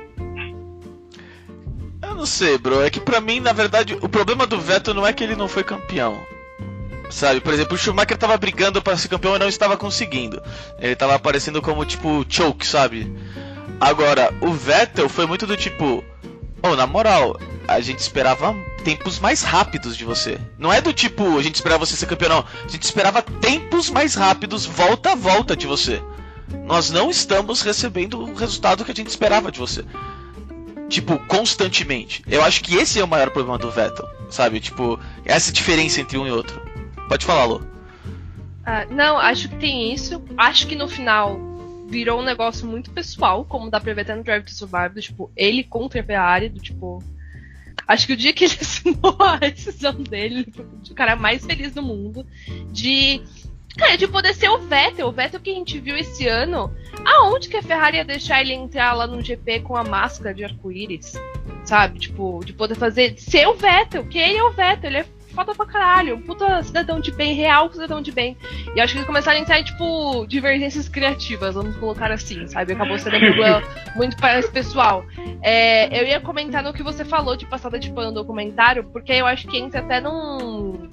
Eu 2.03 2.15
não 2.15 2.25
sei, 2.25 2.57
bro. 2.57 2.81
É 2.83 2.89
que 2.89 3.01
pra 3.01 3.21
mim, 3.21 3.41
na 3.41 3.53
verdade, 3.53 3.99
o 4.01 4.09
problema 4.09 4.47
do 4.47 4.61
Vettel 4.61 4.95
não 4.95 5.05
é 5.05 5.13
que 5.13 5.25
ele 5.25 5.35
não 5.35 5.49
foi 5.49 5.65
campeão. 5.65 6.21
Sabe, 7.13 7.41
por 7.43 7.53
exemplo, 7.53 7.75
o 7.75 7.79
Schumacher 7.79 8.17
tava 8.17 8.39
brigando 8.39 8.81
para 8.81 8.97
ser 8.97 9.09
campeão 9.09 9.37
e 9.37 9.39
não 9.39 9.49
estava 9.49 9.77
conseguindo. 9.77 10.43
Ele 10.79 10.97
tava 10.97 11.15
aparecendo 11.15 11.61
como 11.61 11.85
tipo 11.85 12.25
choke, 12.27 12.67
sabe? 12.67 13.15
Agora, 13.79 14.33
o 14.41 14.51
Vettel 14.53 15.11
foi 15.11 15.27
muito 15.27 15.47
do 15.47 15.55
tipo, 15.55 16.03
oh, 16.63 16.75
na 16.75 16.87
moral, 16.87 17.39
a 17.69 17.81
gente 17.81 17.99
esperava 17.99 18.57
tempos 18.83 19.19
mais 19.21 19.43
rápidos 19.43 19.95
de 19.95 20.07
você. 20.07 20.39
Não 20.59 20.73
é 20.73 20.81
do 20.81 20.93
tipo, 20.93 21.39
a 21.39 21.43
gente 21.43 21.57
esperava 21.57 21.85
você 21.85 21.97
ser 21.97 22.07
campeão, 22.07 22.31
não. 22.31 22.47
A 22.65 22.69
gente 22.69 22.83
esperava 22.83 23.21
tempos 23.21 23.91
mais 23.91 24.15
rápidos, 24.15 24.65
volta 24.65 25.13
a 25.13 25.15
volta 25.15 25.55
de 25.55 25.67
você. 25.67 26.03
Nós 26.65 26.91
não 26.91 27.11
estamos 27.11 27.61
recebendo 27.61 28.21
o 28.21 28.35
resultado 28.35 28.87
que 28.87 28.91
a 28.91 28.95
gente 28.95 29.09
esperava 29.09 29.53
de 29.53 29.61
você. 29.61 29.85
Tipo, 30.89 31.19
constantemente. 31.27 32.25
Eu 32.27 32.43
acho 32.43 32.63
que 32.65 32.77
esse 32.77 32.99
é 32.99 33.05
o 33.05 33.09
maior 33.09 33.31
problema 33.31 33.59
do 33.59 33.71
Vettel, 33.71 34.09
sabe? 34.31 34.61
Tipo, 34.61 34.99
essa 35.27 35.53
diferença 35.53 36.01
entre 36.01 36.17
um 36.17 36.27
e 36.27 36.31
outro. 36.31 36.72
Pode 37.09 37.25
falar, 37.25 37.45
Lu. 37.45 37.73
Ah, 38.65 38.87
não, 38.87 39.19
acho 39.19 39.49
que 39.49 39.57
tem 39.57 39.93
isso. 39.93 40.23
Acho 40.37 40.67
que 40.67 40.77
no 40.77 40.89
final 40.89 41.39
virou 41.93 42.21
um 42.21 42.25
negócio 42.25 42.67
muito 42.67 42.91
pessoal, 42.91 43.45
como 43.45 43.71
dá 43.71 43.79
pra 43.79 43.93
ver 43.93 44.01
até 44.01 44.15
no 44.15 44.25
Drive 44.25 44.45
to 44.45 44.55
Survive, 44.55 44.95
do, 44.95 45.01
tipo, 45.03 45.31
ele 45.37 45.63
contra 45.63 46.01
a 46.01 46.05
Ferrari, 46.05 46.49
do 46.49 46.61
tipo. 46.61 47.03
Acho 47.87 48.07
que 48.07 48.13
o 48.15 48.17
dia 48.17 48.33
que 48.33 48.45
ele 48.45 48.55
assinou 48.61 49.17
a 49.21 49.37
decisão 49.37 49.93
dele, 49.93 50.47
o 50.91 50.95
cara 50.95 51.17
mais 51.17 51.45
feliz 51.45 51.75
do 51.75 51.83
mundo. 51.83 52.27
De. 52.71 53.23
Cara, 53.77 53.97
de 53.97 54.07
poder 54.07 54.35
ser 54.35 54.51
o 54.51 54.59
Vettel, 54.59 55.09
o 55.09 55.13
Vettel 55.13 55.41
que 55.41 55.51
a 55.51 55.55
gente 55.55 55.79
viu 55.79 55.97
esse 55.97 56.27
ano. 56.29 56.71
Aonde 57.05 57.49
que 57.49 57.57
a 57.57 57.63
Ferrari 57.63 57.97
ia 57.97 58.05
deixar 58.05 58.43
ele 58.43 58.53
entrar 58.53 58.93
lá 58.93 59.07
no 59.07 59.23
GP 59.23 59.61
com 59.61 59.77
a 59.77 59.83
máscara 59.83 60.35
de 60.35 60.45
arco-íris? 60.45 61.15
Sabe? 61.65 61.99
Tipo, 61.99 62.43
de 62.45 62.53
poder 62.53 62.75
fazer. 62.75 63.19
Ser 63.19 63.47
o 63.49 63.55
Vettel, 63.55 64.07
que 64.07 64.19
ele 64.19 64.37
é 64.37 64.45
o 64.45 64.53
Vettel, 64.53 64.91
ele 64.91 64.99
é 64.99 65.07
foda 65.33 65.55
pra 65.55 65.67
caralho. 65.67 66.19
Puta 66.19 66.63
cidadão 66.63 67.01
de 67.01 67.11
bem, 67.11 67.35
real 67.35 67.71
cidadão 67.73 68.01
de 68.01 68.13
bem. 68.13 68.37
E 68.75 68.81
acho 68.81 68.93
que 68.93 68.99
eles 68.99 69.07
começaram 69.07 69.39
a 69.39 69.41
entrar 69.41 69.63
tipo, 69.63 70.27
divergências 70.27 70.89
criativas, 70.89 71.55
vamos 71.55 71.77
colocar 71.77 72.11
assim, 72.11 72.47
sabe? 72.47 72.73
Acabou 72.73 72.99
sendo 72.99 73.17
um 73.17 73.21
problema 73.21 73.63
muito 73.97 74.17
para 74.17 74.39
esse 74.39 74.51
pessoal. 74.51 75.05
É, 75.43 76.01
eu 76.01 76.07
ia 76.07 76.21
comentar 76.21 76.63
no 76.63 76.73
que 76.73 76.83
você 76.83 77.05
falou 77.05 77.37
de 77.37 77.47
passada 77.47 77.79
de 77.79 77.91
pano 77.91 78.09
no 78.09 78.15
documentário, 78.15 78.85
porque 78.85 79.13
eu 79.13 79.27
acho 79.27 79.49
que 79.49 79.59
entra 79.59 79.81
até 79.81 80.01
num. 80.01 80.89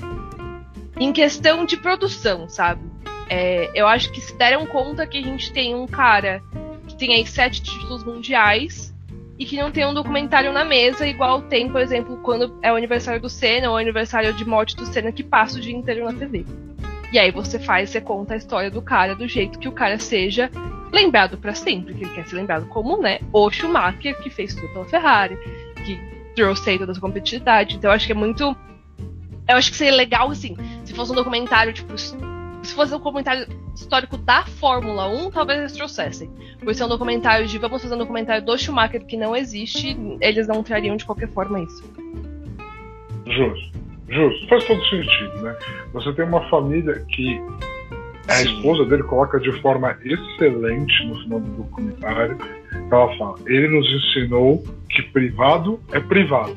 em 1.00 1.12
questão 1.12 1.66
de 1.66 1.78
produção, 1.78 2.48
sabe? 2.50 2.82
É, 3.30 3.70
eu 3.76 3.88
acho 3.88 4.12
que 4.12 4.20
se 4.20 4.36
deram 4.38 4.66
conta 4.66 5.06
que 5.06 5.18
a 5.18 5.22
gente 5.22 5.54
tem 5.54 5.76
um 5.76 5.86
cara 5.86 6.42
que 6.88 6.98
tem 6.98 7.14
aí 7.14 7.26
sete 7.28 7.62
títulos 7.62 8.04
mundiais 8.04 8.89
e 9.40 9.46
que 9.46 9.56
não 9.56 9.72
tem 9.72 9.86
um 9.86 9.94
documentário 9.94 10.52
na 10.52 10.66
mesa, 10.66 11.08
igual 11.08 11.42
tem, 11.44 11.70
por 11.70 11.80
exemplo, 11.80 12.18
quando 12.18 12.60
é 12.62 12.74
o 12.74 12.76
aniversário 12.76 13.22
do 13.22 13.30
Senna 13.30 13.70
ou 13.70 13.76
o 13.76 13.78
aniversário 13.78 14.34
de 14.34 14.46
morte 14.46 14.76
do 14.76 14.86
Senna, 14.86 15.14
que 15.14 15.24
passa 15.24 15.58
o 15.58 15.62
dia 15.62 15.74
inteiro 15.74 16.04
na 16.04 16.14
TV. 16.14 16.46
E 17.14 17.18
aí 17.18 17.32
você 17.32 17.58
faz, 17.58 17.90
você 17.90 18.02
conta 18.02 18.34
a 18.34 18.38
história 18.38 18.70
do 18.70 18.82
cara 18.82 19.16
do 19.16 19.28
jeito 19.28 19.58
que 19.58 19.70
o 19.70 19.72
cara 19.72 19.98
seja 19.98 20.52
lembrado 20.92 21.38
para 21.38 21.56
sempre, 21.56 21.94
que 21.94 22.04
ele 22.04 22.14
quer 22.14 22.28
ser 22.28 22.36
lembrado 22.36 22.68
como, 22.68 22.98
né, 22.98 23.20
o 23.32 23.50
Schumacher, 23.50 24.20
que 24.22 24.30
fez 24.30 24.54
tudo 24.54 24.68
pela 24.74 24.86
Ferrari, 24.86 25.38
que 25.86 25.98
trouxe 26.36 26.72
aí 26.72 26.78
toda 26.78 26.92
essa 26.92 27.02
competitividade. 27.02 27.78
Então 27.78 27.90
eu 27.90 27.96
acho 27.96 28.06
que 28.06 28.12
é 28.12 28.16
muito. 28.16 28.56
Eu 29.48 29.56
acho 29.56 29.72
que 29.72 29.78
seria 29.78 29.96
legal, 29.96 30.30
assim, 30.30 30.56
se 30.84 30.94
fosse 30.94 31.12
um 31.12 31.16
documentário, 31.16 31.72
tipo, 31.72 31.94
se 32.64 32.74
fosse 32.74 32.94
um 32.94 32.98
documentário 32.98 33.48
histórico 33.76 34.18
da 34.18 34.44
Fórmula 34.44 35.08
1, 35.08 35.32
talvez 35.32 35.60
eles 35.60 35.74
trouxessem. 35.74 36.30
Por 36.60 36.74
ser 36.76 36.84
um 36.84 36.90
documentário 36.90 37.48
de 37.48 37.58
vamos 37.58 37.82
fazer 37.82 37.96
um 37.96 38.00
documentário 38.00 38.46
do 38.46 38.58
Schumacher 38.58 39.06
que 39.06 39.18
não 39.18 39.36
existe, 39.36 39.98
eles 40.22 40.48
não 40.48 40.62
trariam 40.62 40.96
de 40.96 41.06
qualquer 41.06 41.30
forma 41.30 41.62
isso. 41.62 41.84
Justo, 43.26 43.80
justo. 44.10 44.48
Faz 44.48 44.64
todo 44.66 44.84
sentido, 44.86 45.42
né? 45.42 45.56
Você 45.94 46.14
tem 46.14 46.26
uma 46.26 46.48
família 46.50 47.06
que 47.10 47.42
a 48.28 48.34
Sim. 48.34 48.56
esposa 48.56 48.86
dele 48.86 49.04
coloca 49.04 49.40
de 49.40 49.52
forma 49.62 49.98
excelente 50.04 51.06
no 51.06 51.16
final 51.24 51.40
do 51.40 51.50
documentário. 51.64 52.38
Ela 52.92 53.18
fala: 53.18 53.36
ele 53.48 53.68
nos 53.68 53.88
ensinou 53.88 54.64
que 54.90 55.02
privado 55.04 55.80
é 55.92 56.00
privado, 56.00 56.56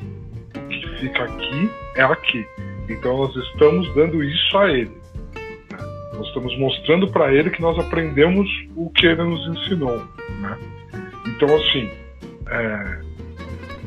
o 0.55 0.67
que 0.67 0.99
fica 0.99 1.23
aqui 1.23 1.69
é 1.95 2.03
aqui. 2.03 2.45
Então 2.89 3.17
nós 3.17 3.35
estamos 3.35 3.93
dando 3.95 4.23
isso 4.23 4.57
a 4.57 4.69
ele. 4.69 5.02
Nós 6.13 6.27
estamos 6.27 6.57
mostrando 6.59 7.07
para 7.11 7.33
ele 7.33 7.49
que 7.49 7.61
nós 7.61 7.77
aprendemos 7.79 8.47
o 8.75 8.89
que 8.91 9.07
ele 9.07 9.23
nos 9.23 9.47
ensinou, 9.47 9.97
né? 10.39 10.57
Então, 11.27 11.55
assim, 11.55 11.89
é... 12.47 12.99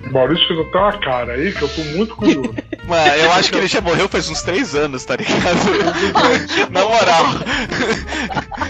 o 0.08 0.12
Maurício 0.12 0.46
fez 0.48 0.60
até 0.60 0.78
uma 0.78 0.98
cara 0.98 1.32
aí 1.34 1.52
que 1.52 1.62
eu 1.62 1.68
tô 1.68 1.82
muito 1.96 2.16
curioso. 2.16 2.54
Mano, 2.86 3.14
eu 3.14 3.32
acho 3.32 3.50
que 3.50 3.58
ele 3.58 3.66
já 3.66 3.80
morreu 3.80 4.08
faz 4.08 4.28
uns 4.28 4.42
três 4.42 4.74
anos, 4.74 5.04
tá 5.04 5.16
ligado? 5.16 5.40
Na 6.70 6.84
moral. 6.84 7.24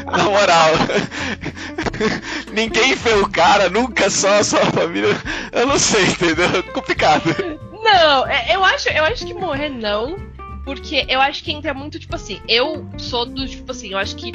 Na 0.06 0.24
moral. 0.24 0.70
Ninguém 2.52 2.94
vê 2.94 3.12
o 3.14 3.28
cara, 3.28 3.68
nunca 3.68 4.08
só 4.08 4.38
a 4.38 4.44
sua 4.44 4.64
família. 4.66 5.14
Eu 5.52 5.66
não 5.66 5.78
sei, 5.78 6.04
entendeu? 6.04 6.62
Complicado. 6.72 7.34
Não, 7.82 8.26
é, 8.26 8.54
eu 8.54 8.64
acho, 8.64 8.88
eu 8.88 9.04
acho 9.04 9.26
que 9.26 9.34
morrer 9.34 9.68
não. 9.68 10.16
Porque 10.66 11.06
eu 11.08 11.20
acho 11.20 11.44
que 11.44 11.52
entra 11.52 11.72
muito, 11.72 11.96
tipo 11.96 12.16
assim, 12.16 12.40
eu 12.48 12.84
sou 12.98 13.24
do, 13.24 13.46
tipo 13.46 13.70
assim, 13.70 13.92
eu 13.92 13.98
acho 13.98 14.16
que. 14.16 14.32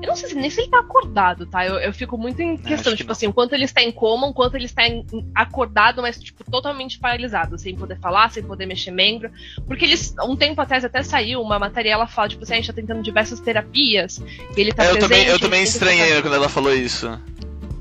Eu 0.00 0.06
não 0.06 0.14
sei 0.14 0.28
se 0.28 0.34
nem 0.36 0.48
se 0.48 0.60
ele 0.60 0.70
tá 0.70 0.78
acordado, 0.78 1.46
tá? 1.46 1.66
Eu, 1.66 1.78
eu 1.78 1.92
fico 1.92 2.16
muito 2.16 2.40
em 2.40 2.56
questão, 2.56 2.94
tipo 2.94 3.10
assim, 3.10 3.26
o 3.26 3.32
quanto 3.32 3.54
ele 3.54 3.64
está 3.64 3.82
em 3.82 3.90
coma, 3.90 4.28
o 4.28 4.32
quanto 4.32 4.54
ele 4.54 4.66
está 4.66 4.86
em, 4.86 5.04
acordado, 5.34 6.00
mas, 6.00 6.22
tipo, 6.22 6.48
totalmente 6.48 7.00
paralisado, 7.00 7.58
sem 7.58 7.74
poder 7.74 7.98
falar, 7.98 8.30
sem 8.30 8.44
poder 8.44 8.66
mexer 8.66 8.92
membro. 8.92 9.32
Porque 9.66 9.84
eles, 9.84 10.14
um 10.24 10.36
tempo 10.36 10.60
atrás 10.60 10.84
até 10.84 11.02
saiu 11.02 11.42
uma 11.42 11.58
matéria, 11.58 11.90
ela 11.90 12.06
fala, 12.06 12.28
tipo 12.28 12.44
assim, 12.44 12.52
a 12.52 12.56
gente 12.56 12.68
tá 12.68 12.72
tentando 12.72 13.02
diversas 13.02 13.40
terapias, 13.40 14.22
e 14.56 14.60
ele 14.60 14.72
tá 14.72 14.84
é, 14.84 14.90
eu 14.90 14.92
presente, 14.92 15.10
Também, 15.10 15.26
eu 15.26 15.40
também 15.40 15.62
estranhei 15.64 16.22
quando 16.22 16.34
ela 16.34 16.48
falou 16.48 16.72
isso. 16.72 17.08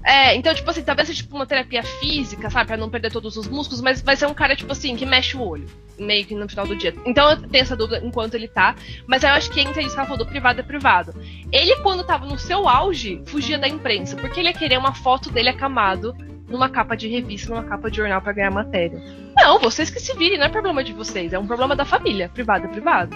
É, 0.05 0.35
então, 0.35 0.53
tipo 0.53 0.69
assim, 0.69 0.83
talvez 0.83 1.07
seja 1.07 1.23
tipo 1.23 1.35
uma 1.35 1.45
terapia 1.45 1.81
física, 1.81 2.49
sabe? 2.49 2.67
Pra 2.67 2.77
não 2.77 2.89
perder 2.89 3.11
todos 3.11 3.37
os 3.37 3.47
músculos, 3.47 3.81
mas 3.81 4.01
vai 4.01 4.15
ser 4.15 4.25
um 4.25 4.33
cara, 4.33 4.55
tipo 4.55 4.71
assim, 4.71 4.95
que 4.97 5.05
mexe 5.05 5.37
o 5.37 5.41
olho, 5.41 5.65
meio 5.97 6.25
que 6.25 6.35
no 6.35 6.47
final 6.49 6.67
do 6.67 6.75
dia. 6.75 6.93
Então 7.05 7.29
eu 7.29 7.37
tenho 7.47 7.61
essa 7.61 7.75
dúvida 7.75 8.05
enquanto 8.05 8.33
ele 8.33 8.47
tá. 8.47 8.75
Mas 9.07 9.23
eu 9.23 9.29
acho 9.29 9.49
que 9.49 9.61
entra 9.61 9.81
isso 9.81 9.91
que 9.93 9.99
ela 9.99 10.07
falou 10.07 10.25
do 10.25 10.29
privado 10.29 10.59
é 10.59 10.63
privado. 10.63 11.13
Ele, 11.51 11.75
quando 11.77 12.03
tava 12.03 12.25
no 12.25 12.37
seu 12.37 12.67
auge, 12.67 13.21
fugia 13.27 13.57
da 13.57 13.67
imprensa, 13.67 14.17
porque 14.17 14.41
ele 14.41 14.49
ia 14.49 14.53
querer 14.53 14.77
uma 14.77 14.93
foto 14.93 15.31
dele 15.31 15.49
acamado 15.49 16.13
numa 16.49 16.69
capa 16.69 16.95
de 16.95 17.07
revista, 17.07 17.49
numa 17.49 17.63
capa 17.63 17.89
de 17.89 17.97
jornal 17.97 18.21
para 18.21 18.33
ganhar 18.33 18.51
matéria. 18.51 19.01
Não, 19.35 19.57
vocês 19.57 19.89
que 19.89 20.01
se 20.01 20.15
virem, 20.17 20.37
não 20.37 20.45
é 20.45 20.49
problema 20.49 20.83
de 20.83 20.91
vocês, 20.91 21.31
é 21.31 21.39
um 21.39 21.47
problema 21.47 21.77
da 21.77 21.85
família. 21.85 22.29
Privado 22.29 22.65
é 22.65 22.67
privado. 22.67 23.15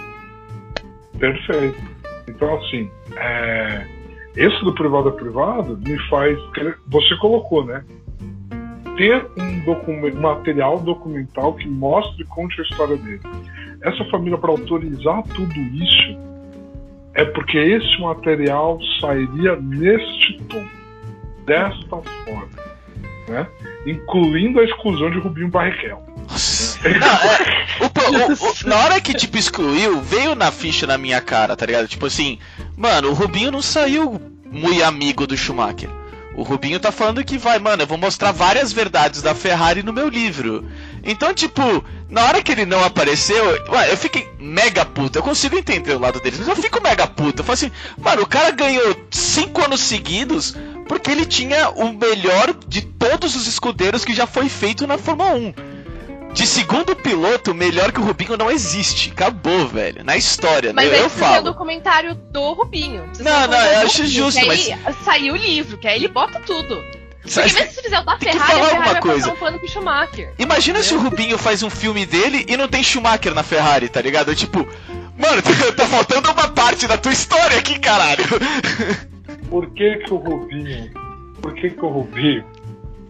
Perfeito. 1.18 1.78
Então, 2.26 2.56
assim, 2.56 2.90
é 3.16 3.97
esse 4.38 4.64
do 4.64 4.72
privado 4.72 5.08
a 5.08 5.12
privado 5.12 5.76
me 5.76 5.98
faz. 6.08 6.38
Você 6.86 7.16
colocou, 7.16 7.64
né? 7.64 7.84
Ter 8.96 9.26
um 9.36 10.20
material 10.20 10.78
documental 10.78 11.54
que 11.54 11.68
mostre 11.68 12.22
e 12.22 12.26
conte 12.26 12.60
a 12.60 12.64
história 12.64 12.96
dele. 12.96 13.20
Essa 13.82 14.04
família, 14.06 14.38
para 14.38 14.50
autorizar 14.50 15.24
tudo 15.34 15.54
isso, 15.54 16.18
é 17.14 17.24
porque 17.24 17.58
esse 17.58 18.00
material 18.00 18.78
sairia 19.00 19.56
neste 19.56 20.40
tom, 20.44 20.64
desta 21.44 21.96
forma, 22.24 22.48
né? 23.28 23.46
incluindo 23.86 24.60
a 24.60 24.64
exclusão 24.64 25.10
de 25.10 25.18
Rubinho 25.18 25.48
Barrichello. 25.48 26.07
Não, 26.82 27.06
é, 27.06 27.58
o, 27.80 28.32
o, 28.32 28.50
o, 28.50 28.68
na 28.68 28.76
hora 28.76 29.00
que, 29.00 29.14
tipo, 29.14 29.36
excluiu, 29.36 30.00
veio 30.00 30.34
na 30.34 30.50
ficha 30.50 30.86
na 30.86 30.96
minha 30.98 31.20
cara, 31.20 31.56
tá 31.56 31.66
ligado? 31.66 31.88
Tipo 31.88 32.06
assim, 32.06 32.38
mano, 32.76 33.10
o 33.10 33.14
Rubinho 33.14 33.50
não 33.50 33.62
saiu 33.62 34.20
muito 34.50 34.82
amigo 34.84 35.26
do 35.26 35.36
Schumacher. 35.36 35.90
O 36.38 36.44
Rubinho 36.44 36.78
tá 36.78 36.92
falando 36.92 37.24
que 37.24 37.36
vai, 37.36 37.58
mano, 37.58 37.82
eu 37.82 37.86
vou 37.86 37.98
mostrar 37.98 38.30
várias 38.30 38.72
verdades 38.72 39.20
da 39.20 39.34
Ferrari 39.34 39.82
no 39.82 39.92
meu 39.92 40.08
livro. 40.08 40.64
Então, 41.02 41.34
tipo, 41.34 41.84
na 42.08 42.24
hora 42.26 42.40
que 42.40 42.52
ele 42.52 42.64
não 42.64 42.84
apareceu, 42.84 43.44
eu 43.90 43.96
fiquei 43.96 44.28
mega 44.38 44.84
puto. 44.84 45.18
Eu 45.18 45.22
consigo 45.24 45.58
entender 45.58 45.94
o 45.94 45.98
lado 45.98 46.20
deles, 46.20 46.38
mas 46.38 46.46
eu 46.46 46.54
fico 46.54 46.80
mega 46.80 47.08
puto. 47.08 47.40
Eu 47.40 47.44
falo 47.44 47.54
assim, 47.54 47.72
mano, 47.98 48.22
o 48.22 48.26
cara 48.26 48.52
ganhou 48.52 48.96
cinco 49.10 49.64
anos 49.64 49.80
seguidos 49.80 50.54
porque 50.86 51.10
ele 51.10 51.26
tinha 51.26 51.70
o 51.70 51.92
melhor 51.92 52.54
de 52.68 52.82
todos 52.82 53.34
os 53.34 53.48
escudeiros 53.48 54.04
que 54.04 54.14
já 54.14 54.26
foi 54.26 54.48
feito 54.48 54.86
na 54.86 54.96
Fórmula 54.96 55.32
1. 55.34 55.54
De 56.32 56.46
segundo 56.46 56.94
piloto, 56.94 57.54
melhor 57.54 57.90
que 57.90 58.00
o 58.00 58.04
Rubinho 58.04 58.36
não 58.36 58.50
existe. 58.50 59.10
Acabou, 59.10 59.66
velho. 59.66 60.04
Na 60.04 60.16
história, 60.16 60.72
mas 60.72 60.90
né? 60.90 60.98
eu, 60.98 61.02
eu 61.04 61.10
falo. 61.10 61.32
Mas 61.32 61.40
o 61.40 61.44
documentário 61.44 62.14
do 62.14 62.52
Rubinho. 62.52 63.10
Não, 63.18 63.46
não, 63.46 63.58
eu 63.58 63.80
acho 63.80 64.06
justo, 64.06 64.46
mas... 64.46 64.70
Aí 64.70 64.94
saiu 65.04 65.34
o 65.34 65.36
livro, 65.36 65.78
que 65.78 65.88
aí 65.88 65.96
ele 65.96 66.08
bota 66.08 66.40
tudo. 66.40 66.82
Porque 67.22 67.40
mesmo 67.40 67.72
se 67.72 67.82
fizer 67.82 67.98
o 67.98 68.04
da 68.04 68.18
Ferrari, 68.18 68.38
a 68.38 68.66
Ferrari 68.66 68.92
vai 68.92 69.00
coisa. 69.00 69.32
um 69.32 69.36
pano 69.36 69.58
pro 69.58 69.68
Schumacher. 69.68 70.32
Imagina 70.38 70.82
se 70.82 70.94
o 70.94 71.00
Rubinho 71.00 71.36
faz 71.36 71.62
um 71.62 71.68
filme 71.68 72.06
dele 72.06 72.46
e 72.48 72.56
não 72.56 72.68
tem 72.68 72.82
Schumacher 72.82 73.34
na 73.34 73.42
Ferrari, 73.42 73.88
tá 73.88 74.00
ligado? 74.00 74.34
Tipo, 74.34 74.66
Mano, 75.18 75.42
tá 75.76 75.86
faltando 75.86 76.30
uma 76.30 76.48
parte 76.48 76.86
da 76.86 76.96
tua 76.96 77.12
história 77.12 77.58
aqui, 77.58 77.78
caralho. 77.78 78.24
Por 79.50 79.68
que 79.74 79.96
que 79.96 80.14
o 80.14 80.16
Rubinho... 80.16 80.90
Por 81.42 81.54
que 81.54 81.70
que 81.70 81.84
o 81.84 81.88
Rubinho 81.88 82.44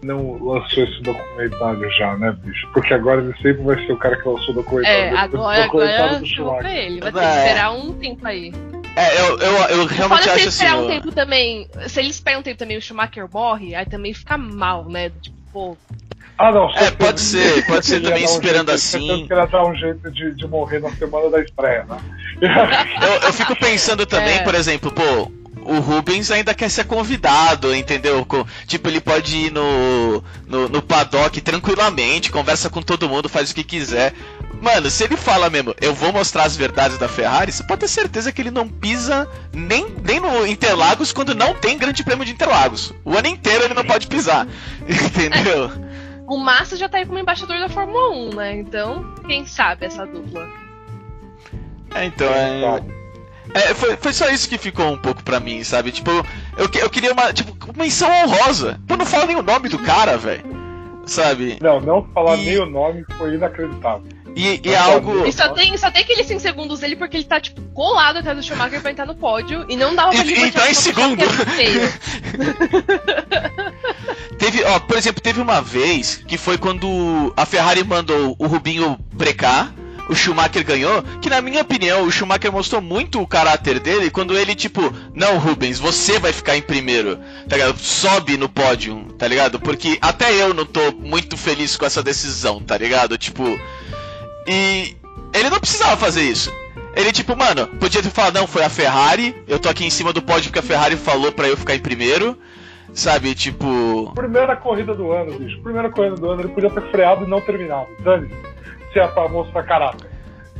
não 0.03 0.37
lançou 0.43 0.83
esse 0.83 1.01
documentário 1.01 1.91
já, 1.93 2.15
né, 2.17 2.31
bicho? 2.43 2.67
Porque 2.73 2.93
agora 2.93 3.21
ele 3.21 3.33
sempre 3.41 3.63
vai 3.63 3.75
ser 3.85 3.91
o 3.93 3.97
cara 3.97 4.15
que 4.21 4.27
lançou 4.27 4.51
o 4.51 4.53
documentário. 4.53 4.97
É, 4.97 5.17
agora, 5.17 5.63
agora 5.65 6.19
do 6.19 6.25
chegou 6.25 6.55
pra 6.57 6.73
ele. 6.73 6.99
Vai 7.01 7.11
ter 7.11 7.19
É. 7.19 7.21
que 7.21 7.37
esperar 7.37 7.71
um 7.73 7.93
tempo 7.93 8.27
aí. 8.27 8.53
É, 8.95 9.19
eu, 9.21 9.37
eu, 9.39 9.53
eu 9.79 9.85
realmente 9.85 9.97
Fora 9.97 10.21
se 10.23 10.29
acho 10.29 10.39
ele 10.39 10.47
assim. 10.47 10.49
esperar 10.49 10.77
um 10.77 10.87
tempo 10.87 11.11
também. 11.11 11.67
Se 11.87 11.99
ele 11.99 12.09
esperar 12.09 12.39
um 12.39 12.43
tempo 12.43 12.57
também 12.57 12.77
o 12.77 12.81
Schumacher 12.81 13.27
morre, 13.31 13.75
aí 13.75 13.85
também 13.85 14.13
fica 14.13 14.37
mal, 14.37 14.85
né? 14.89 15.09
Tipo, 15.21 15.37
pô. 15.53 15.77
Ah, 16.37 16.51
não. 16.53 16.69
É, 16.71 16.89
pode 16.91 17.19
ser, 17.19 17.65
pode 17.67 17.85
ser 17.85 18.01
também 18.01 18.21
um 18.23 18.25
esperando 18.25 18.67
jeito- 18.69 18.71
assim. 18.71 19.25
que 19.27 19.33
ele 19.33 19.41
ia 19.41 19.45
dar 19.45 19.65
um 19.65 19.75
jeito 19.75 20.09
de, 20.11 20.33
de 20.35 20.47
morrer 20.47 20.79
na 20.79 20.89
semana 20.91 21.29
da 21.29 21.41
estreia, 21.41 21.83
né? 21.83 21.97
Eu, 22.41 23.27
eu 23.27 23.33
fico 23.33 23.53
pensando 23.57 24.05
também, 24.05 24.37
É. 24.37 24.43
por 24.43 24.55
exemplo, 24.55 24.89
pô, 24.91 25.29
o 25.69 25.79
Rubens 25.79 26.31
ainda 26.31 26.53
quer 26.53 26.69
ser 26.69 26.85
convidado, 26.85 27.73
entendeu? 27.75 28.25
Com- 28.25 28.45
tipo, 28.65 28.89
ele 28.89 28.99
pode 28.99 29.37
ir 29.37 29.51
no, 29.51 30.23
no, 30.47 30.67
no 30.67 30.81
paddock 30.81 31.39
tranquilamente, 31.41 32.31
conversa 32.31 32.69
com 32.69 32.81
todo 32.81 33.07
mundo, 33.07 33.29
faz 33.29 33.51
o 33.51 33.55
que 33.55 33.63
quiser. 33.63 34.13
Mano, 34.61 34.89
se 34.89 35.03
ele 35.03 35.15
fala 35.15 35.49
mesmo, 35.49 35.73
eu 35.79 35.93
vou 35.93 36.11
mostrar 36.11 36.43
as 36.43 36.57
verdades 36.57 36.97
da 36.97 37.07
Ferrari, 37.07 37.51
você 37.51 37.63
pode 37.63 37.81
ter 37.81 37.87
certeza 37.87 38.31
que 38.31 38.41
ele 38.41 38.51
não 38.51 38.67
pisa 38.67 39.27
nem, 39.53 39.87
nem 40.03 40.19
no 40.19 40.45
Interlagos 40.45 41.13
quando 41.13 41.35
não 41.35 41.53
tem 41.53 41.77
grande 41.77 42.03
prêmio 42.03 42.25
de 42.25 42.31
Interlagos. 42.31 42.91
O 43.05 43.15
ano 43.15 43.27
inteiro 43.27 43.63
ele 43.63 43.73
não 43.73 43.85
pode 43.85 44.07
pisar. 44.07 44.47
Entendeu? 44.89 45.71
O 46.27 46.37
Massa 46.37 46.75
já 46.75 46.89
tá 46.89 46.97
aí 46.97 47.05
como 47.05 47.19
embaixador 47.19 47.59
da 47.59 47.69
Fórmula 47.69 48.09
1, 48.11 48.35
né? 48.35 48.57
Então, 48.57 49.15
quem 49.25 49.45
sabe 49.45 49.85
essa 49.85 50.05
dupla. 50.05 50.47
É, 51.95 52.05
então, 52.05 52.27
é. 52.27 52.98
É, 53.53 53.73
foi, 53.73 53.97
foi 53.97 54.13
só 54.13 54.29
isso 54.29 54.47
que 54.47 54.57
ficou 54.57 54.91
um 54.91 54.97
pouco 54.97 55.23
pra 55.23 55.39
mim, 55.39 55.63
sabe? 55.63 55.91
Tipo, 55.91 56.11
eu, 56.57 56.69
eu 56.81 56.89
queria 56.89 57.13
uma, 57.13 57.33
tipo, 57.33 57.55
menção 57.77 58.09
honrosa. 58.11 58.79
Pô, 58.87 58.95
não 58.95 59.05
fala 59.05 59.25
nem 59.25 59.35
o 59.35 59.41
nome 59.41 59.69
do 59.69 59.79
cara, 59.79 60.17
velho. 60.17 60.43
Sabe? 61.05 61.57
Não, 61.61 61.79
não 61.81 62.07
falar 62.13 62.37
E- 62.37 62.45
nem 62.45 62.59
o 62.59 62.65
nome 62.67 63.03
foi 63.17 63.33
inacreditável. 63.33 64.03
E, 64.35 64.61
e 64.63 64.69
é 64.73 64.77
algo. 64.77 65.25
E 65.25 65.33
só 65.33 65.49
tem, 65.49 65.75
só 65.75 65.89
tem 65.89 66.03
aqueles 66.03 66.27
5 66.27 66.39
segundos 66.39 66.79
dele 66.81 66.95
porque 66.95 67.17
ele 67.17 67.23
tá, 67.23 67.41
tipo, 67.41 67.59
colado 67.73 68.17
atrás 68.17 68.37
do 68.37 68.43
Schumacher 68.43 68.79
pra 68.79 68.91
entrar 68.91 69.07
no 69.07 69.15
pódio 69.15 69.65
e 69.67 69.75
não 69.75 69.95
dava 69.95 70.11
pra 70.11 70.23
E- 70.23 70.27
gente 70.27 70.49
e 70.49 70.51
tá 70.51 70.69
em 70.69 70.73
segundo. 70.75 71.25
Feio. 71.55 71.89
Teve, 74.37 74.63
ó, 74.63 74.79
por 74.79 74.97
exemplo, 74.97 75.21
teve 75.21 75.41
uma 75.41 75.61
vez 75.61 76.23
que 76.27 76.37
foi 76.37 76.57
quando 76.57 77.33
a 77.35 77.45
Ferrari 77.45 77.83
mandou 77.83 78.35
o 78.39 78.47
Rubinho 78.47 78.97
brecar, 79.11 79.73
o 80.09 80.15
Schumacher 80.15 80.65
ganhou, 80.65 81.03
que 81.21 81.29
na 81.29 81.39
minha 81.39 81.61
opinião 81.61 82.03
o 82.03 82.11
Schumacher 82.11 82.51
mostrou 82.51 82.81
muito 82.81 83.21
o 83.21 83.27
caráter 83.27 83.79
dele 83.79 84.09
quando 84.09 84.35
ele, 84.35 84.55
tipo, 84.55 84.91
não, 85.13 85.37
Rubens, 85.37 85.77
você 85.77 86.17
vai 86.19 86.33
ficar 86.33 86.57
em 86.57 86.61
primeiro, 86.61 87.17
tá 87.47 87.55
ligado? 87.55 87.77
Sobe 87.77 88.35
no 88.35 88.49
pódio, 88.49 89.05
tá 89.17 89.27
ligado? 89.27 89.59
Porque 89.59 89.99
até 90.01 90.33
eu 90.33 90.53
não 90.53 90.65
tô 90.65 90.91
muito 90.91 91.37
feliz 91.37 91.77
com 91.77 91.85
essa 91.85 92.01
decisão, 92.01 92.59
tá 92.59 92.75
ligado? 92.75 93.17
Tipo. 93.17 93.43
E 94.47 94.95
ele 95.33 95.49
não 95.49 95.59
precisava 95.59 95.95
fazer 95.95 96.23
isso. 96.23 96.51
Ele, 96.95 97.11
tipo, 97.11 97.35
mano, 97.37 97.67
podia 97.79 98.01
ter 98.01 98.09
falado, 98.09 98.33
não, 98.33 98.47
foi 98.47 98.63
a 98.63 98.69
Ferrari, 98.69 99.35
eu 99.47 99.59
tô 99.59 99.69
aqui 99.69 99.85
em 99.85 99.91
cima 99.91 100.11
do 100.11 100.23
pódio 100.23 100.45
porque 100.45 100.59
a 100.59 100.63
Ferrari 100.63 100.97
falou 100.97 101.31
pra 101.31 101.47
eu 101.47 101.55
ficar 101.55 101.75
em 101.75 101.79
primeiro. 101.79 102.35
Sabe, 102.91 103.35
tipo. 103.35 104.11
Primeira 104.15 104.55
corrida 104.55 104.95
do 104.95 105.11
ano, 105.11 105.37
bicho. 105.37 105.61
Primeira 105.61 105.91
corrida 105.91 106.15
do 106.15 106.27
ano, 106.27 106.41
ele 106.41 106.49
podia 106.49 106.71
ter 106.71 106.81
freado 106.89 107.23
e 107.23 107.27
não 107.27 107.39
terminado. 107.39 107.87
Dane 107.99 108.31
se 108.91 108.99
é 108.99 109.07
pra 109.07 109.27
mostrar 109.27 109.63
caráter. 109.63 110.09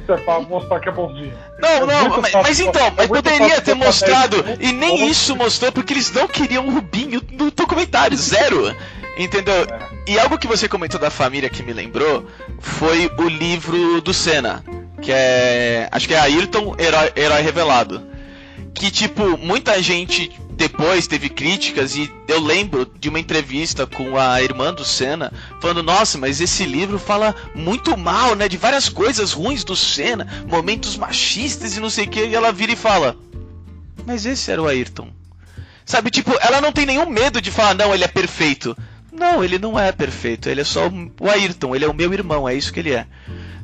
Se 0.05 0.11
é 0.11 0.17
pra 0.17 0.39
mostrar 0.39 0.79
que 0.79 0.89
é 0.89 0.91
bonzinho. 0.91 1.33
Não, 1.59 1.69
É 1.69 1.79
não, 1.79 2.21
mas, 2.21 2.33
mas 2.33 2.59
então, 2.59 2.87
é 2.87 2.93
mas 2.97 3.07
poderia 3.07 3.61
ter 3.61 3.75
mostrado. 3.75 4.43
E 4.59 4.71
nem 4.71 5.07
isso 5.07 5.35
mostrou 5.35 5.71
porque 5.71 5.93
eles 5.93 6.11
não 6.11 6.27
queriam 6.27 6.67
o 6.67 6.71
Rubinho 6.71 7.21
no 7.31 7.51
documentário, 7.51 8.17
zero. 8.17 8.75
Entendeu? 9.17 9.67
E 10.07 10.17
algo 10.17 10.37
que 10.37 10.47
você 10.47 10.67
comentou 10.67 10.99
da 10.99 11.09
família 11.09 11.49
que 11.49 11.61
me 11.61 11.73
lembrou 11.73 12.25
foi 12.59 13.11
o 13.17 13.27
livro 13.27 13.99
do 14.01 14.13
Senna, 14.13 14.63
que 15.01 15.11
é. 15.11 15.89
Acho 15.91 16.07
que 16.07 16.13
é 16.13 16.19
Ayrton, 16.19 16.75
Herói, 16.79 17.11
Herói 17.15 17.41
Revelado. 17.41 18.07
Que, 18.73 18.89
tipo, 18.89 19.37
muita 19.37 19.81
gente 19.81 20.31
depois 20.59 21.07
teve 21.07 21.29
críticas 21.29 21.95
e 21.95 22.11
eu 22.27 22.41
lembro 22.41 22.85
de 22.99 23.07
uma 23.07 23.17
entrevista 23.17 23.87
com 23.87 24.17
a 24.17 24.43
irmã 24.43 24.73
do 24.73 24.83
Senna 24.83 25.31
falando, 25.61 25.81
nossa, 25.81 26.17
mas 26.17 26.41
esse 26.41 26.65
livro 26.65 26.99
fala 26.99 27.33
muito 27.55 27.95
mal, 27.95 28.35
né, 28.35 28.49
de 28.49 28.57
várias 28.57 28.89
coisas 28.89 29.31
ruins 29.31 29.63
do 29.63 29.73
Senna, 29.73 30.27
momentos 30.49 30.97
machistas 30.97 31.77
e 31.77 31.79
não 31.79 31.89
sei 31.89 32.03
o 32.03 32.09
que, 32.09 32.25
e 32.25 32.35
ela 32.35 32.51
vira 32.51 32.73
e 32.73 32.75
fala, 32.75 33.15
mas 34.05 34.25
esse 34.25 34.51
era 34.51 34.61
o 34.61 34.67
Ayrton. 34.67 35.09
Sabe, 35.85 36.11
tipo, 36.11 36.31
ela 36.41 36.59
não 36.59 36.73
tem 36.73 36.85
nenhum 36.85 37.09
medo 37.09 37.41
de 37.41 37.51
falar, 37.51 37.73
não, 37.73 37.95
ele 37.95 38.03
é 38.03 38.07
perfeito. 38.09 38.77
Não, 39.11 39.43
ele 39.43 39.57
não 39.57 39.79
é 39.79 39.91
perfeito, 39.91 40.49
ele 40.49 40.61
é 40.61 40.63
só 40.63 40.87
o 40.87 41.29
Ayrton, 41.29 41.75
ele 41.75 41.85
é 41.85 41.87
o 41.87 41.93
meu 41.93 42.13
irmão, 42.13 42.47
é 42.47 42.53
isso 42.53 42.71
que 42.71 42.79
ele 42.79 42.93
é. 42.93 43.05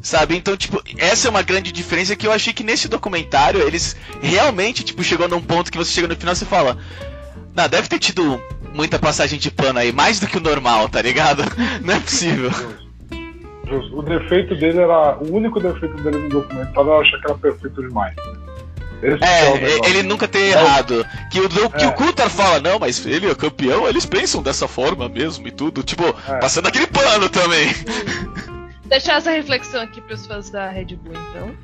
Sabe? 0.02 0.36
Então, 0.36 0.56
tipo, 0.56 0.82
essa 0.98 1.28
é 1.28 1.32
uma 1.32 1.42
grande 1.42 1.72
diferença 1.72 2.16
que 2.16 2.28
eu 2.28 2.32
achei 2.32 2.54
que 2.54 2.64
nesse 2.64 2.88
documentário 2.88 3.62
eles 3.62 3.96
realmente, 4.22 4.84
tipo, 4.84 5.04
chegou 5.04 5.28
num 5.28 5.42
ponto 5.42 5.72
que 5.72 5.78
você 5.78 5.92
chega 5.92 6.08
no 6.08 6.16
final 6.16 6.34
e 6.34 6.38
fala. 6.38 6.78
Não, 7.56 7.68
deve 7.70 7.88
ter 7.88 8.00
tido 8.00 8.42
muita 8.74 9.00
passagem 9.00 9.40
de 9.40 9.50
pano 9.50 9.80
aí, 9.80 9.92
mais 9.92 10.20
do 10.20 10.28
que 10.28 10.38
o 10.38 10.42
normal, 10.42 10.90
tá 10.90 11.02
ligado? 11.02 11.44
Não 11.82 11.94
é 11.94 12.00
possível. 12.00 12.52
O 13.94 14.02
defeito 14.04 14.56
dele 14.56 14.80
era. 14.80 15.18
O 15.18 15.34
único 15.34 15.60
defeito 15.60 15.96
dele 16.04 16.18
no 16.18 16.30
documentário 16.30 16.90
eu 16.90 17.02
achei 17.02 17.20
que 17.20 17.26
era 17.26 17.38
perfeito 17.38 17.82
demais. 17.82 18.16
É, 19.02 19.10
negócio. 19.60 19.86
ele 19.86 20.04
nunca 20.04 20.28
ter 20.28 20.56
Não. 20.56 20.62
errado. 20.62 21.06
Que 21.32 21.40
o, 21.42 21.50
que 21.50 21.84
É. 21.84 21.88
o 21.88 21.92
Coulter 21.94 22.30
fala, 22.30 22.60
não, 22.60 22.80
mas 22.80 23.06
ele 23.06 23.30
é 23.30 23.36
campeão, 23.36 23.88
eles 23.88 24.06
pensam 24.06 24.42
dessa 24.42 24.68
forma 24.68 25.08
mesmo 25.10 25.48
e 25.48 25.52
tudo. 25.52 25.84
Tipo, 25.84 26.04
É. 26.28 26.38
passando 26.40 26.68
aquele 26.68 26.88
pano 26.88 27.30
também. 27.30 27.68
Deixar 28.86 29.14
essa 29.18 29.32
reflexão 29.32 29.82
aqui 29.82 30.00
pros 30.02 30.26
fãs 30.28 30.50
da 30.50 30.70
Red 30.70 30.96
Bull, 30.96 31.14
então. 31.32 31.56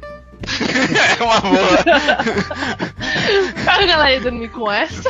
é 1.20 1.24
uma 1.24 1.40
boa. 1.40 1.84
Cara, 3.64 3.86
galera, 3.86 4.20
dormir 4.20 4.50
com 4.50 4.72
essa. 4.72 5.10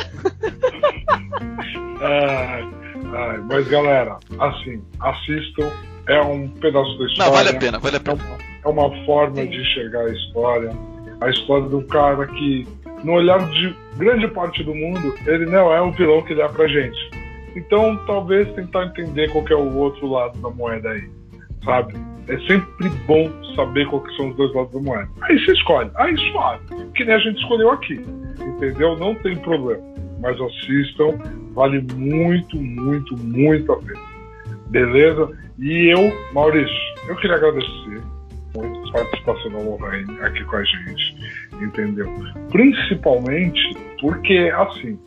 Ai, 2.00 2.68
ai, 3.14 3.38
mas 3.48 3.66
galera, 3.68 4.18
assim, 4.40 4.82
assistam. 5.00 5.70
É 6.08 6.20
um 6.20 6.48
pedaço 6.48 6.98
da 6.98 7.04
história. 7.06 7.24
Não, 7.24 7.32
vale 7.32 7.48
a 7.50 7.54
pena, 7.60 7.78
vale 7.78 7.96
a 7.96 7.98
É 7.98 8.02
pena. 8.02 8.14
uma, 8.24 8.38
é 8.64 8.68
uma 8.68 9.06
forma 9.06 9.36
Sim. 9.36 9.48
de 9.50 9.56
enxergar 9.60 10.00
a 10.00 10.08
história. 10.10 10.72
A 11.22 11.30
história 11.30 11.76
um 11.76 11.86
cara 11.86 12.26
que, 12.26 12.66
no 13.04 13.12
olhar 13.12 13.38
de 13.50 13.74
grande 13.96 14.26
parte 14.26 14.64
do 14.64 14.74
mundo, 14.74 15.14
ele 15.24 15.46
não 15.46 15.72
é 15.72 15.80
o 15.80 15.92
vilão 15.92 16.20
que 16.22 16.32
ele 16.32 16.42
é 16.42 16.48
pra 16.48 16.66
gente. 16.66 16.98
Então, 17.54 17.96
talvez 18.06 18.52
tentar 18.54 18.86
entender 18.86 19.30
qual 19.30 19.44
é 19.48 19.54
o 19.54 19.76
outro 19.76 20.10
lado 20.10 20.36
da 20.40 20.50
moeda 20.50 20.90
aí, 20.90 21.08
sabe? 21.64 21.94
É 22.26 22.36
sempre 22.38 22.88
bom 23.06 23.30
saber 23.54 23.86
qual 23.86 24.02
que 24.02 24.16
são 24.16 24.30
os 24.30 24.36
dois 24.36 24.52
lados 24.52 24.72
da 24.72 24.80
moeda. 24.80 25.08
Aí 25.22 25.38
você 25.38 25.52
escolhe, 25.52 25.90
aí 25.94 26.16
suave, 26.32 26.64
que 26.96 27.04
nem 27.04 27.14
a 27.14 27.18
gente 27.18 27.40
escolheu 27.40 27.70
aqui, 27.70 28.04
entendeu? 28.40 28.96
Não 28.96 29.14
tem 29.14 29.36
problema. 29.36 29.82
Mas 30.20 30.40
assistam, 30.40 31.18
vale 31.52 31.86
muito, 31.94 32.56
muito, 32.56 33.16
muito 33.16 33.72
a 33.72 33.76
pena. 33.76 34.00
Beleza? 34.70 35.30
E 35.58 35.92
eu, 35.92 36.12
Maurício, 36.32 36.74
eu 37.06 37.14
queria 37.16 37.36
agradecer 37.36 38.02
participação 38.92 39.50
da 39.50 39.58
Lorraine 39.58 40.20
aqui 40.20 40.44
com 40.44 40.56
a 40.56 40.64
gente, 40.64 41.16
entendeu? 41.60 42.12
Principalmente 42.50 43.60
porque, 44.00 44.52
assim, 44.54 44.98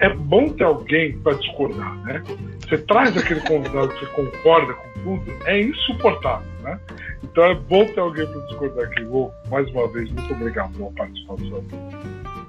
é 0.00 0.08
bom 0.10 0.48
ter 0.50 0.64
alguém 0.64 1.18
para 1.20 1.34
discordar, 1.34 1.96
né? 2.04 2.22
Você 2.60 2.78
traz 2.78 3.16
aquele 3.16 3.40
convidado 3.40 3.88
que 3.88 4.06
concorda 4.06 4.74
com 4.74 4.88
tudo, 5.02 5.32
é 5.46 5.60
insuportável, 5.60 6.46
né? 6.62 6.78
Então 7.22 7.44
é 7.44 7.54
bom 7.54 7.84
ter 7.86 8.00
alguém 8.00 8.26
para 8.26 8.40
discordar 8.46 8.84
aqui. 8.86 9.04
Vou, 9.04 9.32
mais 9.50 9.68
uma 9.70 9.88
vez, 9.88 10.10
muito 10.10 10.32
obrigado 10.32 10.72
pela 10.76 10.92
participação. 10.92 11.64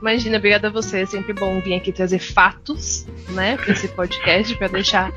Imagina, 0.02 0.38
obrigada 0.38 0.68
a 0.68 0.72
você. 0.72 1.02
É 1.02 1.06
sempre 1.06 1.34
bom 1.34 1.60
vir 1.62 1.76
aqui 1.76 1.92
trazer 1.92 2.20
fatos, 2.20 3.06
né, 3.30 3.58
pra 3.58 3.74
esse 3.74 3.88
podcast, 3.90 4.56
pra 4.56 4.68
deixar 4.68 5.12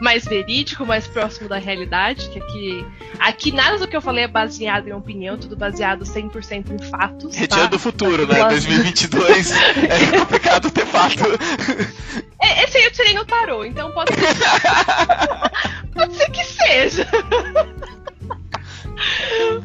mais 0.00 0.24
verídico, 0.24 0.84
mais 0.84 1.06
próximo 1.06 1.48
da 1.48 1.58
realidade. 1.58 2.28
Que 2.28 2.38
aqui, 2.38 2.86
aqui 3.18 3.52
nada 3.52 3.78
do 3.78 3.88
que 3.88 3.96
eu 3.96 4.02
falei 4.02 4.24
é 4.24 4.28
baseado 4.28 4.88
em 4.88 4.92
opinião, 4.92 5.38
tudo 5.38 5.56
baseado 5.56 6.04
100% 6.04 6.70
em 6.70 6.90
fatos. 6.90 7.34
Tá? 7.34 7.40
Retirando 7.40 7.70
do 7.70 7.78
futuro, 7.78 8.26
né? 8.26 8.34
Claro. 8.34 8.50
2022 8.60 9.52
é 9.52 10.18
complicado 10.18 10.70
ter 10.70 10.86
fato. 10.86 11.24
É, 12.40 12.64
esse 12.64 12.78
aí 12.78 12.84
eu 12.84 12.92
tirei 12.92 13.14
no 13.14 13.24
tarô, 13.24 13.64
então 13.64 13.90
pode 13.92 14.12
ser, 14.14 14.20
pode 15.92 16.14
ser 16.14 16.30
que 16.30 16.44
seja. 16.44 17.08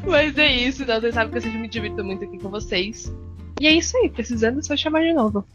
Mas 0.05 0.37
é 0.37 0.47
isso, 0.47 0.83
então 0.83 0.99
vocês 0.99 1.13
sabem 1.13 1.31
que 1.31 1.37
eu 1.37 1.41
sempre 1.41 1.59
me 1.59 1.67
divirto 1.67 2.03
muito 2.03 2.23
aqui 2.23 2.37
com 2.39 2.49
vocês. 2.49 3.11
E 3.59 3.67
é 3.67 3.71
isso 3.71 3.95
aí, 3.97 4.09
precisando 4.09 4.59
é 4.59 4.63
só 4.63 4.75
chamar 4.75 5.01
de 5.01 5.13
novo. 5.13 5.45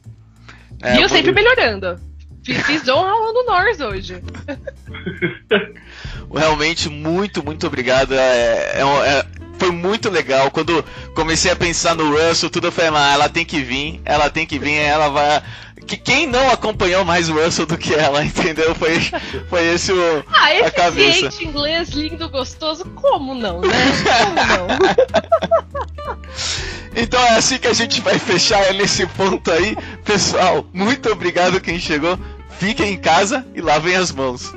É, 0.83 0.93
e 0.95 1.03
eu 1.03 1.09
vou- 1.09 1.17
sempre 1.17 1.33
melhorando. 1.33 2.01
Fiz, 2.45 2.63
fiz 2.67 2.89
honra 2.89 3.11
ao 3.11 3.21
Lando 3.21 3.45
Norris 3.45 3.81
hoje. 3.81 4.23
Realmente, 6.35 6.89
muito, 6.89 7.45
muito 7.45 7.67
obrigado. 7.67 8.13
É, 8.15 8.73
é 8.75 8.83
é- 9.07 9.25
foi 9.59 9.71
muito 9.73 10.09
legal. 10.09 10.51
Quando, 10.53 10.85
comecei 11.15 11.51
a 11.51 11.57
pensar 11.57 11.95
no 11.97 12.11
Russell, 12.17 12.49
tudo 12.49 12.69
eu 12.69 12.73
falei, 12.73 12.91
mas 12.93 13.15
ela 13.15 13.29
tem 13.29 13.45
que 13.45 13.61
vir, 13.61 14.01
ela 14.05 14.31
tem 14.31 14.47
que 14.47 14.59
vir, 14.59 14.75
ela 14.77 15.09
vai. 15.09 15.43
Que 15.87 15.97
quem 15.97 16.27
não 16.27 16.51
acompanhou 16.51 17.05
mais 17.05 17.29
o 17.29 17.35
Russell 17.35 17.67
do 17.67 17.79
que 17.79 17.95
ela, 17.95 18.23
entendeu? 18.25 18.75
Foi, 18.75 19.01
foi 19.49 19.67
esse 19.75 19.93
o. 19.93 20.25
Ah, 20.33 20.67
a 20.67 20.71
cabeça. 20.71 21.43
inglês, 21.43 21.91
lindo, 21.91 22.29
gostoso, 22.29 22.85
como 22.95 23.35
não, 23.35 23.61
né? 23.61 23.69
Como 24.05 24.35
não? 24.47 26.19
então 26.97 27.21
é 27.21 27.37
assim 27.37 27.59
que 27.59 27.69
a 27.69 27.73
gente 27.75 28.01
vai 28.01 28.19
fechar 28.19 28.73
nesse 28.75 29.07
ponto 29.07 29.51
aí. 29.51 29.77
Pessoal, 30.05 30.67
muito 30.73 31.11
obrigado 31.11 31.61
quem 31.61 31.79
chegou. 31.79 32.19
Fiquem 32.59 32.95
em 32.95 32.99
casa 32.99 33.47
e 33.55 33.61
lavem 33.61 33.95
as 33.95 34.11
mãos. 34.11 34.53